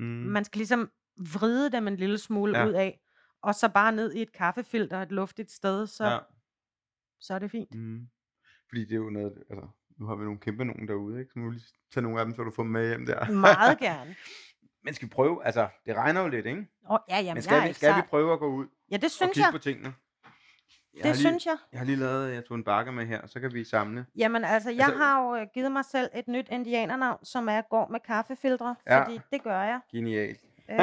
Mm. 0.00 0.04
man 0.06 0.44
skal 0.44 0.58
ligesom 0.58 0.90
vride 1.34 1.72
dem 1.72 1.88
en 1.88 1.96
lille 1.96 2.18
smule 2.18 2.58
Ja. 2.58 2.66
ud 2.66 2.72
af, 2.72 3.00
og 3.42 3.54
så 3.54 3.68
bare 3.68 3.92
ned 3.92 4.12
i 4.14 4.22
et 4.22 4.32
kaffefilter 4.32 5.02
et 5.02 5.12
luftigt 5.12 5.50
sted, 5.50 5.86
så, 5.86 6.04
Ja. 6.06 6.18
så 7.20 7.34
er 7.34 7.38
det 7.38 7.50
fint. 7.50 7.74
Mm. 7.74 8.08
Fordi 8.68 8.80
det 8.84 8.92
er 8.92 8.96
jo 8.96 9.10
noget, 9.10 9.32
altså, 9.50 9.68
nu 9.98 10.06
har 10.06 10.14
vi 10.14 10.24
nogle 10.24 10.38
kæmpe 10.40 10.64
nogen 10.64 10.88
derude, 10.88 11.18
ikke? 11.20 11.30
Så 11.32 11.38
må 11.38 11.48
vi 11.48 11.54
lige 11.54 11.66
tage 11.92 12.02
nogle 12.02 12.20
af 12.20 12.26
dem, 12.26 12.34
så 12.34 12.42
du 12.42 12.50
får 12.50 12.62
dem 12.62 12.72
med 12.72 12.88
hjem 12.88 13.06
der. 13.06 13.30
Meget 13.30 13.78
gerne. 13.78 14.16
Men 14.84 14.94
skal 14.94 15.08
vi 15.08 15.12
prøve, 15.14 15.44
altså, 15.44 15.68
det 15.86 15.94
regner 15.96 16.20
jo 16.20 16.28
lidt, 16.28 16.46
ikke? 16.46 16.66
Oh, 16.84 16.98
ja, 17.08 17.16
jamen, 17.16 17.28
Men 17.28 17.36
jeg 17.36 17.42
skal, 17.44 17.56
er 17.62 17.66
vi, 17.68 17.72
skal 17.72 17.96
vi 17.96 18.02
prøve 18.08 18.32
at 18.32 18.38
gå 18.38 18.46
ud 18.54 18.66
Ja, 18.90 18.96
det 18.96 19.04
og 19.04 19.10
synes 19.10 19.32
kigge 19.32 19.46
jeg. 19.46 19.52
på 19.52 19.58
tingene? 19.58 19.94
Jeg 20.98 21.04
Det 21.04 21.16
lige, 21.16 21.28
synes 21.28 21.46
jeg. 21.46 21.56
jeg 21.72 21.80
har 21.80 21.84
lige 21.86 21.96
lavet, 21.96 22.34
jeg 22.34 22.44
tog 22.44 22.54
en 22.56 22.64
bakke 22.64 22.92
med 22.92 23.06
her, 23.06 23.26
så 23.26 23.40
kan 23.40 23.52
vi 23.54 23.64
samle. 23.64 24.06
Jamen 24.16 24.44
altså, 24.44 24.70
jeg 24.70 24.80
Altså- 24.84 24.96
har 24.98 25.22
jo 25.22 25.36
øh, 25.36 25.46
givet 25.54 25.72
mig 25.72 25.84
selv 25.84 26.10
et 26.14 26.28
nyt 26.28 26.46
indianernavn, 26.50 27.24
som 27.24 27.48
er 27.48 27.60
går 27.60 27.88
med 27.88 28.00
kaffefiltre, 28.00 28.76
Ja. 28.86 29.02
fordi 29.02 29.20
det 29.32 29.42
gør 29.42 29.62
jeg. 29.62 29.80
Genialt. 29.92 30.40
Øh, 30.70 30.78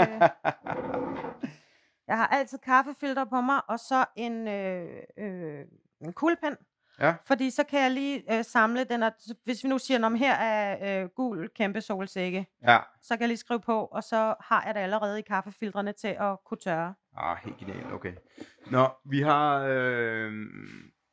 jeg 2.08 2.18
har 2.18 2.28
altid 2.28 2.58
kaffefiltre 2.58 3.28
på 3.28 3.42
mig, 3.42 3.62
og 3.68 3.80
så 3.80 4.06
en, 4.16 4.48
øh, 4.48 4.90
øh, 5.18 5.66
en 6.02 6.14
kuglepen. 6.14 6.58
Ja. 7.00 7.14
Fordi 7.26 7.50
så 7.50 7.64
kan 7.64 7.80
jeg 7.80 7.92
lige 7.92 8.38
øh, 8.38 8.46
samle 8.46 8.84
den, 8.84 9.04
og 9.04 9.12
hvis 9.44 9.64
vi 9.64 9.70
nu 9.70 9.78
siger, 9.78 10.06
om 10.06 10.16
her 10.16 10.34
er 10.34 11.02
øh, 11.04 11.10
gul 11.10 11.50
kæmpe 11.56 11.82
solsikke, 11.82 12.48
ja. 12.68 12.78
så 13.02 13.14
kan 13.14 13.22
jeg 13.22 13.28
lige 13.28 13.38
skrive 13.38 13.60
på, 13.60 13.86
og 13.86 14.04
så 14.04 14.36
har 14.40 14.64
jeg 14.66 14.76
det 14.76 14.82
allerede 14.82 15.20
i 15.20 15.22
kaffefiltrene 15.22 15.92
til 15.92 16.08
at 16.20 16.38
kunne 16.46 16.58
tørre. 16.58 16.94
Ah, 17.18 17.38
helt 17.44 17.58
genialt, 17.58 17.92
okay. 17.94 18.14
Nå, 18.72 18.88
vi 19.06 19.22
har 19.22 19.66
øh, 19.70 20.32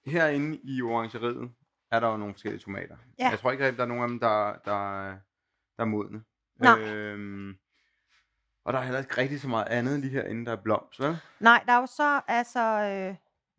herinde 0.07 0.61
i 0.65 0.83
orangeriet, 0.83 1.51
er 1.91 2.01
der 2.01 2.09
jo 2.09 2.17
nogle 2.17 2.35
forskellige 2.35 2.61
tomater. 2.61 2.97
Ja. 3.19 3.29
Jeg 3.31 3.39
tror 3.39 3.53
ikke 3.53 3.65
rigtig, 3.65 3.79
der 3.79 3.85
er 3.85 3.89
nogen 3.89 4.03
af 4.03 4.09
dem, 4.09 4.21
der, 4.21 4.53
der, 4.65 5.09
der 5.77 5.83
er 5.83 5.85
modne. 5.85 6.23
Nej. 6.61 6.81
Øhm, 6.81 7.55
og 8.65 8.73
der 8.73 8.79
er 8.79 8.83
heller 8.83 9.01
ikke 9.01 9.19
rigtig 9.19 9.41
så 9.41 9.49
meget 9.49 9.69
andet 9.69 10.01
lige 10.01 10.11
herinde, 10.11 10.47
der 10.47 10.53
er 10.53 10.63
blomst, 10.63 11.01
vel? 11.01 11.19
Nej, 11.41 11.63
der 11.67 11.73
er 11.73 11.81
jo 11.81 11.87
så, 11.87 12.21
altså, 12.29 12.61
øh, 12.61 13.15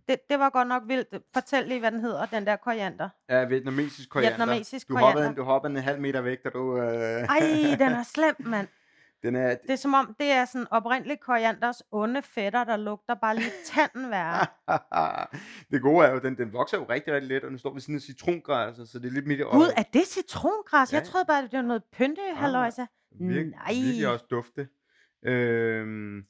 det, 0.08 0.20
det 0.30 0.40
var 0.40 0.50
godt 0.50 0.68
nok 0.68 0.84
vildt. 0.88 1.24
Fortæl 1.34 1.68
lige, 1.68 1.80
hvad 1.80 1.92
den 1.92 2.00
hedder, 2.00 2.26
den 2.26 2.46
der 2.46 2.56
koriander. 2.56 3.10
Ja, 3.30 3.44
vietnamesisk 3.44 4.10
koriander. 4.10 4.38
Vietnamesisk 4.38 4.88
du 4.90 4.98
hoppede, 4.98 5.14
koriander. 5.14 5.36
du 5.36 5.44
hoppede 5.44 5.72
en 5.78 5.84
halv 5.84 6.02
meter 6.02 6.22
væk, 6.22 6.44
da 6.44 6.50
du... 6.50 6.78
Øh, 6.78 6.84
Ej, 6.84 7.40
den 7.80 7.92
er 7.92 8.04
slem, 8.04 8.36
mand. 8.40 8.68
Den 9.24 9.36
er, 9.36 9.56
Det 9.56 9.70
er 9.70 9.76
som 9.76 9.94
om, 9.94 10.16
det 10.20 10.32
er 10.32 10.46
sådan 10.46 10.68
oprindelig 10.72 11.20
korianders 11.20 11.82
onde 11.92 12.22
fætter, 12.22 12.64
der 12.64 12.78
lugter 12.78 13.16
bare 13.22 13.36
lige 13.36 13.52
tanden 13.66 14.10
værre. 14.12 14.46
det 15.72 15.82
gode 15.82 16.06
er 16.08 16.12
jo, 16.12 16.20
den, 16.20 16.38
den 16.38 16.54
vokser 16.54 16.78
jo 16.78 16.86
rigtig, 16.90 17.14
rigtig 17.14 17.28
let, 17.30 17.44
og 17.44 17.50
den 17.50 17.60
står 17.60 17.74
ved 17.74 17.82
sådan 17.82 17.96
en 17.96 18.00
citrongræs, 18.02 18.76
så 18.90 19.00
det 19.00 19.06
er 19.06 19.12
lidt 19.12 19.28
midt 19.28 19.40
i 19.40 19.44
Gud, 19.44 19.72
er 19.78 19.84
det 19.94 20.08
citrongræs? 20.08 20.94
Jeg 20.94 21.02
Ja. 21.02 21.06
troede 21.06 21.26
bare, 21.26 21.42
det 21.44 21.54
var 21.54 21.62
noget 21.62 21.84
pynte, 21.98 22.22
halløjsa. 22.36 22.86
Virk, 23.20 23.46
Nej. 23.46 23.74
Virkelig 23.74 24.08
også 24.08 24.26
dufte. 24.32 24.68
Øhm, 25.26 26.24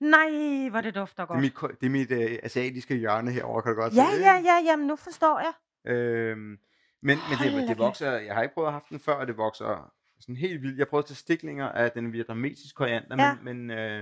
Nej, 0.00 0.68
hvor 0.70 0.80
det 0.80 0.94
dufter 0.94 1.16
det 1.16 1.22
er 1.22 1.26
godt. 1.26 1.40
mit, 1.40 1.54
ko- 1.54 1.68
det 1.80 1.86
er 1.86 1.90
mit 1.90 2.10
øh, 2.10 2.38
asiatiske 2.42 2.94
hjørne 2.96 3.30
herovre, 3.30 3.62
kan 3.62 3.74
du 3.74 3.80
godt 3.80 3.94
Ja, 3.94 4.06
se. 4.14 4.20
ja, 4.20 4.34
ja, 4.34 4.58
jamen 4.66 4.86
nu 4.86 4.96
forstår 4.96 5.38
jeg. 5.40 5.52
Øhm, 5.94 6.38
men 6.38 6.58
men 7.02 7.16
Hold 7.18 7.38
det, 7.48 7.52
da 7.54 7.58
det 7.60 7.66
kæft. 7.68 7.78
vokser, 7.78 8.12
jeg 8.12 8.34
har 8.34 8.42
ikke 8.42 8.54
prøvet 8.54 8.66
at 8.68 8.72
have 8.72 8.80
haft 8.80 8.90
den 8.90 9.00
før, 9.00 9.12
og 9.14 9.26
det 9.26 9.36
vokser 9.36 9.92
sådan 10.22 10.36
helt 10.36 10.62
vildt. 10.62 10.78
Jeg 10.78 10.88
prøvede 10.88 11.06
tage 11.06 11.16
stiklinger 11.16 11.68
af 11.68 11.90
den 11.92 12.12
vietnamesiske 12.12 12.76
koriander, 12.76 13.24
Ja. 13.24 13.34
men, 13.42 13.66
men 13.66 13.78
øh, 13.78 13.98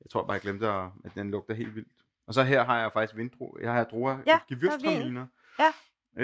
jeg 0.00 0.10
tror 0.10 0.22
bare, 0.22 0.32
jeg 0.32 0.40
glemte, 0.40 0.68
at, 0.68 0.88
at 1.04 1.12
den 1.14 1.30
lugter 1.30 1.54
helt 1.54 1.74
vildt. 1.74 1.92
Og 2.26 2.34
så 2.34 2.42
her 2.42 2.64
har 2.64 2.80
jeg 2.80 2.92
faktisk 2.92 3.16
vindru, 3.16 3.56
jeg 3.60 3.72
har 3.72 3.84
druer, 3.84 4.18
Ja, 4.26 4.40
ja, 4.50 4.54
gewürztraminer. 4.54 5.26
Ja. 5.58 5.72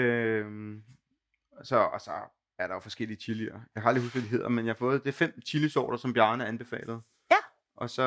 Øhm, 0.01 0.83
så, 1.63 1.77
og 1.77 2.01
så 2.01 2.11
er 2.59 2.67
der 2.67 2.73
jo 2.73 2.79
forskellige 2.79 3.19
chilier. 3.19 3.59
Jeg 3.75 3.83
har 3.83 3.89
aldrig 3.89 4.03
husket, 4.03 4.21
hvad 4.21 4.29
de 4.29 4.31
hedder, 4.35 4.49
men 4.49 4.65
jeg 4.65 4.69
har 4.73 4.77
fået, 4.77 5.03
det 5.05 5.13
fem 5.13 5.41
chilisorter, 5.45 5.97
som 5.97 6.13
Bjarne 6.13 6.45
anbefalede. 6.45 7.01
Ja. 7.31 7.35
Og 7.75 7.89
så 7.89 8.03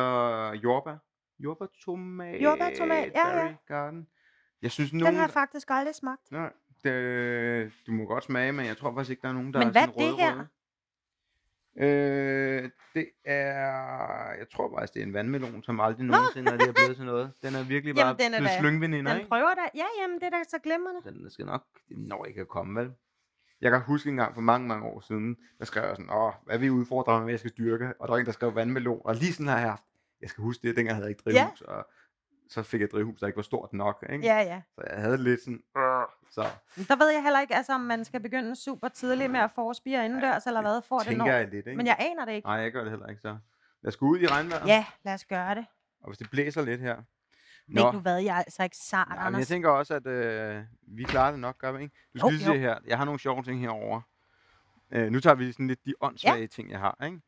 jordbær. 0.64 0.96
Jordbærtomat. 1.38 2.42
Jordbærtomat, 2.42 3.12
ja, 3.14 3.28
ja. 3.28 3.42
Berry 3.42 3.54
Garden. 3.66 4.06
Jeg 4.62 4.70
synes, 4.70 4.90
Den 4.90 4.98
nogen... 5.00 5.14
har 5.14 5.22
jeg 5.22 5.30
faktisk 5.30 5.66
aldrig 5.70 5.94
smagt. 5.94 6.32
Nej, 6.32 6.52
det, 6.84 7.72
du 7.86 7.92
må 7.92 8.04
godt 8.04 8.24
smage, 8.24 8.52
men 8.52 8.66
jeg 8.66 8.76
tror 8.76 8.94
faktisk 8.94 9.10
ikke, 9.10 9.22
der 9.22 9.28
er 9.28 9.32
nogen, 9.32 9.52
der 9.54 9.58
Men 9.58 9.68
er 9.68 9.72
hvad 9.72 9.82
sådan 9.82 10.02
er 10.02 10.06
det 10.06 10.16
her? 10.18 10.30
røde-røde. 10.30 10.48
Øh, 11.80 12.70
det 12.94 13.06
er, 13.24 14.32
jeg 14.38 14.46
tror 14.52 14.76
faktisk, 14.76 14.94
det 14.94 15.02
er 15.02 15.06
en 15.06 15.14
vandmelon, 15.14 15.62
som 15.62 15.80
aldrig 15.80 16.06
nogensinde 16.06 16.52
er 16.52 16.56
det 16.56 16.68
er 16.68 16.72
blevet 16.72 16.96
til 16.96 17.04
noget. 17.04 17.32
Den 17.42 17.54
er 17.54 17.64
virkelig 17.64 17.94
bare 17.94 18.06
Jamen, 18.06 18.18
den 18.20 18.34
er 18.34 18.38
blevet 18.38 18.58
slyngveninder, 18.60 19.10
Den 19.12 19.20
ikke? 19.20 19.28
prøver 19.28 19.54
da. 19.54 19.60
Ja, 19.74 19.84
jamen, 20.02 20.16
det 20.20 20.26
er 20.26 20.30
da 20.30 20.42
så 20.48 20.58
glimrende. 20.62 21.00
Den 21.10 21.30
skal 21.30 21.46
nok, 21.46 21.62
det 21.88 21.98
når 21.98 22.24
ikke 22.24 22.40
at 22.40 22.48
komme, 22.48 22.80
vel? 22.80 22.92
Jeg 23.60 23.70
kan 23.70 23.80
huske 23.80 24.10
en 24.10 24.16
gang 24.16 24.34
for 24.34 24.40
mange, 24.40 24.68
mange 24.68 24.86
år 24.86 25.00
siden, 25.00 25.36
der 25.58 25.64
skrev 25.64 25.82
jeg 25.86 25.96
sådan, 25.96 26.10
åh, 26.12 26.32
hvad 26.46 26.58
vi 26.58 26.70
udfordrer 26.70 27.14
mig 27.14 27.22
med, 27.24 27.32
jeg 27.32 27.38
skal 27.40 27.52
dyrke? 27.58 27.92
Og 28.00 28.08
der 28.08 28.14
var 28.14 28.18
en, 28.20 28.26
der 28.26 28.32
skrev 28.32 28.54
vandmelon, 28.54 29.00
og 29.04 29.14
lige 29.14 29.32
sådan 29.32 29.46
har 29.46 29.58
jeg 29.58 29.68
haft, 29.70 29.82
jeg 30.20 30.28
skal 30.30 30.42
huske 30.42 30.68
det, 30.68 30.76
dengang 30.76 30.94
havde 30.96 31.06
jeg 31.06 31.10
ikke 31.10 31.22
Ja. 31.26 31.42
drivhus, 31.42 31.60
og 31.60 31.86
så 32.48 32.62
fik 32.62 32.80
jeg 32.80 32.84
et 32.86 32.92
drivhus, 32.92 33.20
der 33.20 33.26
ikke 33.26 33.36
var 33.36 33.42
stort 33.42 33.72
nok, 33.72 34.04
ikke? 34.12 34.24
Ja, 34.26 34.38
ja. 34.40 34.62
Så 34.74 34.82
jeg 34.90 35.00
havde 35.02 35.18
lidt 35.18 35.40
sådan, 35.40 35.62
øh, 35.76 35.82
så 36.30 36.42
Der 36.88 36.96
ved 36.96 37.08
jeg 37.10 37.22
heller 37.22 37.40
ikke, 37.40 37.54
altså, 37.54 37.72
om 37.72 37.80
man 37.80 38.04
skal 38.04 38.20
begynde 38.20 38.56
super 38.56 38.88
tidligt 38.88 39.30
med 39.30 39.40
at 39.40 39.50
forspire 39.50 40.04
indendørs, 40.04 40.46
eller 40.46 40.60
hvad, 40.60 40.82
for 40.82 40.98
det 40.98 41.16
når. 41.16 41.26
jeg 41.26 41.48
lidt, 41.48 41.66
ikke? 41.66 41.76
Men 41.76 41.86
jeg 41.86 41.96
aner 42.00 42.24
det 42.24 42.32
ikke. 42.32 42.48
Nej, 42.48 42.56
jeg 42.56 42.72
gør 42.72 42.80
det 42.82 42.90
heller 42.90 43.06
ikke, 43.06 43.20
så 43.22 43.28
lad 43.82 43.88
os 43.88 43.96
gå 43.96 44.06
ud 44.06 44.18
i 44.18 44.26
regnvejr. 44.26 44.66
Ja, 44.66 44.86
lad 45.02 45.14
os 45.14 45.24
gøre 45.24 45.54
det. 45.54 45.66
Og 46.00 46.08
hvis 46.08 46.18
det 46.18 46.30
blæser 46.30 46.62
lidt 46.62 46.80
her. 46.80 46.96
Ved 47.68 47.92
du 47.92 47.98
hvad, 47.98 48.18
jeg 48.22 48.34
er 48.34 48.38
altså 48.42 48.62
ikke 48.62 48.76
sart, 48.76 49.08
Nej, 49.08 49.30
men 49.30 49.38
jeg 49.38 49.46
tænker 49.46 49.70
også, 49.70 49.94
at 49.94 50.06
øh, 50.06 50.62
vi 50.82 51.04
klarer 51.04 51.30
det 51.30 51.40
nok, 51.40 51.58
gør 51.58 51.72
vi 51.72 51.82
ikke? 51.82 51.94
Du 52.14 52.18
skal 52.18 52.26
Jo, 52.26 52.30
lige 52.30 52.46
jo. 52.46 52.52
se 52.52 52.58
her. 52.58 52.78
Jeg 52.86 52.98
har 52.98 53.04
nogle 53.04 53.20
sjove 53.20 53.42
ting 53.42 53.60
herovre. 53.60 54.02
Øh, 54.90 55.10
nu 55.12 55.20
tager 55.20 55.34
vi 55.34 55.52
sådan 55.52 55.66
lidt 55.66 55.84
de 55.86 55.94
åndssvage 56.00 56.46
ting, 56.46 56.70
jeg 56.70 56.78
har, 56.78 56.98
ikke? 57.04 57.20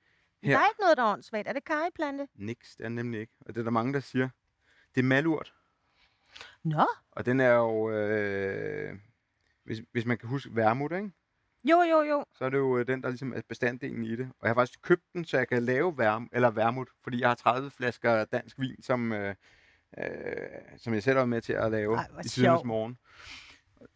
Der 0.42 0.58
er 0.58 0.66
ikke 0.66 0.80
noget, 0.80 0.96
der 0.96 1.02
er 1.02 1.12
åndssvagt. 1.12 1.48
Er 1.48 1.52
det 1.52 1.64
kariplante? 1.64 2.28
Niks, 2.34 2.76
det 2.76 2.84
er 2.84 2.88
nemlig 2.88 3.20
ikke. 3.20 3.32
Og 3.40 3.54
det 3.54 3.60
er 3.60 3.64
der 3.64 3.70
mange, 3.70 3.92
der 3.92 4.00
siger. 4.00 4.28
Det 4.94 5.00
er 5.00 5.04
malurt. 5.04 5.54
Nå. 6.64 6.86
Og 7.12 7.26
den 7.26 7.40
er 7.40 7.52
jo... 7.52 7.90
Øh, 7.90 8.94
hvis, 9.64 9.82
hvis 9.92 10.04
man 10.06 10.18
kan 10.18 10.28
huske 10.28 10.50
vermut, 10.56 10.92
ikke? 10.92 11.10
Jo, 11.64 11.80
jo, 11.82 12.00
jo. 12.02 12.24
så 12.32 12.44
er 12.44 12.48
det 12.50 12.58
jo 12.58 12.78
øh, 12.78 12.86
den, 12.86 13.02
der 13.02 13.08
ligesom 13.08 13.32
er 13.32 13.40
bestanddelen 13.48 14.04
i 14.04 14.16
det. 14.16 14.30
Og 14.40 14.46
jeg 14.46 14.48
har 14.50 14.54
faktisk 14.54 14.82
købt 14.82 15.02
den, 15.12 15.24
så 15.24 15.36
jeg 15.38 15.48
kan 15.48 15.62
lave 15.62 15.98
værm, 15.98 16.28
eller 16.32 16.50
vermut, 16.50 16.88
fordi 17.02 17.20
jeg 17.20 17.28
har 17.28 17.34
30 17.34 17.70
flasker 17.70 18.24
dansk 18.24 18.58
vin, 18.58 18.82
som, 18.82 19.12
øh, 19.12 19.34
øh, 19.98 20.04
som 20.76 20.94
jeg 20.94 21.02
selv 21.02 21.18
er 21.18 21.24
med 21.24 21.40
til 21.40 21.52
at 21.52 21.70
lave 21.70 21.96
Ej, 21.96 22.06
i 22.24 22.28
sjovt. 22.28 22.66
morgen. 22.66 22.98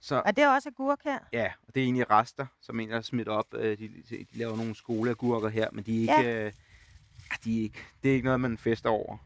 Så 0.01 0.23
Er 0.27 0.31
det 0.31 0.49
også 0.55 0.69
agurk 0.69 0.99
her? 1.05 1.19
ja, 1.33 1.53
og 1.69 1.75
det 1.75 1.81
er 1.81 1.85
egentlig 1.85 2.11
rester, 2.11 2.47
som 2.61 2.81
en, 2.81 2.91
der 2.91 3.01
smidt 3.01 3.29
op. 3.29 3.47
Øh, 3.55 3.79
de, 3.79 3.89
de, 3.89 4.17
de 4.33 4.39
laver 4.39 4.57
nogle 4.57 4.75
skoleagurker 4.75 5.49
her, 5.49 5.69
men 5.73 5.85
de 5.85 5.97
er 5.97 6.01
ikke, 6.01 6.31
Ja. 6.31 6.45
øh, 6.47 6.53
ah, 7.31 7.39
de 7.45 7.59
er 7.59 7.63
ikke, 7.63 7.79
det 8.03 8.11
er 8.11 8.15
ikke 8.15 8.25
noget, 8.25 8.41
man 8.41 8.59
fester 8.59 8.91
over. 8.91 9.17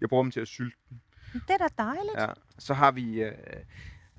Jeg 0.00 0.08
bruger 0.08 0.22
dem 0.22 0.30
til 0.30 0.40
at 0.40 0.48
sylte 0.48 0.76
dem. 0.90 0.98
Det 1.34 1.50
er 1.50 1.56
da 1.56 1.68
dejligt. 1.82 2.16
Ja. 2.18 2.26
Så 2.58 2.74
har 2.74 2.90
vi, 2.90 3.22
øh, 3.22 3.32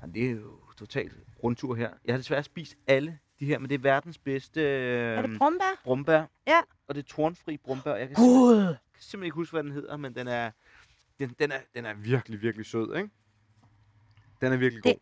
jamen, 0.01 0.13
det 0.15 0.25
er 0.27 0.31
jo 0.31 0.59
totalt 0.77 1.13
rundtur 1.43 1.75
her. 1.75 1.91
Jeg 2.05 2.13
har 2.13 2.17
desværre 2.17 2.43
spist 2.43 2.77
alle 2.87 3.19
de 3.39 3.45
her, 3.45 3.59
men 3.59 3.69
det 3.69 3.75
er 3.75 3.79
verdens 3.79 4.17
bedste 4.17 4.61
øh, 4.61 5.17
Er 5.17 5.21
det 5.21 5.37
brumbær? 5.37 5.81
brumbær. 5.83 6.25
Ja. 6.47 6.61
Og 6.87 6.95
det 6.95 7.01
er 7.03 7.07
tornfri 7.07 7.57
brumbær. 7.57 7.95
Jeg 7.95 8.07
kan 8.07 8.15
simpelthen, 8.15 8.39
Gud! 8.39 8.65
kan 8.67 8.75
simpelthen 8.99 9.23
ikke 9.25 9.35
huske, 9.35 9.53
hvad 9.53 9.63
den 9.63 9.71
hedder, 9.71 9.97
men 9.97 10.15
den 10.15 10.27
er, 10.27 10.51
den, 11.19 11.35
den 11.39 11.51
er, 11.51 11.59
den 11.75 11.85
er 11.85 11.93
virkelig, 11.93 12.41
virkelig 12.41 12.65
sød, 12.65 12.95
ikke? 12.97 13.09
Den 14.41 14.53
er 14.53 14.57
virkelig 14.57 14.83
Det- 14.83 14.93
god. 14.93 14.99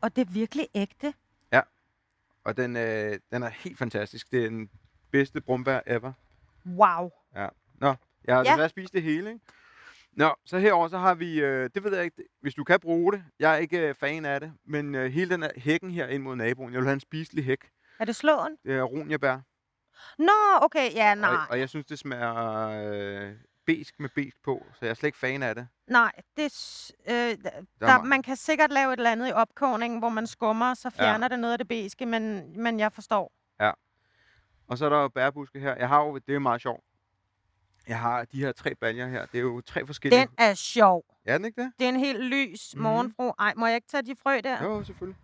Og 0.00 0.16
det 0.16 0.28
er 0.28 0.32
virkelig 0.32 0.68
ægte. 0.74 1.14
Og 2.44 2.56
den, 2.56 2.76
øh, 2.76 3.18
den 3.32 3.42
er 3.42 3.48
helt 3.48 3.78
fantastisk. 3.78 4.30
Det 4.32 4.44
er 4.44 4.48
den 4.48 4.70
bedste 5.10 5.40
brumbær 5.40 5.80
ever. 5.86 6.12
Wow. 6.66 7.10
Nå, 7.74 7.94
jeg 8.24 8.36
har 8.36 8.44
Ja. 8.44 8.50
desværre 8.50 8.68
spist 8.68 8.92
det 8.92 9.02
hele, 9.02 9.30
ikke? 9.32 9.44
Nå, 10.18 10.34
så 10.44 10.58
herover 10.58 10.88
så 10.88 10.98
har 10.98 11.14
vi, 11.14 11.40
øh, 11.40 11.70
det 11.74 11.84
ved 11.84 11.94
jeg 11.94 12.04
ikke, 12.04 12.22
hvis 12.40 12.54
du 12.54 12.64
kan 12.64 12.80
bruge 12.80 13.12
det. 13.12 13.24
Jeg 13.38 13.52
er 13.52 13.56
ikke 13.56 13.88
øh, 13.88 13.94
fan 13.94 14.24
af 14.24 14.40
det, 14.40 14.52
men 14.64 14.94
øh, 14.94 15.12
hele 15.12 15.30
den 15.30 15.42
her 15.42 15.50
hækken 15.56 15.90
her 15.90 16.06
ind 16.06 16.22
mod 16.22 16.36
naboen, 16.36 16.72
jeg 16.72 16.78
vil 16.78 16.86
have 16.86 16.94
en 16.94 17.00
spiselig 17.00 17.44
hæk. 17.44 17.70
Er 17.98 18.04
det 18.04 18.16
slåen? 18.16 18.56
Det 18.64 18.74
er 18.76 18.82
ronjabær. 18.82 19.38
Nå, 20.18 20.32
okay. 20.62 20.94
Ja, 20.94 21.14
nej. 21.14 21.30
Og, 21.30 21.38
og 21.50 21.58
jeg 21.60 21.68
synes, 21.68 21.86
det 21.86 21.98
smager 21.98 22.68
øh, 22.68 23.32
besk 23.66 24.00
med 24.00 24.08
besk 24.14 24.36
på, 24.44 24.66
så 24.72 24.78
jeg 24.82 24.90
er 24.90 24.94
slet 24.94 25.08
ikke 25.08 25.18
fan 25.18 25.42
af 25.42 25.54
det. 25.54 25.68
Nej, 25.86 26.12
det 26.36 26.44
øh, 27.08 27.14
der, 27.14 27.34
Der 27.34 27.50
er 27.50 27.86
der, 27.86 27.98
ma- 27.98 28.02
man 28.02 28.22
kan 28.22 28.36
sikkert 28.36 28.70
lave 28.72 28.92
et 28.92 28.96
eller 28.96 29.10
andet 29.12 29.28
i 29.28 29.32
opkogningen, 29.32 29.98
hvor 29.98 30.08
man 30.08 30.26
skummer, 30.26 30.74
så 30.74 30.90
Ja. 30.98 31.02
fjerner 31.04 31.28
det 31.28 31.38
noget 31.38 31.52
af 31.52 31.58
det 31.58 31.68
beske, 31.68 32.06
men, 32.06 32.52
men 32.62 32.78
jeg 32.80 32.92
forstår. 32.92 33.32
Og 34.70 34.78
så 34.78 34.84
er 34.84 34.88
der 34.88 35.00
jo 35.02 35.08
bærbuske 35.08 35.60
her. 35.60 35.74
Jeg 35.76 35.88
har 35.88 36.04
jo, 36.04 36.18
det 36.18 36.34
er 36.34 36.38
meget 36.38 36.62
sjovt. 36.62 36.84
Jeg 37.88 38.00
har 38.00 38.24
de 38.24 38.38
her 38.40 38.52
tre 38.52 38.74
baljer 38.74 39.08
her. 39.08 39.26
Det 39.26 39.38
er 39.38 39.42
jo 39.42 39.60
tre 39.60 39.86
forskellige. 39.86 40.20
Den 40.20 40.28
er 40.38 40.54
sjov. 40.54 41.04
Er 41.26 41.38
den 41.38 41.44
ikke 41.44 41.62
det? 41.62 41.72
Det 41.78 41.84
er 41.84 41.88
en 41.88 42.00
helt 42.00 42.24
lys 42.24 42.74
Mhm. 42.74 42.82
morgenfru. 42.82 43.32
Ej, 43.38 43.52
må 43.56 43.66
jeg 43.66 43.74
ikke 43.74 43.88
tage 43.88 44.02
de 44.02 44.14
frø 44.22 44.40
der? 44.44 44.64
Jo, 44.64 44.84
selvfølgelig. 44.84 45.18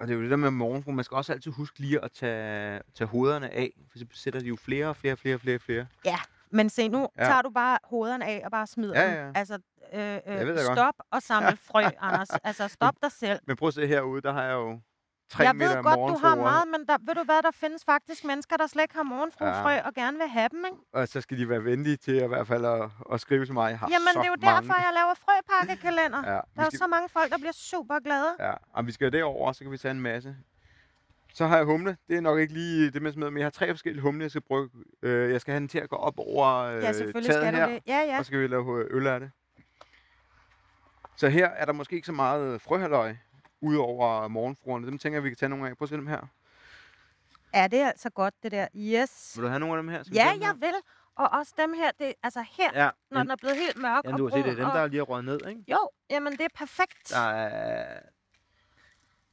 Og 0.00 0.06
det 0.06 0.12
er 0.12 0.16
jo 0.16 0.22
det 0.22 0.30
der 0.30 0.36
med 0.36 0.50
morgenfru. 0.50 0.92
Man 0.92 1.04
skal 1.04 1.14
også 1.16 1.32
altid 1.32 1.50
huske 1.52 1.78
lige 1.78 2.04
at 2.04 2.12
tage, 2.12 2.80
tage 2.94 3.08
hovederne 3.08 3.50
af. 3.54 3.70
For 3.90 3.98
så 3.98 4.04
sætter 4.12 4.40
de 4.40 4.46
jo 4.46 4.56
flere 4.56 4.86
og 4.86 4.96
flere 4.96 5.12
og 5.14 5.18
flere 5.18 5.34
og 5.34 5.40
flere, 5.40 5.58
flere. 5.58 5.86
Men 6.52 6.68
se, 6.70 6.88
nu 6.88 6.98
Ja. 6.98 7.06
ja. 7.24 7.28
tager 7.30 7.42
du 7.42 7.50
bare 7.50 7.78
hovederne 7.84 8.24
af 8.26 8.42
og 8.44 8.50
bare 8.50 8.66
smider 8.66 9.00
Ja, 9.00 9.06
dem. 9.06 9.14
ja. 9.26 9.32
Altså, 9.34 9.54
øh, 9.54 10.00
øh, 10.00 10.20
jeg 10.26 10.46
godt. 10.46 10.60
stop 10.60 10.94
og 11.10 11.22
samle 11.22 11.56
frø, 11.56 11.82
Anders. 12.00 12.30
Altså, 12.44 12.68
stop 12.68 12.94
dig 13.02 13.12
selv. 13.12 13.40
Men 13.46 13.56
prøv 13.56 13.68
at 13.68 13.74
se 13.74 13.86
herude, 13.86 14.22
der 14.22 14.32
har 14.32 14.42
jeg 14.42 14.52
jo 14.52 14.80
tre 15.30 15.44
jeg 15.44 15.56
meter 15.56 15.76
ved 15.76 15.82
godt, 15.82 15.96
du 16.12 16.26
har 16.26 16.34
meget, 16.34 16.64
men 16.68 16.86
der, 16.88 16.96
ved 17.06 17.14
du 17.14 17.24
hvad, 17.24 17.42
der 17.42 17.50
findes 17.50 17.84
faktisk 17.84 18.24
mennesker, 18.24 18.56
der 18.56 18.66
slet 18.66 18.82
ikke 18.82 18.94
har 18.94 19.02
morgenfrufrø 19.02 19.70
Ja. 19.70 19.86
og 19.86 19.94
gerne 19.94 20.18
vil 20.18 20.28
have 20.28 20.48
dem, 20.48 20.64
ikke? 20.64 20.76
Og 20.92 21.08
så 21.08 21.20
skal 21.20 21.38
de 21.38 21.48
være 21.48 21.64
venlige 21.64 21.96
til 21.96 22.12
at, 22.12 22.24
i 22.24 22.28
hvert 22.28 22.46
fald 22.46 22.64
at, 22.64 22.90
at 23.12 23.20
skrive 23.20 23.44
til 23.46 23.54
mig. 23.54 23.70
Jeg 23.70 23.78
har 23.78 23.88
Jamen, 23.90 24.08
så 24.14 24.18
det 24.20 24.26
er 24.26 24.30
jo 24.30 24.36
mange. 24.40 24.60
derfor, 24.68 24.80
jeg 24.80 24.92
laver 24.94 25.14
frøpakkekalender. 25.24 26.22
Ja, 26.30 26.34
Der 26.34 26.40
vi 26.54 26.60
er 26.60 26.64
jo 26.64 26.70
skal, 26.70 26.78
så 26.78 26.86
mange 26.86 27.08
folk, 27.08 27.30
der 27.30 27.38
bliver 27.38 27.52
super 27.52 27.98
glade. 28.04 28.30
ja, 28.38 28.52
og 28.72 28.86
vi 28.86 28.92
skal 28.92 29.12
derover, 29.12 29.52
så 29.52 29.64
kan 29.64 29.70
vi 29.72 29.78
tage 29.78 29.92
en 29.92 30.00
masse. 30.00 30.36
Så 31.34 31.46
har 31.46 31.56
jeg 31.56 31.64
humle. 31.64 31.96
Det 32.08 32.16
er 32.16 32.20
nok 32.20 32.38
ikke 32.38 32.52
lige 32.54 32.90
det, 32.90 33.02
man 33.02 33.12
smider, 33.12 33.30
men 33.30 33.38
jeg 33.38 33.44
har 33.44 33.50
tre 33.50 33.68
forskellige 33.72 34.02
humle, 34.02 34.22
jeg 34.22 34.30
skal 34.30 34.40
bruge. 34.42 34.68
Øh, 35.02 35.32
jeg 35.32 35.40
skal 35.40 35.52
have 35.52 35.60
den 35.60 35.68
til 35.68 35.78
at 35.78 35.88
gå 35.88 35.96
op 35.96 36.14
over 36.18 36.46
øh, 36.56 36.82
Ja, 36.82 36.92
selvfølgelig 36.92 37.30
taget 37.32 37.44
skal 37.46 37.54
her, 37.54 37.66
det. 37.68 37.80
Ja, 37.86 37.98
ja. 38.00 38.18
og 38.18 38.24
så 38.24 38.26
skal 38.26 38.40
vi 38.40 38.46
lave 38.46 38.86
øl 38.94 39.06
af 39.06 39.20
det. 39.20 39.30
Så 41.16 41.28
her 41.28 41.46
er 41.48 41.64
der 41.64 41.72
måske 41.72 41.96
ikke 41.96 42.06
så 42.06 42.12
meget 42.12 42.60
frøhaløj, 42.62 43.14
udover 43.60 44.28
morgenfruerne. 44.28 44.86
Dem 44.86 44.98
tænker 44.98 45.16
jeg, 45.16 45.24
vi 45.24 45.30
kan 45.30 45.36
tage 45.36 45.48
nogle 45.48 45.68
af. 45.68 45.76
Prøv 45.76 45.84
at 45.84 45.88
se 45.88 45.96
dem 45.96 46.06
her. 46.06 46.20
Er 47.52 47.66
det 47.68 47.76
altså 47.78 48.10
godt, 48.10 48.34
det 48.42 48.52
der? 48.52 48.66
Yes. 48.76 49.32
Vil 49.36 49.42
du 49.44 49.48
have 49.48 49.60
nogle 49.60 49.74
af 49.76 49.82
dem 49.82 49.88
her? 49.88 50.02
Skal 50.02 50.14
Ja, 50.14 50.30
dem 50.32 50.40
her? 50.40 50.46
jeg 50.46 50.60
vil. 50.60 50.74
Og 51.16 51.28
også 51.28 51.54
dem 51.58 51.72
her, 51.72 51.90
det, 51.98 52.14
altså 52.22 52.44
her, 52.56 52.70
Ja, 52.74 52.90
når 53.10 53.18
men, 53.18 53.20
den 53.26 53.30
er 53.30 53.36
blevet 53.36 53.56
helt 53.56 53.76
mørk 53.76 54.04
ja, 54.04 54.12
og 54.12 54.18
du 54.18 54.28
kan 54.28 54.38
se, 54.38 54.42
det 54.42 54.50
er 54.50 54.54
dem, 54.64 54.64
der 54.64 54.70
og... 54.70 54.78
er 54.80 54.86
lige 54.86 55.00
røget 55.02 55.24
ned, 55.24 55.46
ikke? 55.48 55.64
Jo, 55.68 55.88
jamen 56.10 56.32
det 56.32 56.40
er 56.40 56.48
perfekt. 56.54 57.10
Der 57.10 57.30
er... 57.30 58.00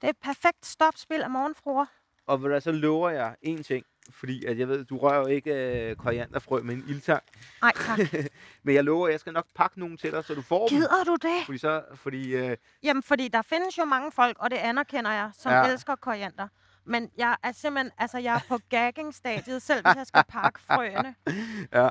Det 0.02 0.08
er 0.08 0.10
et 0.10 0.18
perfekt 0.18 0.66
stopspil 0.66 1.22
af 1.22 1.30
morgenfruer. 1.30 1.86
Og 2.26 2.44
ved 2.44 2.50
du, 2.54 2.60
så 2.60 2.72
lover 2.72 3.10
jeg 3.10 3.36
en 3.42 3.64
ting, 3.64 3.86
fordi 4.10 4.46
at 4.46 4.60
jeg 4.60 4.68
ved, 4.68 4.86
du 4.86 4.98
rører 4.98 5.20
jo 5.20 5.26
ikke 5.28 5.52
øh, 5.90 5.96
korianderfrø 5.96 6.62
med 6.62 6.76
en 6.76 6.84
ildtang. 6.88 7.24
Nej, 7.62 7.72
tak. 7.76 8.00
Men 8.64 8.76
jeg 8.76 8.84
lover, 8.84 9.08
at 9.08 9.12
jeg 9.12 9.20
skal 9.20 9.34
nok 9.34 9.46
pakke 9.56 9.80
nogle 9.80 9.98
til 9.98 10.12
dig, 10.12 10.26
så 10.26 10.34
du 10.36 10.42
får 10.42 10.68
dem. 10.68 10.78
Gider 10.78 11.04
du 11.06 11.16
det? 11.16 11.46
Fordi 11.46 11.58
så, 11.58 11.84
fordi, 11.96 12.36
øh, 12.36 12.58
Jamen, 12.84 13.04
fordi 13.04 13.28
der 13.28 13.42
findes 13.42 13.78
jo 13.78 13.86
mange 13.86 14.12
folk, 14.12 14.38
og 14.40 14.52
det 14.52 14.58
anerkender 14.58 15.12
jeg, 15.12 15.30
som 15.38 15.52
Ja. 15.52 15.64
elsker 15.72 15.96
koriander. 15.96 16.48
Men 16.86 17.10
jeg 17.18 17.36
er 17.44 17.52
simpelthen, 17.52 17.92
altså 17.98 18.18
jeg 18.18 18.36
er 18.36 18.40
på 18.48 18.60
gagging-stadiet, 18.70 19.62
selv 19.62 19.86
hvis 19.88 19.96
jeg 19.96 20.08
skal 20.08 20.24
pakke 20.42 20.60
frøene. 20.60 21.16
ja, 21.74 21.90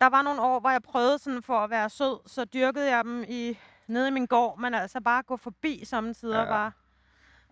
Der 0.00 0.06
var 0.06 0.22
nogle 0.22 0.40
år, 0.42 0.60
hvor 0.60 0.70
jeg 0.70 0.82
prøvede 0.82 1.18
sådan 1.18 1.42
for 1.42 1.58
at 1.58 1.70
være 1.70 1.90
sød, 1.90 2.18
så 2.28 2.44
dyrkede 2.44 2.90
jeg 2.96 3.04
dem 3.04 3.24
i, 3.28 3.58
nede 3.86 4.08
i 4.08 4.10
min 4.10 4.26
gård, 4.26 4.58
men 4.58 4.74
altså 4.74 5.00
bare 5.00 5.22
gå 5.22 5.36
forbi 5.36 5.84
samtidig 5.84 6.34
Ja. 6.34 6.44
var, 6.44 6.72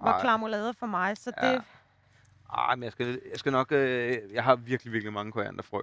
var 0.01 0.21
klamulade 0.21 0.75
for 0.75 0.87
mig. 0.87 1.17
Så 1.17 1.33
Ja. 1.43 1.53
det, 1.53 1.63
Ej, 2.53 2.75
men 2.75 2.83
jeg 2.83 2.93
skal, 2.93 3.21
jeg 3.31 3.39
skal 3.39 3.53
nok... 3.53 3.73
Øh, 3.73 4.19
jeg 4.33 4.45
har 4.45 4.57
virkelig, 4.57 4.93
virkelig 4.93 5.13
mange 5.13 5.33
korianderfrø. 5.33 5.83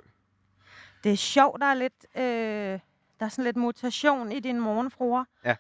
det 1.04 1.12
er 1.12 1.16
sjovt, 1.16 1.62
der 1.62 1.68
er 1.68 1.74
lidt, 1.74 2.06
øh, 2.16 2.80
der 3.20 3.26
er 3.26 3.30
sådan 3.30 3.46
lidt 3.46 3.58
mutation 3.58 4.32
i 4.32 4.40
dine 4.40 4.60
morgenfruer. 4.60 5.26
Ja. 5.46 5.56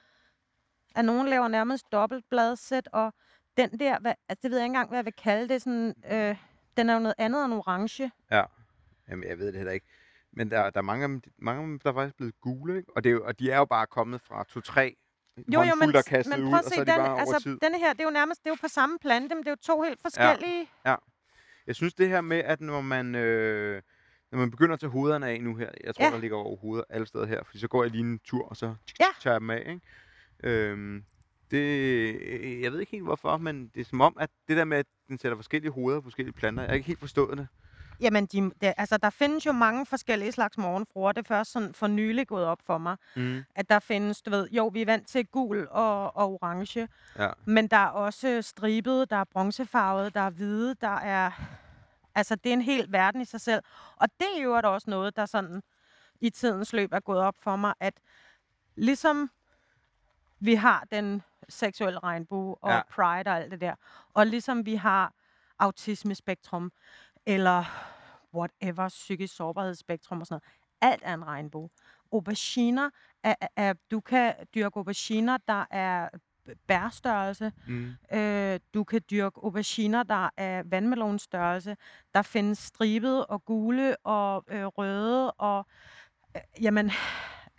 At 0.95 1.05
nogen 1.05 1.27
laver 1.27 1.47
nærmest 1.47 1.91
dobbeltbladsæt, 1.91 2.89
og 2.93 3.13
den 3.57 3.79
der, 3.79 3.99
hvad, 3.99 4.13
altså 4.29 4.39
det 4.43 4.51
ved 4.51 4.57
jeg 4.57 4.65
ikke 4.65 4.69
engang, 4.69 4.89
hvad 4.89 4.97
jeg 4.97 5.05
vil 5.05 5.13
kalde 5.13 5.49
det, 5.53 5.61
sådan, 5.61 5.95
øh, 6.11 6.35
den 6.77 6.89
er 6.89 6.93
jo 6.93 6.99
noget 6.99 7.15
andet 7.17 7.45
end 7.45 7.53
orange. 7.53 8.11
Ja. 8.31 8.43
Jamen, 9.09 9.29
jeg 9.29 9.39
ved 9.39 9.47
det 9.47 9.55
heller 9.55 9.71
ikke. 9.71 9.85
Men 10.31 10.51
der, 10.51 10.69
der 10.69 10.77
er 10.77 10.81
mange 10.83 11.03
af 11.03 11.09
dem, 11.09 11.21
mange 11.37 11.61
af 11.61 11.67
dem, 11.67 11.79
der 11.79 11.89
er 11.89 11.93
faktisk 11.93 12.15
blevet 12.15 12.41
gule, 12.41 12.77
ikke? 12.77 12.91
Og, 12.95 13.03
det 13.03 13.09
er 13.09 13.13
jo, 13.13 13.25
og 13.25 13.39
de 13.39 13.51
er 13.51 13.57
jo 13.57 13.65
bare 13.65 13.87
kommet 13.87 14.21
fra 14.21 14.43
to-tre 14.43 14.95
Jo, 15.37 15.43
jo, 15.53 15.59
men, 15.61 15.71
er 15.71 15.75
men 16.29 16.43
ud, 16.43 16.49
prøv 16.49 16.53
og 16.53 16.59
at 16.59 16.63
så 16.65 16.69
se, 16.69 16.79
er 16.79 16.83
de 16.83 16.91
den, 16.91 16.97
bare 16.99 17.09
over 17.11 17.19
altså, 17.19 17.39
tid. 17.43 17.57
denne 17.61 17.79
her, 17.79 17.93
det 17.93 17.99
er 17.99 18.03
jo 18.03 18.09
nærmest, 18.09 18.43
det 18.43 18.49
er 18.49 18.51
jo 18.51 18.57
på 18.61 18.67
samme 18.67 18.97
plante, 19.01 19.35
men 19.35 19.43
det 19.43 19.47
er 19.47 19.51
jo 19.51 19.55
to 19.75 19.81
helt 19.81 20.01
forskellige. 20.01 20.67
Jeg 21.67 21.75
synes 21.75 21.93
det 21.93 22.09
her 22.09 22.21
med, 22.21 22.37
at 22.37 22.61
når 22.61 22.81
man, 22.81 23.15
øh, 23.15 23.81
når 24.31 24.39
man 24.39 24.51
begynder 24.51 24.73
at 24.73 24.79
tage 24.79 24.89
hovederne 24.89 25.27
af 25.27 25.41
nu 25.41 25.55
her, 25.55 25.69
jeg 25.83 25.95
tror, 25.95 26.05
Ja. 26.05 26.11
der 26.11 26.17
ligger 26.17 26.37
over 26.37 26.57
hoveder 26.57 26.83
alle 26.89 27.07
steder 27.07 27.25
her, 27.25 27.43
fordi 27.43 27.59
så 27.59 27.67
går 27.67 27.83
jeg 27.83 27.91
lige 27.91 28.01
en 28.01 28.19
tur, 28.19 28.47
og 28.49 28.57
så 28.57 28.75
Ja. 28.99 29.05
tager 29.21 29.33
jeg 29.33 29.41
dem 29.41 29.49
af, 29.49 29.63
ikke? 29.67 29.81
Øhm, 30.43 31.03
det, 31.51 32.61
jeg 32.61 32.71
ved 32.71 32.79
ikke 32.79 32.91
helt 32.91 33.03
hvorfor, 33.03 33.37
men 33.37 33.67
det 33.75 33.81
er 33.81 33.85
som 33.85 34.01
om, 34.01 34.17
at 34.19 34.29
det 34.47 34.57
der 34.57 34.65
med, 34.65 34.77
at 34.77 34.85
den 35.07 35.19
sætter 35.19 35.35
forskellige 35.35 35.71
hoveder 35.71 35.99
på 35.99 36.03
forskellige 36.03 36.33
planter, 36.33 36.63
jeg 36.63 36.69
har 36.69 36.75
ikke 36.75 36.87
helt 36.87 36.99
forstået 36.99 37.37
det. 37.37 37.47
Jamen, 38.01 38.25
de, 38.25 38.51
det, 38.61 38.73
altså, 38.77 38.97
der 38.97 39.09
findes 39.09 39.45
jo 39.45 39.51
mange 39.51 39.85
forskellige 39.85 40.31
slags 40.31 40.57
morgenfruer. 40.57 41.11
Det 41.11 41.21
er 41.23 41.27
først 41.27 41.51
sådan 41.51 41.73
for 41.73 41.87
nylig 41.87 42.27
gået 42.27 42.45
op 42.45 42.61
for 42.65 42.77
mig, 42.77 42.97
Mm. 43.15 43.43
at 43.55 43.69
der 43.69 43.79
findes, 43.79 44.21
du 44.21 44.29
ved, 44.29 44.49
jo, 44.51 44.67
vi 44.67 44.81
er 44.81 44.85
vant 44.85 45.07
til 45.07 45.25
gul 45.27 45.67
og, 45.71 46.15
og 46.15 46.31
orange, 46.43 46.87
Ja. 47.19 47.29
men 47.45 47.67
der 47.67 47.77
er 47.77 47.87
også 47.87 48.41
stribede, 48.41 49.05
der 49.05 49.15
er 49.15 49.23
bronzefarvede, 49.23 50.09
der 50.09 50.21
er 50.21 50.29
hvide, 50.29 50.75
der 50.81 50.95
er... 50.97 51.31
Altså, 52.15 52.35
det 52.35 52.49
er 52.49 52.53
en 52.53 52.61
hel 52.61 52.91
verden 52.91 53.21
i 53.21 53.25
sig 53.25 53.41
selv. 53.41 53.63
Og 53.95 54.07
det 54.19 54.27
er 54.37 54.41
jo 54.43 54.53
også 54.53 54.89
noget, 54.89 55.15
der 55.15 55.25
sådan 55.25 55.63
i 56.21 56.29
tidens 56.29 56.73
løb 56.73 56.93
er 56.93 56.99
gået 56.99 57.19
op 57.19 57.35
for 57.39 57.55
mig, 57.55 57.73
at 57.79 57.93
ligesom 58.75 59.31
vi 60.39 60.55
har 60.55 60.87
den 60.91 61.21
seksuelle 61.49 61.99
regnbue 61.99 62.55
og 62.61 62.71
ja. 62.71 62.81
pride 62.89 63.29
og 63.29 63.37
alt 63.37 63.51
det 63.51 63.61
der, 63.61 63.75
og 64.13 64.27
ligesom 64.27 64.65
vi 64.65 64.75
har 64.75 65.13
autismespektrum, 65.59 66.71
eller 67.25 67.65
whatever, 68.33 68.87
psykisk 68.89 69.35
sårbarhedsspektrum 69.35 70.19
og 70.21 70.27
sådan 70.27 70.41
noget. 70.81 70.93
Alt 70.93 71.01
er 71.05 71.13
en 71.13 71.27
regnbue. 71.27 71.69
Auberginer, 72.13 72.89
er, 73.23 73.35
er, 73.55 73.73
du 73.91 73.99
kan 73.99 74.33
dyrke 74.55 74.77
auberginer, 74.77 75.37
der 75.47 75.65
er 75.71 76.09
bærstørrelse. 76.67 77.51
Mm. 77.67 77.91
Øh, 78.13 78.59
du 78.73 78.83
kan 78.83 79.01
dyrke 79.11 79.39
auberginer, 79.43 80.03
der 80.03 80.29
er 80.37 80.63
vandmelonstørrelse. 80.65 81.77
Der 82.13 82.21
findes 82.21 82.57
stribede 82.59 83.25
og 83.25 83.45
gule 83.45 83.95
og 84.05 84.43
øh, 84.47 84.65
røde 84.65 85.31
og 85.31 85.65
øh, 86.35 86.41
jamen, 86.63 86.91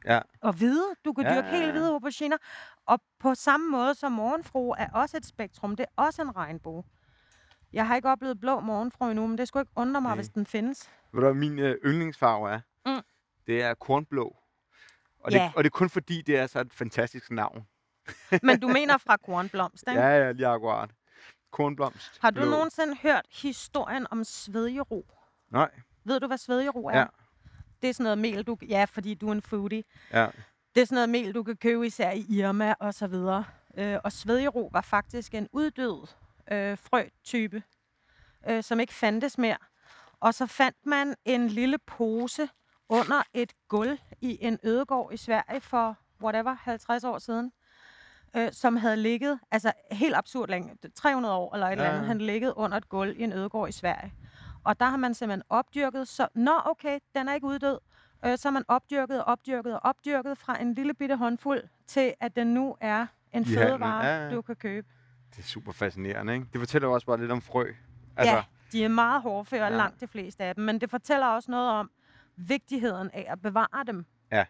Ja. 0.05 0.21
og 0.43 0.53
hvide. 0.53 0.85
Du 1.05 1.13
kan 1.13 1.25
Ja, 1.25 1.35
dyrke 1.37 1.47
ja, 1.49 1.53
helt 1.55 1.67
ja. 1.67 1.71
hvide 1.73 1.93
auberginer. 1.93 2.37
Og 2.87 3.01
på 3.19 3.35
samme 3.35 3.71
måde 3.71 3.95
som 3.95 4.13
morgenfrue 4.13 4.79
er 4.79 4.89
også 4.93 5.17
et 5.17 5.27
spektrum. 5.27 5.77
Det 5.77 5.87
er 5.97 6.03
også 6.03 6.23
en 6.23 6.37
regnbue. 6.37 6.85
Jeg 7.73 7.87
har 7.87 7.97
ikke 7.97 8.09
oplevet 8.11 8.41
blå 8.41 8.61
morgenfrue 8.61 9.11
endnu, 9.11 9.27
men 9.27 9.39
det 9.39 9.49
skulle 9.49 9.61
ikke 9.63 9.73
undre 9.77 10.01
mig, 10.01 10.09
Nej. 10.09 10.15
hvis 10.17 10.29
den 10.29 10.47
findes. 10.47 10.91
Ved 11.13 11.21
du, 11.21 11.27
hvad 11.27 11.35
min 11.35 11.59
øh, 11.59 11.77
yndlingsfarve 11.85 12.51
er? 12.51 12.61
Mm. 12.87 13.03
Det 13.47 13.63
er 13.63 13.75
kornblå. 13.75 14.37
Og, 15.21 15.33
Ja. 15.33 15.45
det, 15.45 15.53
og 15.57 15.65
det 15.65 15.71
er 15.71 15.77
kun 15.79 15.91
fordi, 15.91 16.23
det 16.23 16.39
er 16.39 16.47
så 16.47 16.61
et 16.61 16.73
fantastisk 16.73 17.31
navn. 17.31 17.67
Men 18.43 18.61
du 18.61 18.69
mener 18.79 18.99
fra 18.99 19.17
kornblomst, 19.17 19.85
ikke? 19.89 20.01
Ja, 20.01 20.09
ja, 20.27 20.33
lige 20.33 20.47
akkurat. 20.47 20.91
Kornblomst. 21.51 22.19
Har 22.21 22.31
du 22.31 22.41
blå. 22.41 22.51
nogensinde 22.51 22.97
hørt 23.03 23.27
historien 23.43 24.07
om 24.11 24.25
svedjero? 24.25 25.07
Nej. 25.51 25.71
Ved 26.05 26.21
du, 26.21 26.27
hvad 26.27 26.39
svedjero 26.39 26.85
er? 26.87 26.99
Ja. 26.99 27.07
Det 27.83 27.89
er 27.89 27.95
sådan 27.95 28.05
noget 28.05 28.19
mel, 28.19 28.43
du... 28.43 28.57
Ja, 28.69 28.85
fordi 28.85 29.15
du 29.15 29.29
er 29.29 29.33
en 29.33 29.43
foodie. 29.43 29.85
Ja. 30.13 30.27
Det 30.75 30.81
er 30.81 30.85
sådan 30.87 30.95
noget 30.95 31.09
mel, 31.09 31.35
du 31.35 31.43
kan 31.43 31.57
købe 31.57 31.87
især 31.87 32.11
i 32.11 32.27
Irma 32.29 32.75
og 32.81 32.95
så 32.95 33.07
videre. 33.07 33.45
Øh, 33.79 33.99
og 34.05 34.13
svedjero 34.13 34.69
var 34.73 34.81
faktisk 34.81 35.35
en 35.35 35.49
uddød 35.53 36.07
øh, 36.51 36.79
frøtype, 36.79 37.63
øh, 38.49 38.63
som 38.63 38.81
ikke 38.81 38.95
fandtes 38.95 39.39
mere. 39.39 39.57
Og 40.21 40.35
så 40.35 40.47
fandt 40.47 40.77
man 40.87 41.15
en 41.25 41.49
lille 41.49 41.79
pose 41.79 42.49
under 42.89 43.23
et 43.35 43.53
gulv 43.69 43.99
i 44.21 44.39
en 44.41 44.59
ødegård 44.63 45.13
i 45.13 45.17
Sverige 45.17 45.61
for 45.61 45.97
whatever, 46.23 46.55
50 46.61 47.05
år 47.05 47.19
siden, 47.19 47.53
øh, 48.37 48.53
som 48.53 48.77
havde 48.77 48.97
ligget, 48.97 49.41
altså 49.51 49.73
helt 49.93 50.15
absurd 50.17 50.49
længe, 50.49 50.77
300 50.95 51.35
år 51.35 51.55
eller 51.55 51.67
et 51.67 51.73
eller 51.73 51.85
Ja, 51.85 51.91
andet, 51.91 52.07
han 52.07 52.19
ligget 52.19 52.53
under 52.57 52.77
et 52.77 52.89
gulv 52.89 53.21
i 53.21 53.23
en 53.23 53.33
ødegård 53.33 53.69
i 53.69 53.73
Sverige. 53.73 54.15
Og 54.65 54.81
der 54.81 54.87
har 54.87 54.97
man 54.97 55.15
simpelthen 55.15 55.43
opdyrket, 55.49 56.09
så, 56.09 56.29
nå 56.35 56.53
okay, 56.65 56.99
den 57.15 57.29
er 57.29 57.35
ikke 57.35 57.47
uddød. 57.47 57.79
Øh, 58.25 58.39
så 58.39 58.49
har 58.49 58.53
man 58.53 58.65
opdyrket 58.69 59.19
og 59.21 59.25
opdyrket 59.33 59.75
og 59.75 59.81
opdyrket 59.85 60.39
fra 60.39 60.61
en 60.63 60.75
lille 60.75 60.95
bitte 60.95 61.17
håndfuld 61.17 61.63
til, 61.87 62.15
at 62.21 62.37
den 62.37 62.55
nu 62.55 62.77
er 62.81 63.07
en 63.33 63.43
I 63.43 63.47
fødevare, 63.55 64.05
Ja, 64.07 64.25
ja. 64.25 64.31
du 64.35 64.43
kan 64.43 64.57
købe. 64.57 64.89
Det 65.37 65.39
er 65.39 65.43
super 65.43 65.73
fascinerende, 65.73 66.35
ikke? 66.35 66.47
Det 66.53 66.61
fortæller 66.61 66.89
også 66.89 67.07
bare 67.07 67.21
lidt 67.21 67.31
om 67.31 67.43
frø. 67.43 67.73
Altså, 68.17 68.35
Ja, 68.35 68.45
de 68.73 68.85
er 68.85 68.89
meget 68.89 69.23
hårdføre, 69.23 69.65
Ja. 69.65 69.77
langt 69.77 70.01
de 70.01 70.07
fleste 70.09 70.45
af 70.45 70.55
dem, 70.55 70.65
men 70.65 70.81
det 70.81 70.91
fortæller 70.91 71.27
også 71.27 71.51
noget 71.51 71.71
om 71.71 71.91
vigtigheden 72.37 73.11
af 73.13 73.27
at 73.29 73.43
bevare 73.43 73.85
dem. 73.87 74.07
Ja. 74.33 74.45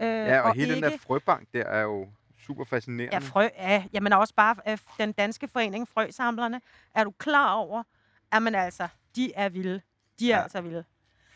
Øh, 0.00 0.06
ja, 0.08 0.40
og, 0.40 0.54
hele 0.54 0.74
ikke, 0.74 0.84
den 0.86 0.92
der 0.92 0.98
frøbank 0.98 1.48
der 1.52 1.64
er 1.64 1.82
jo 1.82 2.08
super 2.38 2.64
fascinerende. 2.64 3.14
Ja, 3.14 3.18
frø, 3.18 3.48
ja, 3.58 3.84
jamen 3.92 4.12
også 4.12 4.34
bare 4.34 4.56
øh, 4.68 4.78
den 4.98 5.12
danske 5.12 5.48
forening 5.48 5.88
Frøsamlerne. 5.88 6.60
Er 6.94 7.04
du 7.04 7.10
klar 7.18 7.52
over, 7.52 7.82
at 8.32 8.42
man 8.42 8.54
altså, 8.54 8.88
de 9.16 9.32
er 9.34 9.48
vilde. 9.48 9.80
De 10.18 10.32
er 10.32 10.36
ja. 10.36 10.42
altså 10.42 10.60
vilde. 10.60 10.84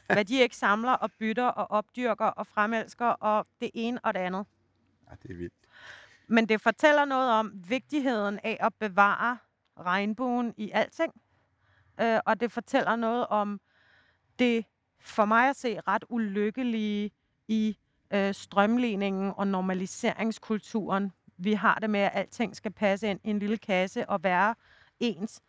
Hvad 0.06 0.24
de 0.24 0.40
ikke 0.40 0.56
samler 0.56 0.92
og 0.92 1.10
bytter 1.18 1.46
og 1.46 1.70
opdyrker 1.70 2.26
og 2.26 2.46
fremelsker 2.46 3.06
og 3.06 3.46
det 3.60 3.70
ene 3.74 4.04
og 4.04 4.14
det 4.14 4.20
andet. 4.20 4.46
Ja, 5.10 5.14
det 5.22 5.30
er 5.30 5.34
vildt. 5.36 5.54
Men 6.30 6.48
det 6.48 6.60
fortæller 6.60 7.04
noget 7.04 7.32
om 7.32 7.52
vigtigheden 7.68 8.38
af 8.44 8.56
at 8.60 8.74
bevare 8.74 9.38
regnbuen 9.80 10.54
i 10.56 10.70
alting. 10.74 11.12
Øh, 12.00 12.20
og 12.26 12.40
det 12.40 12.52
fortæller 12.52 12.96
noget 12.96 13.26
om 13.26 13.60
det, 14.38 14.64
for 15.00 15.24
mig 15.24 15.48
at 15.48 15.56
se, 15.56 15.80
ret 15.80 16.04
ulykkelige 16.08 17.10
i 17.48 17.78
øh, 18.10 18.34
strømligningen 18.34 19.32
og 19.36 19.46
normaliseringskulturen. 19.46 21.12
Vi 21.36 21.52
har 21.52 21.74
det 21.74 21.90
med, 21.90 22.00
at 22.00 22.10
alting 22.14 22.56
skal 22.56 22.72
passe 22.72 23.10
ind 23.10 23.20
i 23.24 23.30
en 23.30 23.38
lille 23.38 23.58
kasse 23.58 24.08
og 24.08 24.22
være 24.22 24.54
ens. 25.00 25.42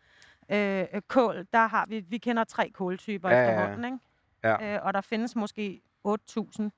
Øh, 0.50 0.86
kål, 1.08 1.48
der 1.54 1.68
har 1.68 1.86
vi, 1.86 2.00
vi 2.00 2.18
kender 2.18 2.44
tre 2.44 2.70
kåltyper 2.70 3.30
ja. 3.30 3.42
efterhånden, 3.42 3.86
ikke? 3.86 3.98
Ja. 4.44 4.76
Øh, 4.76 4.86
og 4.86 4.94
der 4.94 5.02
findes 5.02 5.36
måske 5.36 5.82
8.000. 6.08 6.70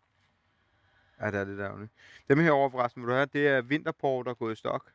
Ja, 1.25 1.31
det 1.31 1.39
er 1.39 1.43
det 1.45 1.57
der. 1.57 1.87
Dem 2.29 2.39
herovre 2.39 2.71
forresten, 2.71 3.01
vil 3.01 3.09
du 3.09 3.13
have, 3.13 3.25
det 3.25 3.47
er 3.47 3.61
vinterpår, 3.61 4.23
der 4.23 4.29
er 4.31 4.35
gået 4.35 4.53
i 4.53 4.55
stok. 4.55 4.91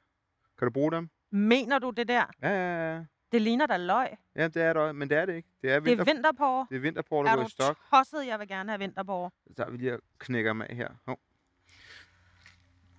Kan 0.59 0.67
du 0.67 0.73
bruge 0.73 0.93
dem? 0.93 1.09
Mener 1.31 1.79
du 1.79 1.91
det 1.91 2.09
der? 2.09 2.25
Ja, 2.43 2.49
ja, 2.51 2.95
ja. 2.97 3.05
Det 3.33 3.43
ligner 3.43 3.67
da 3.67 3.77
løg. 3.77 4.09
Ja, 4.37 4.49
det 4.49 4.63
er 4.63 4.73
det 4.73 4.97
men 4.97 5.11
det 5.11 5.19
er 5.19 5.27
det 5.27 5.35
ikke. 5.37 5.49
Det 5.63 5.71
er, 5.71 5.75
Det 5.75 5.85
vinter, 5.85 6.05
er 6.05 6.15
vinterpår. 6.15 6.67
det 6.71 6.77
er 6.77 6.81
vinterpår, 6.81 7.23
der 7.23 7.31
Er 7.31 7.33
er 7.37 7.41
du 7.41 7.47
i 7.47 7.51
stok. 7.51 7.79
tosset, 7.91 8.27
jeg 8.27 8.39
vil 8.39 8.49
gerne 8.49 8.71
have 8.73 8.79
vinterborg? 8.79 9.33
Så 9.47 9.55
tager 9.55 9.71
vi 9.71 9.77
lige 9.77 9.95
og 9.95 10.01
knækker 10.19 10.51
dem 10.53 10.63
af 10.63 10.77
her. 10.77 10.89
Hov. 11.07 11.19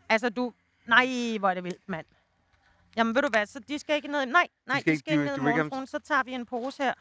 Altså, 0.10 0.30
du... 0.30 0.54
Nej, 0.88 1.06
hvor 1.40 1.50
er 1.50 1.54
det 1.54 1.64
vildt, 1.64 1.90
mand. 1.90 2.06
Jamen, 2.98 3.16
ved 3.16 3.22
du 3.22 3.30
hvad, 3.30 3.46
så 3.46 3.60
de 3.60 3.80
skal 3.80 3.96
ikke 3.96 4.08
ned. 4.08 4.26
Nej, 4.26 4.48
nej, 4.66 4.76
de 4.76 4.82
skal 4.82 4.92
ikke- 4.92 4.96
de 4.96 5.00
skal 5.00 5.16
du- 5.18 5.22
ikke 5.22 5.30
ned 5.32 5.36
du 5.36 5.42
i 5.42 5.44
vil 5.44 5.50
ikke 5.52 5.58
morgenfruen. 5.64 5.88
Så 5.88 6.00
tager 6.00 6.24
vi 6.24 6.32
en 6.34 6.46
pose 6.46 6.84
her. 6.84 6.94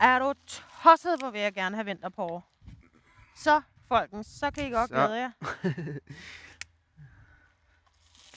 Er 0.00 0.18
du 0.18 0.32
tosset, 0.82 1.18
hvor 1.20 1.30
vil 1.30 1.40
jeg 1.40 1.54
gerne 1.54 1.76
have 1.76 1.84
vinterborg? 1.84 2.42
Så, 3.36 3.62
folkens, 3.88 4.26
så 4.26 4.50
kan 4.50 4.66
I 4.66 4.70
godt 4.70 4.88
Så. 4.90 4.94
glæde 4.94 5.14
jer. 5.14 5.30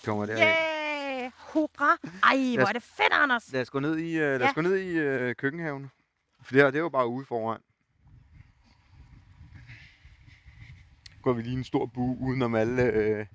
kommer 0.05 0.25
derhen. 0.25 0.43
Yeah! 0.47 1.31
Hurra! 1.53 1.97
Ej, 2.23 2.55
hvor 2.57 2.67
er 2.67 2.73
det 2.73 2.83
fedt, 2.83 3.13
Anders! 3.13 3.51
Lad 3.53 3.61
os 3.61 3.69
gå 3.69 3.79
ned 3.79 3.97
i, 3.97 4.15
uh, 4.15 4.21
lad 4.21 4.35
os 4.35 4.41
Ja. 4.41 4.51
gå 4.55 4.61
ned 4.61 4.75
i 4.77 5.27
uh, 5.29 5.35
køkkenhaven. 5.35 5.91
For 6.43 6.53
det 6.53 6.61
her, 6.61 6.71
det 6.71 6.75
er 6.77 6.81
jo 6.83 6.89
bare 6.89 7.07
ude 7.07 7.25
foran. 7.25 7.59
Går 11.21 11.33
vi 11.33 11.41
lige 11.41 11.57
en 11.57 11.63
stor 11.63 11.85
bue 11.85 12.17
udenom 12.21 12.55
alle, 12.55 12.83
uh, 13.19 13.25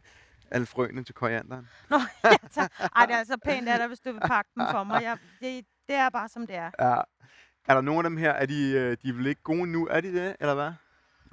alle 0.50 0.66
frøene 0.66 1.04
til 1.04 1.14
korianderen. 1.14 1.68
Nå, 1.90 2.00
ja, 2.24 2.36
tak. 2.50 2.72
Ej, 2.96 3.06
det 3.06 3.14
er 3.14 3.18
altså 3.18 3.36
pænt 3.44 3.68
af 3.68 3.78
dig, 3.78 3.86
hvis 3.86 4.00
du 4.00 4.12
vil 4.12 4.20
pakke 4.26 4.50
den 4.54 4.66
for 4.70 4.84
mig. 4.84 5.02
Jeg, 5.02 5.18
det, 5.40 5.66
det 5.88 5.94
er 5.96 6.10
bare, 6.10 6.28
som 6.28 6.46
det 6.46 6.56
er. 6.56 6.70
Ja. 6.80 7.00
Er 7.68 7.74
der 7.74 7.80
nogen 7.80 8.06
af 8.06 8.10
dem 8.10 8.16
her, 8.16 8.30
er 8.30 8.46
de, 8.46 8.54
uh, 8.74 8.80
de 9.02 9.08
er 9.08 9.12
vel 9.12 9.26
ikke 9.26 9.42
gode 9.42 9.66
nu? 9.66 9.86
Er 9.86 10.00
de 10.00 10.12
det, 10.12 10.36
eller 10.40 10.54
hvad? 10.54 10.72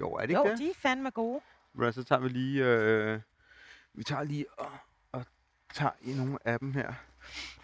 Jo, 0.00 0.12
er 0.12 0.26
de 0.26 0.32
Jo, 0.32 0.42
ikke 0.44 0.50
det? 0.50 0.58
de 0.58 0.70
er 0.70 0.74
fandme 0.78 1.10
gode. 1.10 1.40
Bro, 1.76 1.92
så 1.92 2.04
tager 2.04 2.20
vi 2.20 2.28
lige, 2.28 2.64
øh, 2.64 3.20
vi 3.94 4.02
tager 4.04 4.22
lige 4.22 4.46
og, 4.58 4.70
og 5.12 5.26
tager 5.74 5.92
i 6.00 6.12
nogle 6.14 6.38
af 6.44 6.58
dem 6.58 6.72
her. 6.72 6.92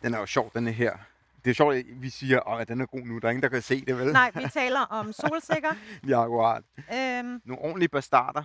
Den 0.03 0.14
er 0.14 0.18
jo 0.18 0.26
sjov, 0.26 0.51
den 0.55 0.66
er 0.66 0.72
her. 0.72 0.99
Det 1.45 1.51
er 1.51 1.55
sjovt, 1.55 1.74
at 1.74 1.85
vi 2.03 2.11
siger, 2.11 2.41
at 2.41 2.68
den 2.68 2.81
er 2.81 2.87
god 2.87 3.01
nu. 3.01 3.18
Der 3.18 3.26
er 3.28 3.31
ingen, 3.31 3.43
der 3.43 3.49
kan 3.49 3.62
se 3.62 3.85
det, 3.85 3.99
vel? 3.99 4.12
Nej, 4.12 4.31
vi 4.35 4.49
taler 4.61 4.81
om 4.81 5.12
solsikker. 5.12 5.70
Ja, 6.09 6.22
akkurat. 6.22 6.64
Øhm, 6.78 7.43
Nogle 7.45 7.62
ordentlige 7.62 7.89
bastarder. 7.89 8.45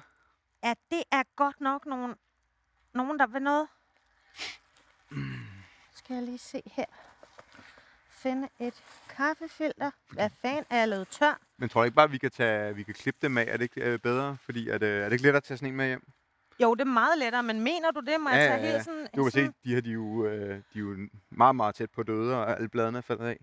ja, 0.63 0.73
det 0.91 1.03
er 1.11 1.23
godt 1.35 1.61
nok 1.61 1.85
nogen, 1.85 2.15
nogen 2.93 3.19
der 3.19 3.27
vil 3.27 3.41
noget. 3.41 3.67
Skal 5.95 6.13
jeg 6.13 6.23
lige 6.23 6.37
se 6.37 6.61
her. 6.65 6.85
Finde 8.25 8.47
et 8.59 8.73
kaffefilter. 9.09 9.91
Hvad 10.11 10.29
fanden 10.41 10.65
er 10.69 10.77
jeg 10.77 10.87
lavet 10.87 11.07
tør? 11.07 11.39
Men 11.57 11.69
tror 11.69 11.81
du 11.81 11.85
ikke 11.85 11.95
bare, 11.95 12.09
vi 12.09 12.17
kan, 12.17 12.31
tage, 12.31 12.75
vi 12.75 12.83
kan 12.83 12.93
klippe 12.93 13.19
dem 13.21 13.37
af? 13.37 13.45
Er 13.47 13.57
det 13.57 13.61
ikke 13.61 13.81
øh, 13.81 13.99
bedre? 13.99 14.37
Fordi 14.45 14.69
at, 14.69 14.83
øh, 14.83 14.99
er 14.99 15.03
det 15.03 15.11
ikke 15.11 15.23
lettere 15.23 15.37
at 15.37 15.43
tage 15.43 15.57
sådan 15.57 15.69
en 15.69 15.75
med 15.75 15.87
hjem? 15.87 16.11
Jo, 16.59 16.75
det 16.75 16.81
er 16.81 16.85
meget 16.85 17.17
lettere, 17.19 17.43
men 17.43 17.61
mener 17.61 17.91
du 17.91 17.99
det? 17.99 18.21
Må 18.21 18.29
jeg 18.29 18.37
Ja, 18.37 18.45
tage 18.47 18.55
ja, 18.55 18.61
hele 18.61 18.73
ja. 18.73 18.83
sådan... 18.83 19.07
Du 19.15 19.23
kan 19.23 19.31
se, 19.31 19.39
sådan 19.39 19.53
de 19.65 19.73
her 19.73 19.81
de 19.81 19.89
er, 19.89 19.93
jo, 19.93 20.25
øh, 20.25 20.49
de 20.49 20.59
er 20.75 20.79
jo 20.79 21.07
meget, 21.29 21.55
meget 21.55 21.75
tæt 21.75 21.89
på 21.91 22.03
døde, 22.03 22.35
og 22.37 22.55
alle 22.55 22.69
bladene 22.69 22.97
er 22.97 23.01
faldet 23.01 23.25
af. 23.25 23.37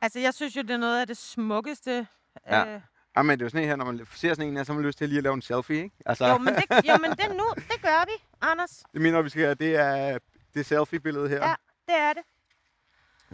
Altså, 0.00 0.18
jeg 0.18 0.34
synes 0.34 0.56
jo, 0.56 0.62
det 0.62 0.70
er 0.70 0.76
noget 0.76 1.00
af 1.00 1.06
det 1.06 1.16
smukkeste. 1.16 2.06
Ja. 2.46 2.74
Øh, 2.74 2.80
Jamen, 3.16 3.38
det 3.38 3.42
er 3.42 3.46
jo 3.46 3.50
sådan 3.50 3.62
en 3.62 3.68
her, 3.68 3.76
når 3.76 3.84
man 3.84 4.06
ser 4.14 4.34
sådan 4.34 4.48
en 4.48 4.56
her, 4.56 4.64
så 4.64 4.72
har 4.72 4.78
man 4.78 4.86
lyst 4.86 4.98
til 4.98 5.08
lige 5.08 5.18
at 5.18 5.22
lave 5.24 5.34
en 5.34 5.42
selfie, 5.42 5.76
ikke? 5.82 5.96
Altså, 6.06 6.26
jo, 6.26 6.38
men, 6.38 6.54
det, 6.54 6.64
jo, 6.88 6.96
men 7.00 7.10
det 7.10 7.36
nu, 7.36 7.44
det 7.56 7.82
gør 7.82 8.04
vi, 8.06 8.24
Anders. 8.40 8.82
det 8.92 9.00
mener 9.00 9.22
vi 9.22 9.28
skal 9.28 9.42
have. 9.42 9.54
Det 9.54 9.76
er 9.76 10.18
det 10.54 10.66
selfie-billede 10.66 11.28
her. 11.28 11.48
Ja. 11.48 11.54
Det 11.86 11.96
er 11.96 12.12
det. 12.12 12.22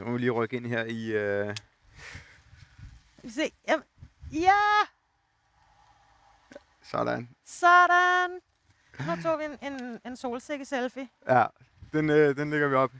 Nu 0.00 0.06
må 0.06 0.12
vi 0.12 0.18
lige 0.18 0.30
rykke 0.30 0.56
ind 0.56 0.66
her 0.66 0.84
i... 0.84 1.12
Øh, 1.12 1.56
Vi 3.22 3.30
se. 3.30 3.52
Ja, 3.68 3.74
ja, 4.32 4.52
sådan. 6.82 7.28
sådan. 7.44 8.30
Nu 9.06 9.22
tog 9.22 9.38
vi 9.38 9.44
en, 9.44 9.72
en, 9.72 10.00
en 10.06 10.16
solsikke-selfie. 10.16 11.08
Ja, 11.28 11.46
den, 11.92 12.10
øh, 12.10 12.36
den 12.36 12.50
lægger 12.50 12.68
vi 12.68 12.74
op. 12.74 12.90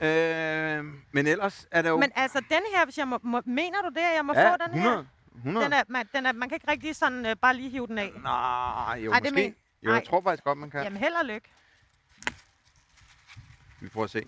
Øh, 0.00 0.84
men 1.12 1.26
ellers 1.26 1.66
er 1.70 1.82
der 1.82 1.90
jo... 1.90 1.96
Men 1.96 2.12
altså, 2.14 2.40
den 2.48 2.62
her, 2.74 2.84
hvis 2.84 2.98
jeg 2.98 3.08
må, 3.08 3.18
må, 3.22 3.40
mener 3.46 3.82
du 3.82 3.88
det, 3.88 3.98
at 4.00 4.14
jeg 4.16 4.24
må 4.24 4.34
ja, 4.34 4.52
få 4.52 4.56
den 4.56 4.74
100. 4.78 4.96
her? 4.96 5.04
100. 5.36 5.64
Den 5.64 5.72
er, 5.72 5.82
man, 5.88 6.08
den 6.14 6.26
er, 6.26 6.32
man 6.32 6.48
kan 6.48 6.56
ikke 6.56 6.70
rigtig 6.70 6.96
sådan 6.96 7.26
øh, 7.26 7.36
bare 7.36 7.54
lige 7.56 7.70
hive 7.70 7.86
den 7.86 7.98
af. 7.98 8.12
Nej, 8.22 8.98
jo, 9.04 9.12
Ej, 9.12 9.20
det 9.20 9.32
måske. 9.32 9.34
men- 9.34 9.54
jo, 9.82 9.90
jeg 9.90 9.98
ej. 9.98 10.04
tror 10.04 10.22
faktisk 10.22 10.44
godt, 10.44 10.58
man 10.58 10.70
kan. 10.70 10.82
Jamen, 10.82 10.98
held 10.98 11.14
og 11.14 11.24
lykke. 11.24 11.48
Vi 13.80 13.88
prøver 13.88 14.04
at 14.04 14.10
se. 14.10 14.22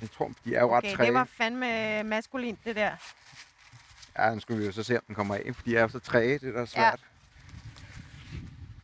Jeg 0.00 0.10
tror, 0.10 0.30
de 0.44 0.54
er 0.54 0.60
jo 0.60 0.76
ret 0.76 0.84
Okay, 0.84 0.94
træge. 0.96 1.06
det 1.06 1.14
var 1.14 1.24
fandme 1.24 2.02
maskulint, 2.02 2.64
det 2.64 2.76
der. 2.76 2.96
Ja, 4.18 4.34
nu 4.34 4.40
skal 4.40 4.58
vi 4.58 4.66
jo 4.66 4.72
så 4.72 4.82
se, 4.82 4.96
om 4.96 5.02
den 5.06 5.14
kommer 5.14 5.34
af, 5.34 5.50
for 5.54 5.62
de 5.62 5.76
er 5.76 5.82
jo 5.82 5.88
så 5.88 5.98
træge, 5.98 6.38
det 6.38 6.48
er 6.48 6.52
da 6.52 6.66
svært. 6.66 7.00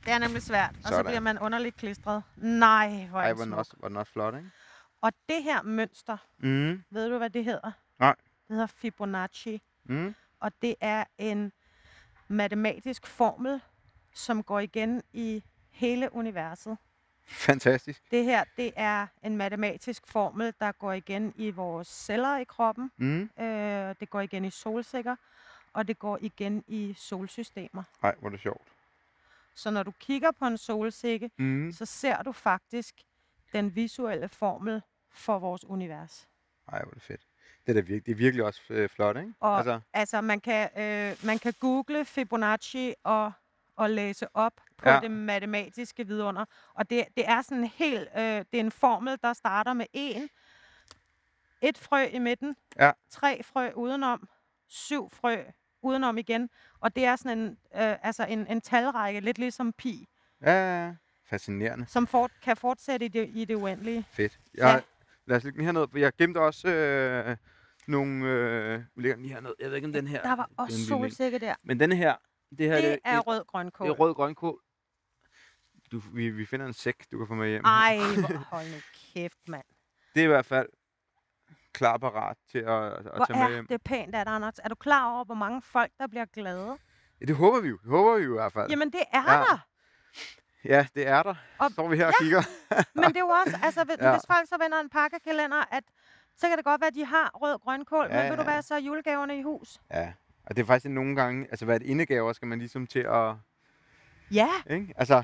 Det 0.05 0.12
er 0.12 0.19
nemlig 0.19 0.43
svært. 0.43 0.71
Og 0.71 0.83
så 0.83 0.89
Sådan. 0.89 1.05
bliver 1.05 1.21
man 1.21 1.39
underligt 1.39 1.77
klistret. 1.77 2.23
Nej, 2.37 3.07
hvor 3.11 3.19
er 3.19 3.23
Ej, 3.23 3.31
er 3.31 3.35
den 3.35 3.45
smuk. 3.45 3.59
også, 3.59 3.77
var 3.81 3.89
den 3.89 3.97
også 3.97 4.12
flot, 4.12 4.35
ikke? 4.35 4.51
Og 5.01 5.12
det 5.29 5.43
her 5.43 5.62
mønster, 5.62 6.17
Mm. 6.39 6.83
ved 6.91 7.11
du, 7.11 7.19
hvad 7.19 7.31
det 7.31 7.45
hedder? 7.45 7.73
Nej. 7.99 8.15
Det 8.49 8.55
hedder 8.57 8.67
Fibonacci. 8.67 9.62
Mm. 9.85 10.15
Og 10.41 10.53
det 10.62 10.75
er 10.81 11.05
en 11.19 11.53
matematisk 12.29 13.07
formel, 13.07 13.61
som 14.15 14.43
går 14.43 14.61
igen 14.61 15.03
i 15.12 15.45
hele 15.71 16.15
universet. 16.15 16.79
Fantastisk. 17.27 18.03
Det 18.11 18.25
her, 18.25 18.45
det 18.57 18.72
er 18.77 19.07
en 19.22 19.37
matematisk 19.37 20.07
formel, 20.07 20.55
der 20.61 20.72
går 20.72 20.93
igen 20.93 21.33
i 21.37 21.51
vores 21.51 21.89
celler 21.89 22.37
i 22.39 22.45
kroppen. 22.45 22.91
Mm. 22.97 23.31
Øh, 23.41 23.95
det 24.01 24.11
går 24.11 24.20
igen 24.20 24.45
i 24.45 24.51
solsikker, 24.51 25.16
og 25.72 25.89
det 25.89 25.99
går 25.99 26.18
igen 26.20 26.64
i 26.66 26.95
solsystemer. 26.99 27.83
Ej, 28.03 28.14
hvor 28.18 28.29
er 28.29 28.31
det 28.31 28.41
sjovt. 28.41 28.68
Så 29.55 29.70
når 29.70 29.83
du 29.83 29.91
kigger 30.01 30.31
på 30.39 30.47
en 30.47 30.59
solsikke, 30.59 31.31
Mm. 31.39 31.72
så 31.72 31.85
ser 31.87 32.22
du 32.22 32.33
faktisk 32.33 32.95
den 33.53 33.75
visuelle 33.75 34.29
formel 34.29 34.83
for 35.12 35.39
vores 35.39 35.64
univers. 35.64 36.29
Ej, 36.72 36.79
hvor 36.83 36.91
er 36.91 36.95
det 36.95 37.03
fedt. 37.03 37.20
Det 37.66 37.70
er, 37.70 37.75
da 37.75 37.81
virkelig, 37.81 38.07
det 38.07 38.12
er 38.12 38.16
virkelig 38.16 38.45
også 38.45 38.61
øh, 38.70 38.89
flot, 38.89 39.16
ikke? 39.16 39.33
Og 39.41 39.57
altså, 39.57 39.81
altså, 39.93 40.20
man 40.20 40.41
kan, 40.41 40.68
øh, 40.77 41.16
man 41.27 41.39
kan 41.39 41.53
google 41.61 42.05
Fibonacci 42.05 42.95
og, 43.05 43.33
og 43.77 43.91
læse 43.91 44.27
op 44.37 44.53
på 44.77 44.89
Ja. 44.89 45.01
det 45.01 45.11
matematiske 45.11 46.07
vidunder. 46.07 46.45
Og 46.75 46.91
det, 46.91 47.05
det 47.16 47.29
er 47.29 47.43
sådan 47.43 47.64
helt, 47.64 48.09
øh, 48.16 48.22
det 48.22 48.55
er 48.55 48.61
en 48.61 48.70
formel, 48.72 49.18
der 49.22 49.33
starter 49.33 49.72
med 49.72 49.87
en, 49.93 50.29
et 51.62 51.79
frø 51.79 52.05
i 52.05 52.18
midten, 52.18 52.57
Ja. 52.81 52.93
tre 53.11 53.43
frø 53.43 53.70
udenom, 53.75 54.29
syv 54.68 55.11
frø 55.11 55.37
udenom 55.83 56.18
igen. 56.18 56.51
Og 56.81 56.97
det 56.97 57.05
er 57.05 57.16
sådan 57.16 57.39
en, 57.39 57.49
øh, 57.75 57.97
altså 58.03 58.25
en, 58.25 58.47
en 58.47 58.61
talrække, 58.61 59.20
lidt 59.20 59.39
ligesom 59.39 59.72
pi, 59.72 60.09
ja, 60.43 60.93
fascinerende. 61.27 61.87
som 61.89 62.07
fort, 62.07 62.31
kan 62.43 62.57
fortsætte 62.57 63.07
i 63.07 63.09
det, 63.09 63.31
i 63.35 63.45
det 63.45 63.55
uendelige. 63.55 64.07
Fedt. 64.11 64.39
Jeg, 64.55 64.75
Ja. 64.75 64.81
Lad 65.27 65.37
os 65.37 65.45
lægge 65.45 65.57
den 65.59 65.64
herned. 65.64 65.87
for 65.91 65.99
Jeg 65.99 66.12
gemte 66.18 66.39
også 66.39 66.68
øh, 66.68 67.37
nogle... 67.87 68.27
Øh, 68.27 68.81
vi 68.97 69.03
lægger 69.03 69.14
den 69.16 69.22
lige 69.22 69.35
herned. 69.35 69.55
Jeg 69.61 69.68
ved 69.68 69.77
ikke, 69.77 69.87
om 69.87 69.93
den 69.93 70.07
her... 70.07 70.22
Der 70.22 70.37
var 70.37 70.47
den 70.47 70.55
også 70.59 70.87
solsikke 70.87 71.39
der. 71.39 71.55
Men 71.62 71.81
denne 71.81 71.97
her... 71.97 72.14
Det 72.59 72.67
her 72.69 72.77
Det 72.81 72.99
er 73.05 73.19
et- 73.19 73.27
rød 73.27 73.45
grønkål. 73.45 73.87
Det 73.87 73.93
er 73.93 73.97
rød 73.97 74.15
grønkål. 74.15 74.61
Du, 75.93 75.99
vi, 76.13 76.31
vi 76.31 76.47
finder 76.47 76.67
en 76.67 76.73
sæk, 76.73 77.05
du 77.13 77.19
kan 77.19 77.27
få 77.27 77.35
med 77.35 77.49
hjem. 77.49 77.65
Ej, 77.65 77.97
hold 78.53 78.67
nu 78.67 78.77
kæft, 79.15 79.49
mand. 79.49 79.65
Det 80.15 80.21
er 80.21 80.25
i 80.25 80.29
hvert 80.29 80.47
fald 80.47 80.69
klar 81.73 81.99
parat 81.99 82.37
til 82.51 82.59
at, 82.59 82.93
at 82.93 83.03
Hvor 83.17 83.25
tage 83.25 83.39
med 83.39 83.47
er 83.47 83.53
hjem. 83.53 83.67
det 83.67 83.83
pænt, 83.83 84.15
at 84.15 84.29
Anders. 84.29 84.59
Er 84.59 84.69
du 84.69 84.75
klar 84.75 85.13
over, 85.15 85.25
hvor 85.25 85.35
mange 85.35 85.63
folk, 85.63 85.91
der 85.99 86.07
bliver 86.07 86.25
glade? 86.25 86.77
Ja, 87.21 87.27
det 87.27 87.37
håber 87.37 87.61
vi 87.61 87.69
jo. 87.69 87.77
Det 87.83 87.91
håber 87.91 88.17
vi 88.19 88.25
jo 88.25 88.31
i 88.31 88.39
hvert 88.39 88.53
fald. 88.53 88.71
Jamen, 88.71 88.93
det 88.93 89.01
er 89.13 89.33
Ja. 89.33 89.39
der. 89.39 89.59
Ja, 90.65 90.87
det 90.95 91.07
er 91.09 91.23
der. 91.23 91.35
Og- 91.59 91.69
Så 91.71 91.73
står 91.73 91.89
vi 91.89 91.97
her 91.97 92.07
og 92.07 92.13
kigger. 92.21 92.43
Men 93.01 93.05
det 93.05 93.17
er 93.17 93.21
jo 93.21 93.29
også, 93.29 93.59
altså, 93.63 93.85
hvis, 93.85 93.97
Ja. 94.01 94.07
ja. 94.07 94.13
hvis 94.13 94.23
folk 94.31 94.49
så 94.49 94.57
vender 94.63 94.81
en 94.81 94.89
pakkekalender, 94.91 95.65
at 95.75 95.85
så 96.37 96.49
kan 96.49 96.57
det 96.57 96.65
godt 96.65 96.81
være, 96.81 96.89
at 96.89 96.95
de 96.95 97.05
har 97.05 97.31
rød 97.35 97.59
grønkål, 97.59 98.07
Ja, 98.11 98.23
men 98.23 98.31
ved 98.31 98.37
du 98.37 98.43
ja. 98.43 98.51
hvad, 98.53 98.63
så 98.63 98.75
er 98.75 98.79
julegaverne 98.79 99.39
i 99.39 99.43
hus. 99.43 99.79
Ja, 99.91 100.13
og 100.47 100.57
det 100.57 100.63
er 100.63 100.67
faktisk 100.67 100.91
nogle 100.93 101.17
gange, 101.17 101.47
altså 101.51 101.65
hvad 101.65 101.77
et 101.77 101.83
indegaver 101.83 102.33
skal 102.33 102.49
man 102.49 102.59
ligesom 102.59 102.87
til 102.87 102.99
at, 103.01 103.35
Ja, 104.31 104.49
ikke? 104.71 104.95
Altså, 104.97 105.23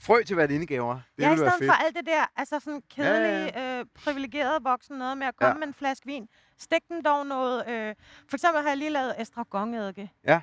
frø 0.00 0.22
til 0.22 0.34
hvert 0.34 0.50
indegaver. 0.50 0.94
Det 1.16 1.22
ja 1.22 1.32
i 1.32 1.36
stedet 1.36 1.52
for 1.66 1.84
alt 1.84 1.96
det 1.96 2.06
der, 2.06 2.24
altså 2.36 2.60
sådan 2.60 2.82
kedelige, 2.90 3.58
ja, 3.60 3.74
ja. 3.74 3.78
Øh, 3.80 3.86
privilegerede 3.94 4.62
voksen 4.64 4.98
noget 4.98 5.18
med 5.18 5.26
at 5.26 5.36
komme 5.36 5.48
Ja. 5.48 5.54
ja. 5.54 5.58
med 5.58 5.66
en 5.66 5.74
flaske 5.74 6.06
vin. 6.06 6.28
Stik 6.58 6.82
den 6.88 7.04
dog 7.04 7.26
noget, 7.26 7.68
øh, 7.68 7.94
for 8.28 8.36
eksempel 8.36 8.62
har 8.62 8.68
jeg 8.68 8.76
lige 8.76 8.90
lavet 8.90 9.14
estragonedike. 9.20 10.12
Ja. 10.26 10.40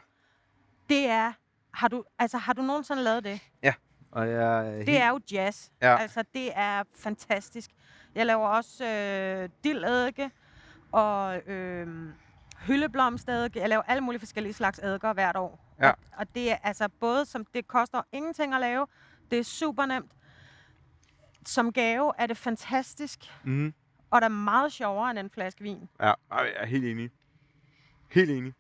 Det 0.90 1.06
er, 1.10 1.34
har 1.74 1.88
du, 1.88 2.04
altså 2.20 2.38
har 2.38 2.54
du 2.54 2.62
nogensinde 2.62 3.04
lavet 3.04 3.24
det? 3.24 3.42
Og 4.12 4.30
jeg, 4.30 4.68
er 4.68 4.72
Det 4.72 4.86
helt- 4.86 4.98
er 4.98 5.10
jo 5.10 5.20
jazz. 5.32 5.70
Ja. 5.82 5.98
Altså, 5.98 6.24
det 6.34 6.50
er 6.56 6.84
fantastisk. 6.96 7.70
Jeg 8.16 8.26
laver 8.26 8.48
også 8.48 8.86
øh, 8.86 9.50
dildedike 9.64 10.32
og 10.92 11.38
øh, 11.50 11.88
hyldeblomstedike. 12.68 13.60
Jeg 13.60 13.70
laver 13.70 13.82
alle 13.88 14.02
mulige 14.02 14.20
forskellige 14.20 14.54
slags 14.54 14.80
eddike 14.80 15.14
hvert 15.14 15.36
år. 15.36 15.76
Ja. 15.82 15.90
Og, 15.90 15.96
og 16.18 16.36
det 16.36 16.52
er 16.52 16.58
altså 16.64 16.88
både, 17.00 17.26
som 17.26 17.46
det 17.46 17.68
koster 17.68 18.02
ingenting 18.12 18.54
at 18.54 18.62
lave, 18.62 18.88
det 19.32 19.40
er 19.40 19.44
super 19.44 19.86
nemt. 19.86 20.12
Som 21.46 21.72
gave 21.74 22.14
er 22.18 22.26
det 22.28 22.38
fantastisk, 22.38 23.20
Mhm. 23.44 23.74
og 24.10 24.22
der 24.22 24.26
er 24.28 24.32
meget 24.32 24.72
sjovere 24.74 25.10
end 25.12 25.20
en 25.20 25.30
flaske 25.30 25.62
vin. 25.62 25.90
Ja, 26.02 26.14
jeg 26.32 26.54
er 26.56 26.66
helt 26.66 26.86
enig. 26.86 27.12
Helt 28.12 28.32
enig. 28.32 28.54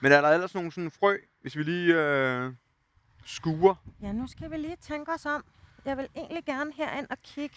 Men 0.00 0.12
er 0.12 0.20
der 0.20 0.28
ellers 0.28 0.54
nogle 0.54 0.72
sådan 0.72 0.90
frø, 0.90 1.16
hvis 1.42 1.56
vi 1.56 1.62
lige 1.62 1.94
øh, 1.94 2.52
skuer? 3.24 3.74
Ja, 4.02 4.12
nu 4.12 4.26
skal 4.26 4.50
vi 4.50 4.56
lige 4.56 4.76
tænke 4.76 5.12
os 5.12 5.26
om. 5.26 5.44
Jeg 5.84 5.96
vil 5.96 6.08
egentlig 6.16 6.44
gerne 6.44 6.72
herind 6.74 7.06
og 7.10 7.16
kigge. 7.22 7.56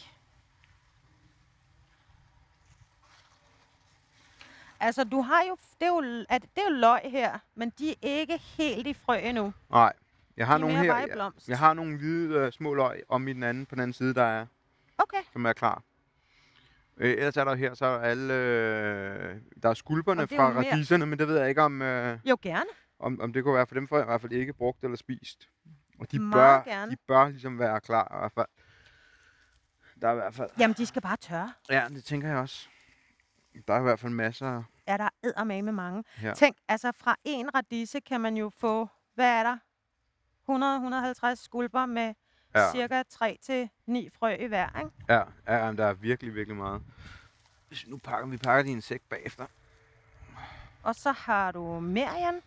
Altså, 4.86 5.04
du 5.04 5.22
har 5.22 5.42
jo, 5.50 5.58
det 5.80 5.86
er 5.86 5.88
jo, 5.88 6.26
at 6.30 6.42
det 6.42 6.50
er 6.58 6.70
jo 6.70 6.76
løg 6.76 7.02
her, 7.04 7.40
men 7.56 7.70
de 7.80 7.90
er 7.92 7.96
ikke 8.02 8.38
helt 8.38 8.88
i 8.88 8.94
frø 8.94 9.18
endnu. 9.18 9.54
Nej, 9.70 9.94
jeg 10.38 10.48
har 10.48 10.58
De 10.58 10.62
nogle 10.62 10.78
her. 10.78 10.98
Jeg, 10.98 11.32
jeg 11.48 11.60
har 11.60 11.74
nogle 11.74 11.98
hvide 11.98 12.40
øh, 12.40 12.52
små 12.52 12.74
løg 12.74 13.04
om 13.10 13.28
i 13.28 13.34
den 13.34 13.44
anden, 13.44 13.66
på 13.66 13.76
den 13.76 13.82
anden 13.82 13.94
side, 13.94 14.14
der 14.14 14.24
er, 14.24 14.46
Okay. 14.98 15.18
som 15.34 15.46
er 15.46 15.54
klar. 15.54 15.84
Øh, 16.98 17.10
ellers 17.12 17.38
er 17.38 17.44
der 17.44 17.56
her, 17.56 17.74
så 17.74 17.86
er 17.86 18.00
alle, 18.00 18.34
øh, 18.34 19.36
der 19.64 19.70
er 19.70 19.74
skulperne 19.74 20.22
er 20.22 20.26
fra 20.26 20.50
mere- 20.54 20.72
radiserne, 20.72 21.06
men 21.06 21.20
det 21.20 21.28
ved 21.28 21.40
jeg 21.40 21.50
ikke, 21.50 21.62
om, 21.62 21.82
øh, 21.82 22.20
Jo, 22.26 22.38
gerne. 22.42 22.70
om, 23.00 23.22
om 23.22 23.34
det 23.34 23.44
kunne 23.44 23.56
være, 23.56 23.68
for 23.68 23.76
dem 23.76 23.88
får 23.88 23.98
jeg 23.98 24.06
i 24.06 24.10
hvert 24.10 24.22
fald 24.22 24.32
ikke 24.32 24.54
brugt 24.54 24.84
eller 24.84 24.98
spist. 24.98 25.50
Og 26.00 26.12
de 26.12 26.20
Meget 26.20 26.64
bør, 26.66 26.72
gerne. 26.72 26.92
de 26.92 26.98
bør 27.08 27.30
ligesom 27.30 27.60
være 27.60 27.82
klar 27.82 28.16
i 28.16 28.20
hvert 28.20 28.32
fald. 28.32 28.46
der 30.02 30.08
er 30.08 30.12
i 30.12 30.16
hvert 30.16 30.34
fald... 30.34 30.50
Jamen, 30.60 30.76
de 30.78 30.86
skal 30.86 31.02
bare 31.02 31.18
tørre. 31.18 31.54
Ja, 31.70 31.86
det 31.90 32.04
tænker 32.04 32.28
jeg 32.28 32.38
også. 32.38 32.68
Der 33.68 33.74
er 33.74 33.80
i 33.80 33.84
hvert 33.84 34.00
fald 34.00 34.12
masser 34.14 34.64
Ja, 34.88 34.98
der 34.98 35.10
er 35.38 35.44
med 35.44 35.62
mange. 35.72 36.04
her. 36.16 36.34
Tænk, 36.34 36.58
altså 36.68 36.92
fra 36.98 37.16
en 37.24 37.56
radise 37.56 38.00
kan 38.00 38.22
man 38.22 38.38
jo 38.38 38.52
få, 38.58 38.88
hvad 39.16 39.30
er 39.40 39.44
der? 39.44 39.58
100-150 41.34 41.36
skulper 41.44 41.86
med 41.86 42.14
Ja. 42.56 42.60
ja. 42.62 42.72
cirka 42.72 43.04
3 43.10 43.38
til 43.42 43.70
9 43.86 44.10
frø 44.20 44.36
i 44.40 44.46
hver, 44.48 44.80
ikke? 44.80 44.92
Ja, 45.10 45.22
ja 45.48 45.56
jamen, 45.66 45.78
der 45.78 45.86
er 45.86 45.94
virkelig, 45.94 46.36
virkelig 46.36 46.58
meget. 46.58 46.82
Nu 47.88 47.98
pakker 47.98 48.28
vi 48.28 48.38
pakker 48.38 48.72
en 48.72 48.82
sæk 48.82 49.02
bagefter. 49.10 49.46
Og 50.84 50.96
så 50.96 51.12
har 51.12 51.52
du 51.52 51.80
merian. 51.80 52.42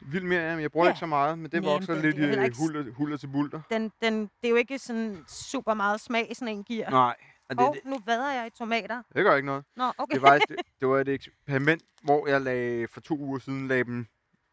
Vildt 0.00 0.26
mere, 0.26 0.40
jamen, 0.42 0.62
jeg 0.62 0.72
bruger 0.72 0.86
Ja. 0.86 0.90
ikke 0.92 0.98
så 0.98 1.06
meget, 1.06 1.38
men 1.38 1.50
det 1.50 1.62
Nej, 1.62 1.72
vokser 1.72 1.92
men 1.94 2.02
lidt 2.02 2.16
det 2.16 2.24
er 2.24 2.28
heller 2.28 2.44
i 2.44 2.50
huller, 2.58 2.92
huller 2.92 3.16
til 3.16 3.26
bulter. 3.26 3.60
Den, 3.70 3.92
den, 4.02 4.20
det 4.22 4.30
er 4.44 4.48
jo 4.50 4.56
ikke 4.56 4.78
sådan 4.78 5.24
super 5.28 5.74
meget 5.74 6.00
smag, 6.00 6.30
sådan 6.36 6.54
en 6.56 6.64
giver. 6.64 6.90
Nej, 6.90 7.16
og 7.48 7.56
det, 7.58 7.66
Og 7.68 7.74
det, 7.74 7.84
nu 7.84 7.98
vader 8.06 8.32
jeg 8.32 8.46
i 8.46 8.50
tomater. 8.50 9.02
det 9.14 9.24
gør 9.24 9.36
ikke 9.36 9.46
noget. 9.46 9.64
Nå, 9.76 9.92
okay. 9.98 10.14
Det 10.14 10.22
var, 10.22 10.34
et, 10.34 10.42
det 10.80 10.88
var 10.88 10.98
et 10.98 11.08
eksperiment, 11.08 11.82
hvor 12.02 12.28
jeg 12.28 12.40
lagde 12.40 12.88
for 12.88 13.00
to 13.00 13.18
uger 13.18 13.38
siden 13.38 13.68
lagde 13.68 13.84
dem, 13.84 14.06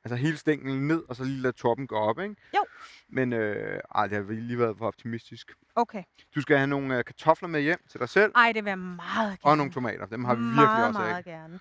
altså 0.04 0.16
hele 0.16 0.38
stænglen 0.38 0.88
ned, 0.88 1.04
og 1.10 1.16
så 1.16 1.24
lige 1.24 1.42
lade 1.42 1.54
toppen 1.54 1.88
gå 1.88 1.96
op, 1.96 2.20
ikke? 2.20 2.36
Jo. 2.56 2.66
Men 3.10 3.34
øh, 3.34 3.80
ej, 3.96 4.08
det 4.08 4.18
har 4.18 4.34
lige 4.34 4.60
været 4.60 4.78
for 4.78 4.88
optimistisk. 4.88 5.52
Okay. 5.76 6.04
Du 6.36 6.42
skal 6.42 6.58
have 6.58 6.68
nogle 6.68 6.98
øh, 6.98 7.04
kartofler 7.06 7.48
med 7.50 7.62
hjem 7.62 7.80
til 7.90 8.00
dig 8.00 8.10
selv, 8.10 8.32
Ej, 8.36 8.52
det 8.52 8.64
vil 8.66 8.70
jeg 8.72 8.80
meget 8.80 9.40
gerne. 9.40 9.52
og 9.52 9.58
nogle 9.58 9.72
tomater. 9.74 10.06
Dem 10.06 10.26
har 10.26 10.36
vi 10.36 10.42
virkelig 10.42 10.56
meget, 10.66 10.88
også 10.88 11.00
af. 11.00 11.06
meget 11.10 11.26
gerne. 11.26 11.60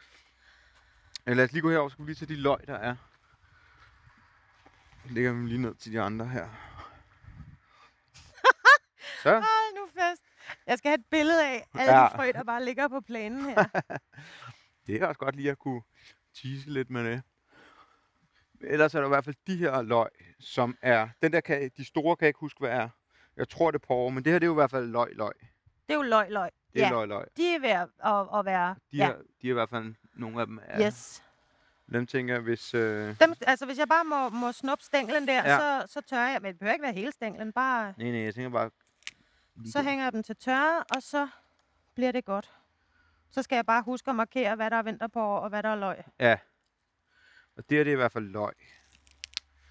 Øh, 1.27 1.37
Lad 1.37 1.45
os 1.45 1.53
lige 1.53 1.63
gå 1.63 1.71
herover, 1.71 1.89
så 1.89 1.93
skal 1.93 2.05
vi 2.07 2.11
lige 2.11 2.27
tage 2.27 2.35
de 2.35 2.41
løg, 2.41 2.59
der 2.67 2.75
er. 2.75 2.97
Så 5.07 5.15
lægger 5.15 5.31
dem 5.31 5.47
lige 5.47 5.59
ned 5.63 5.75
til 5.75 5.93
de 5.93 6.01
andre 6.01 6.27
her. 6.27 6.49
Så. 9.23 9.45
Jeg 10.67 10.79
skal 10.79 10.89
have 10.89 10.95
et 10.99 11.07
billede 11.11 11.45
af 11.47 11.67
alle 11.75 11.93
Ja. 11.99 12.05
de 12.05 12.17
frø, 12.17 12.33
der 12.35 12.45
bare 12.45 12.65
ligger 12.65 12.89
på 12.89 13.01
planen 13.01 13.45
her. 13.45 13.65
Det 14.87 15.03
er 15.03 15.07
også 15.07 15.19
godt 15.19 15.37
lige 15.37 15.51
at 15.51 15.59
kunne 15.59 15.83
tease 16.35 16.71
lidt 16.71 16.91
med 16.91 17.05
det. 17.13 17.23
Ellers 18.61 18.95
er 18.95 18.99
der 19.01 19.07
i 19.07 19.09
hvert 19.09 19.25
fald 19.25 19.37
de 19.47 19.57
her 19.57 19.83
løg, 19.83 20.09
som 20.41 20.77
er... 20.83 21.09
Den 21.23 21.33
der 21.33 21.41
kan, 21.41 21.71
de 21.77 21.85
store 21.85 22.17
kan 22.17 22.25
jeg 22.25 22.29
ikke 22.29 22.41
huske, 22.41 22.59
hvad 22.61 22.71
er. 22.71 22.89
Jeg 23.37 23.49
tror, 23.49 23.71
det 23.71 23.83
er 23.83 23.87
porre, 23.87 24.11
men 24.13 24.25
det 24.25 24.33
her 24.33 24.39
det 24.39 24.45
er 24.47 24.49
jo 24.49 24.53
i 24.53 24.63
hvert 24.63 24.71
fald 24.71 24.87
løg, 24.87 25.09
løg. 25.13 25.33
Det 25.89 25.95
er 25.95 25.95
jo 25.95 26.03
løg, 26.03 26.31
løg. 26.31 26.51
Det 26.75 26.83
er 26.83 26.87
ja, 26.87 26.93
løg, 26.93 27.09
løg. 27.09 27.25
de 27.37 27.55
er 27.55 27.61
ved 27.61 27.69
at, 27.69 27.89
at, 28.05 28.39
at 28.39 28.45
være... 28.45 28.71
De, 28.93 28.97
ja, 28.97 29.07
her, 29.07 29.15
de 29.43 29.47
er 29.47 29.51
i 29.51 29.53
hvert 29.53 29.71
fald 29.71 29.95
nogle 30.17 30.41
af 30.41 30.47
dem. 30.47 30.61
Er, 30.67 30.87
yes. 30.87 31.23
Dem 31.93 32.07
tænker 32.07 32.35
jeg, 32.35 32.43
hvis... 32.43 32.75
Øh, 32.75 33.17
Dem, 33.21 33.35
altså, 33.47 33.67
hvis 33.67 33.79
jeg 33.79 33.89
bare 33.89 34.05
må, 34.05 34.29
må 34.29 34.53
snuppe 34.53 34.85
stænglen 34.85 35.29
der, 35.29 35.35
Ja. 35.51 35.59
så, 35.59 35.93
så 35.93 36.01
tørrer 36.01 36.31
jeg. 36.33 36.39
Men 36.43 36.53
det 36.53 36.59
behøver 36.59 36.73
ikke 36.73 36.83
være 36.83 36.93
hele 36.93 37.13
stænglen. 37.13 37.53
Bare, 37.53 37.95
nej, 37.99 38.11
nej, 38.11 38.21
jeg 38.21 38.35
tænker 38.35 38.51
bare... 38.51 38.71
lige 39.57 39.73
så 39.73 39.79
der. 39.79 39.85
hænger 39.85 40.05
jeg 40.05 40.13
dem 40.13 40.23
til 40.23 40.37
tørre, 40.37 40.85
og 40.97 41.03
så 41.03 41.29
bliver 41.95 42.13
det 42.13 42.25
godt. 42.25 42.51
Så 43.31 43.43
skal 43.43 43.57
jeg 43.57 43.67
bare 43.67 43.83
huske 43.83 44.11
at 44.11 44.17
markere, 44.17 44.57
hvad 44.57 44.71
der 44.71 44.77
er 44.77 44.83
vinterpår 44.83 45.39
og 45.39 45.49
hvad 45.49 45.63
der 45.63 45.69
er 45.69 45.77
løg. 45.77 45.97
Ja. 46.21 46.37
Og 47.57 47.65
det 47.71 47.79
her, 47.79 47.85
det 47.85 47.91
er 47.91 47.95
i 47.95 47.97
hvert 47.97 48.13
fald 48.13 48.25
løg. 48.25 48.53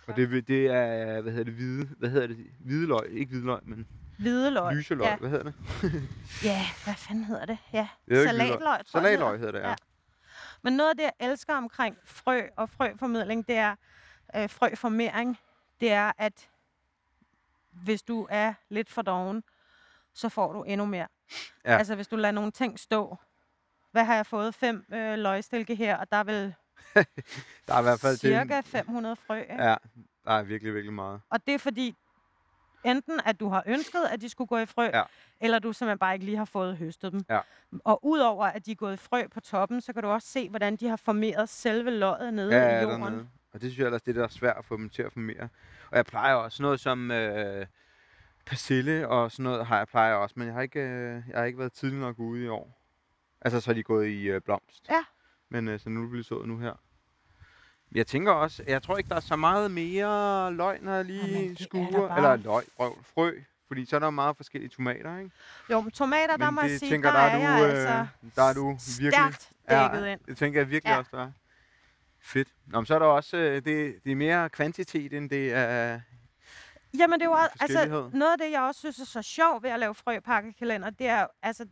Og 0.07 0.15
det, 0.15 0.47
det 0.47 0.67
er, 0.67 1.21
hvad 1.21 1.31
hedder 1.31 1.43
det, 1.45 1.53
hvide, 1.53 1.85
hvad 1.97 2.09
hedder 2.09 2.27
det, 2.27 2.37
hvide 2.59 2.87
løg, 2.87 3.09
ikke 3.11 3.29
hvide 3.29 3.45
løg, 3.45 3.59
men 3.63 3.87
Hvide 4.19 4.51
løg. 4.51 4.75
lyse 4.75 4.95
løg, 4.95 5.05
Ja. 5.07 5.17
hvad 5.17 5.29
hedder 5.29 5.43
det? 5.43 5.53
ja, 6.49 6.61
hvad 6.83 6.93
fanden 6.95 7.23
hedder 7.25 7.45
det? 7.45 7.57
Ja, 7.73 7.87
Det 8.09 8.27
salatløg, 8.27 8.59
tror 8.61 8.75
jeg. 8.75 8.81
Salatløg 8.85 9.37
hedder 9.39 9.51
det, 9.51 9.59
ja. 9.59 9.69
Ja. 9.69 9.75
Men 10.61 10.73
noget 10.73 10.89
af 10.89 10.95
det, 10.95 11.03
jeg 11.03 11.13
elsker 11.31 11.55
omkring 11.55 11.97
frø 12.05 12.41
og 12.55 12.69
frøformidling, 12.69 13.47
det 13.47 13.55
er 13.55 13.75
øh, 14.35 14.49
frøformering. 14.49 15.37
Det 15.79 15.91
er, 15.91 16.11
at 16.17 16.49
hvis 17.71 18.01
du 18.03 18.27
er 18.29 18.53
lidt 18.69 18.89
for 18.89 19.01
doven, 19.01 19.43
så 20.13 20.29
får 20.29 20.53
du 20.53 20.63
endnu 20.63 20.85
mere. 20.85 21.07
Ja. 21.65 21.77
Altså 21.77 21.95
hvis 21.95 22.07
du 22.07 22.15
lader 22.15 22.31
nogle 22.31 22.51
ting 22.51 22.79
stå. 22.79 23.17
Hvad 23.91 24.03
har 24.03 24.15
jeg 24.15 24.25
fået? 24.25 24.55
Fem 24.55 24.85
øh, 24.93 25.17
løgstilke 25.19 25.75
her, 25.75 25.97
og 25.97 26.11
der 26.11 26.17
er 26.17 26.23
vel 26.23 26.55
Der 27.67 27.73
er 27.73 27.79
i 27.79 27.83
hvert 27.83 27.99
fald 27.99 28.17
cirka 28.17 28.57
det. 28.57 28.65
500 28.65 29.15
frø. 29.15 29.37
Ikke? 29.39 29.53
Ja, 29.63 29.75
der 30.25 30.31
er 30.31 30.43
virkelig, 30.43 30.73
virkelig 30.73 30.93
meget. 30.93 31.21
Og 31.29 31.47
det 31.47 31.53
er 31.53 31.59
fordi, 31.59 31.95
enten 32.85 33.19
at 33.25 33.39
du 33.39 33.49
har 33.49 33.63
ønsket, 33.65 34.03
at 34.11 34.21
de 34.21 34.29
skulle 34.29 34.47
gå 34.47 34.57
i 34.57 34.65
frø, 34.65 34.83
Ja. 34.93 35.03
eller 35.41 35.59
du 35.59 35.73
simpelthen 35.73 35.97
bare 35.99 36.13
ikke 36.13 36.25
lige 36.25 36.37
har 36.37 36.45
fået 36.45 36.77
høstet 36.77 37.11
dem. 37.11 37.21
Ja. 37.29 37.39
Og 37.83 38.05
udover 38.05 38.45
at 38.45 38.65
de 38.65 38.71
er 38.71 38.75
gået 38.75 38.93
i 38.93 38.97
frø 38.97 39.27
på 39.27 39.39
toppen, 39.39 39.81
så 39.81 39.93
kan 39.93 40.03
du 40.03 40.09
også 40.09 40.27
se, 40.27 40.49
hvordan 40.49 40.75
de 40.75 40.87
har 40.87 40.95
formeret 40.95 41.49
selve 41.49 41.91
løget 41.91 42.33
nede 42.33 42.55
Ja, 42.55 42.79
i 42.79 42.83
jorden. 42.83 43.01
dernede. 43.01 43.27
Og 43.53 43.61
det 43.61 43.71
synes 43.71 43.77
jeg 43.79 43.85
ellers, 43.85 44.01
det 44.01 44.15
der 44.15 44.23
er 44.23 44.27
svært 44.27 44.57
at 44.57 44.65
få 44.65 44.77
dem 44.77 44.89
til 44.89 45.03
at 45.03 45.13
formere. 45.13 45.49
Og 45.91 45.97
jeg 45.97 46.05
plejer 46.05 46.35
også 46.35 46.63
noget 46.63 46.79
som 46.79 47.11
øh, 47.11 47.65
persille 48.45 49.07
og 49.07 49.31
sådan 49.31 49.43
noget 49.43 49.65
har 49.65 49.77
jeg 49.77 49.87
plejer 49.87 50.13
også, 50.13 50.33
men 50.37 50.47
jeg 50.47 50.55
har 50.55 50.61
ikke, 50.61 50.79
øh, 50.79 51.21
jeg 51.29 51.37
har 51.39 51.43
ikke 51.43 51.59
været 51.59 51.73
tidlig 51.73 51.99
nok 51.99 52.19
ude 52.19 52.43
i 52.43 52.47
år. 52.47 52.79
Altså, 53.41 53.59
så 53.61 53.71
er 53.71 53.75
de 53.75 53.83
gået 53.83 54.07
i 54.07 54.23
øh, 54.23 54.41
blomst. 54.41 54.85
Ja. 54.89 55.03
Men 55.49 55.67
øh, 55.67 55.79
så 55.79 55.89
nu 55.89 56.07
bliver 56.09 56.23
sået 56.23 56.47
nu 56.47 56.57
her. 56.57 56.73
Jeg 57.91 58.07
tænker 58.07 58.31
også, 58.31 58.63
jeg 58.67 58.83
tror 58.83 58.97
ikke, 58.97 59.09
der 59.09 59.15
er 59.15 59.19
så 59.19 59.35
meget 59.35 59.71
mere 59.71 60.53
løg, 60.53 60.79
når 60.81 60.93
jeg 60.93 61.05
Jamen, 61.05 61.21
lige 61.31 61.51
er 61.51 61.55
skuer. 61.63 61.89
der 61.91 62.07
bare. 62.07 62.17
Eller 62.17 62.35
løg, 62.35 62.63
røv, 62.79 62.97
frø. 63.13 63.31
Fordi 63.67 63.85
så 63.85 63.95
er 63.95 63.99
der 63.99 64.09
meget 64.09 64.37
forskellige 64.37 64.69
tomater, 64.69 65.17
ikke? 65.17 65.31
Jo, 65.71 65.81
men 65.81 65.91
tomater, 65.91 66.37
der 66.37 66.45
Men 66.45 66.55
må 66.55 66.61
jeg 66.61 66.79
sige, 66.79 66.89
tænker, 66.89 67.11
der, 67.11 67.17
der 67.19 67.25
er, 67.25 67.37
er 67.37 67.39
jeg 67.51 67.59
du, 67.59 67.65
altså 67.65 67.89
øh, 68.23 68.31
der 68.35 68.43
er 68.43 68.53
du 68.53 68.67
virkelig 68.99 69.11
stærkt 69.13 69.49
dækket 69.69 70.07
ind. 70.07 70.19
Det 70.25 70.37
tænker 70.37 70.59
jeg 70.59 70.69
virkelig 70.69 70.91
Ja. 70.91 70.97
også, 70.97 71.11
der 71.13 71.23
er. 71.23 71.31
Fedt. 72.21 72.47
Nå, 72.67 72.79
men 72.79 72.85
så 72.85 72.95
er 72.95 72.99
der 72.99 73.05
også, 73.05 73.37
øh, 73.37 73.55
det, 73.55 73.95
det 74.03 74.11
er 74.11 74.15
mere 74.15 74.49
kvantitet, 74.49 75.13
end 75.13 75.29
det 75.29 75.53
er... 75.53 75.99
Jamen, 76.97 77.19
det 77.19 77.25
er 77.25 77.29
jo 77.29 77.35
også, 77.35 77.57
altså, 77.59 78.09
noget 78.13 78.31
af 78.31 78.37
det, 78.37 78.51
jeg 78.51 78.61
også 78.61 78.79
synes 78.79 78.99
er 78.99 79.05
så 79.05 79.21
sjovt 79.21 79.63
ved 79.63 79.69
at 79.69 79.79
lave 79.79 79.93
frøpakkekalender, 79.93 80.89
det 80.89 81.07
er 81.07 81.27
altså, 81.41 81.65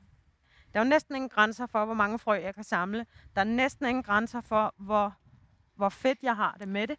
der 0.73 0.79
er 0.79 0.83
jo 0.83 0.89
næsten 0.89 1.15
ingen 1.15 1.29
grænser 1.29 1.65
for, 1.65 1.85
hvor 1.85 1.93
mange 1.93 2.19
frø 2.19 2.33
jeg 2.33 2.55
kan 2.55 2.63
samle. 2.63 3.05
Der 3.35 3.41
er 3.41 3.45
næsten 3.45 3.85
ingen 3.85 4.03
grænser 4.03 4.41
for, 4.41 4.73
hvor, 4.77 5.13
hvor 5.75 5.89
fedt 5.89 6.19
jeg 6.23 6.35
har 6.35 6.55
det 6.59 6.67
med 6.67 6.87
det. 6.87 6.97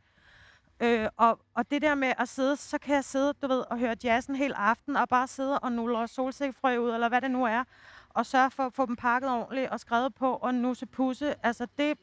Øh, 0.81 1.09
og, 1.17 1.39
og 1.55 1.71
det 1.71 1.83
der 1.83 1.95
med 1.95 2.13
at 2.19 2.29
sidde, 2.29 2.57
så 2.57 2.79
kan 2.79 2.95
jeg 2.95 3.05
sidde, 3.05 3.33
du 3.43 3.49
ved, 3.49 3.65
og 3.71 3.79
høre 3.79 3.97
jazzen 4.05 4.37
hele 4.37 4.59
aften, 4.59 4.97
og 4.97 5.09
bare 5.09 5.27
sidde 5.27 5.59
og 5.59 5.73
nulle 5.73 6.09
solsikkefrø 6.09 6.79
ud, 6.79 6.91
eller 6.91 7.09
hvad 7.09 7.21
det 7.21 7.31
nu 7.31 7.45
er, 7.45 7.65
og 8.09 8.27
sørge 8.27 8.51
for 8.51 8.67
at 8.67 8.73
få 8.75 8.87
dem 8.87 8.97
pakket 8.97 9.31
ordentligt, 9.31 9.71
og 9.71 9.81
skrevet 9.81 10.15
på, 10.15 10.35
og 10.35 10.55
nusse 10.55 10.87
pusse. 10.87 11.35
Altså 11.47 11.67
det, 11.79 11.99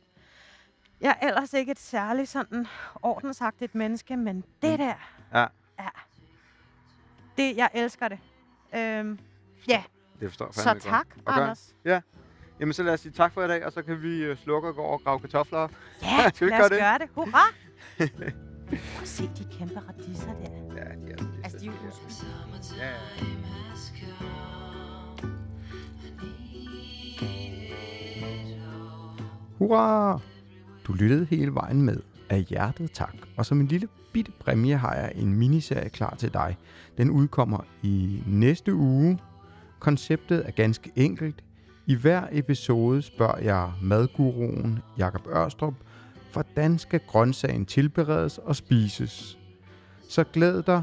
jeg 1.02 1.18
er 1.22 1.28
ellers 1.28 1.54
ikke 1.54 1.72
et 1.72 1.80
særligt 1.80 2.30
sådan 2.30 2.68
ordensagtigt 3.02 3.76
menneske, 3.76 4.18
men 4.18 4.44
det 4.62 4.80
der, 4.80 4.94
Ja, 5.34 5.46
Ja. 5.80 5.90
Det, 7.40 7.58
jeg 7.58 7.70
elsker 7.74 8.08
det. 8.08 8.20
Øhm, 8.76 9.20
ja, 9.68 9.84
det 10.20 10.28
forstår 10.30 10.46
jeg 10.46 10.54
så 10.54 10.64
fandme 10.64 10.82
tak, 10.82 11.08
godt. 11.10 11.28
Okay. 11.28 11.42
Anders. 11.42 11.76
Jamen, 12.60 12.74
så 12.74 12.84
lad 12.84 12.94
os 12.94 13.00
sige 13.00 13.12
tak 13.12 13.34
for 13.34 13.44
i 13.44 13.48
dag, 13.48 13.66
og 13.66 13.72
så 13.72 13.82
kan 13.82 14.02
vi 14.02 14.24
øh, 14.24 14.38
slukke 14.38 14.68
og 14.68 14.76
gå 14.76 14.82
over 14.82 14.94
og 14.94 15.04
grave 15.04 15.20
kartofler 15.20 15.60
op. 15.60 15.72
Ja, 16.02 16.30
Skal 16.36 16.48
vi 16.48 16.52
lad 16.52 16.62
os 16.62 16.70
gøre 16.70 16.94
det? 16.94 17.02
det. 17.02 17.10
Hurra! 17.16 17.54
Prøv 17.98 19.02
at 19.02 19.08
se 19.08 19.24
de 19.24 19.58
kæmpe 19.58 19.80
radiser 19.90 20.34
der. 20.34 20.76
Ja, 20.76 20.90
ja. 21.08 21.16
Altså, 21.44 21.58
de 21.58 21.68
er 21.68 21.72
jo 21.72 21.88
uskyldige. 22.08 22.84
ja. 22.84 22.94
Hurra! 29.58 30.20
Du 30.88 30.94
lyttede 30.94 31.26
hele 31.26 31.54
vejen 31.54 31.82
med. 31.82 32.02
Af 32.30 32.42
hjertet 32.42 32.92
tak. 32.92 33.16
Og 33.38 33.46
som 33.46 33.60
en 33.60 33.68
lille 33.68 33.88
bitte 34.14 34.32
præmie 34.32 34.78
har 34.78 34.96
jeg 34.96 35.12
en 35.16 35.34
miniserie 35.34 35.90
klar 35.90 36.16
til 36.16 36.34
dig. 36.34 36.58
Den 37.00 37.10
udkommer 37.10 37.66
i 37.84 38.24
næste 38.28 38.76
uge. 38.76 39.20
Konceptet 39.80 40.48
er 40.48 40.52
ganske 40.52 40.92
enkelt. 40.96 41.44
I 41.88 41.96
hver 41.96 42.24
episode 42.32 43.02
spørger 43.02 43.38
jeg 43.38 43.72
madguruen 43.82 44.80
Jakob 44.98 45.28
Ørstrup, 45.36 45.74
hvordan 46.34 46.80
skal 46.80 47.00
grøntsagen 47.08 47.66
tilberedes 47.66 48.38
og 48.38 48.56
spises? 48.56 49.38
Så 50.10 50.24
glæd 50.24 50.64
dig, 50.64 50.82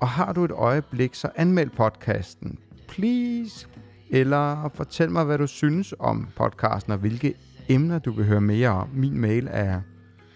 og 0.00 0.08
har 0.08 0.32
du 0.32 0.44
et 0.44 0.50
øjeblik, 0.50 1.14
så 1.14 1.28
anmeld 1.36 1.70
podcasten. 1.70 2.58
Please! 2.88 3.68
Eller 4.10 4.70
fortæl 4.74 5.10
mig, 5.10 5.24
hvad 5.24 5.38
du 5.38 5.46
synes 5.46 5.94
om 5.98 6.28
podcasten, 6.36 6.92
og 6.92 6.98
hvilke 6.98 7.34
emner, 7.68 7.98
du 7.98 8.12
vil 8.12 8.24
høre 8.24 8.40
mere 8.40 8.68
om. 8.68 8.88
Min 8.92 9.20
mail 9.20 9.48
er 9.50 9.80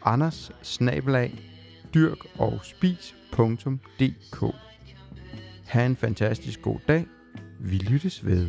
anders 0.05 0.51
dyrk 1.95 2.19
og 2.39 2.61
spis.dk 2.63 4.68
Ha' 5.69 5.87
en 5.87 5.97
fantastisk 5.97 6.63
god 6.63 6.79
dag. 6.89 7.07
Vi 7.61 7.77
lyttes 7.77 8.27
ved. 8.27 8.49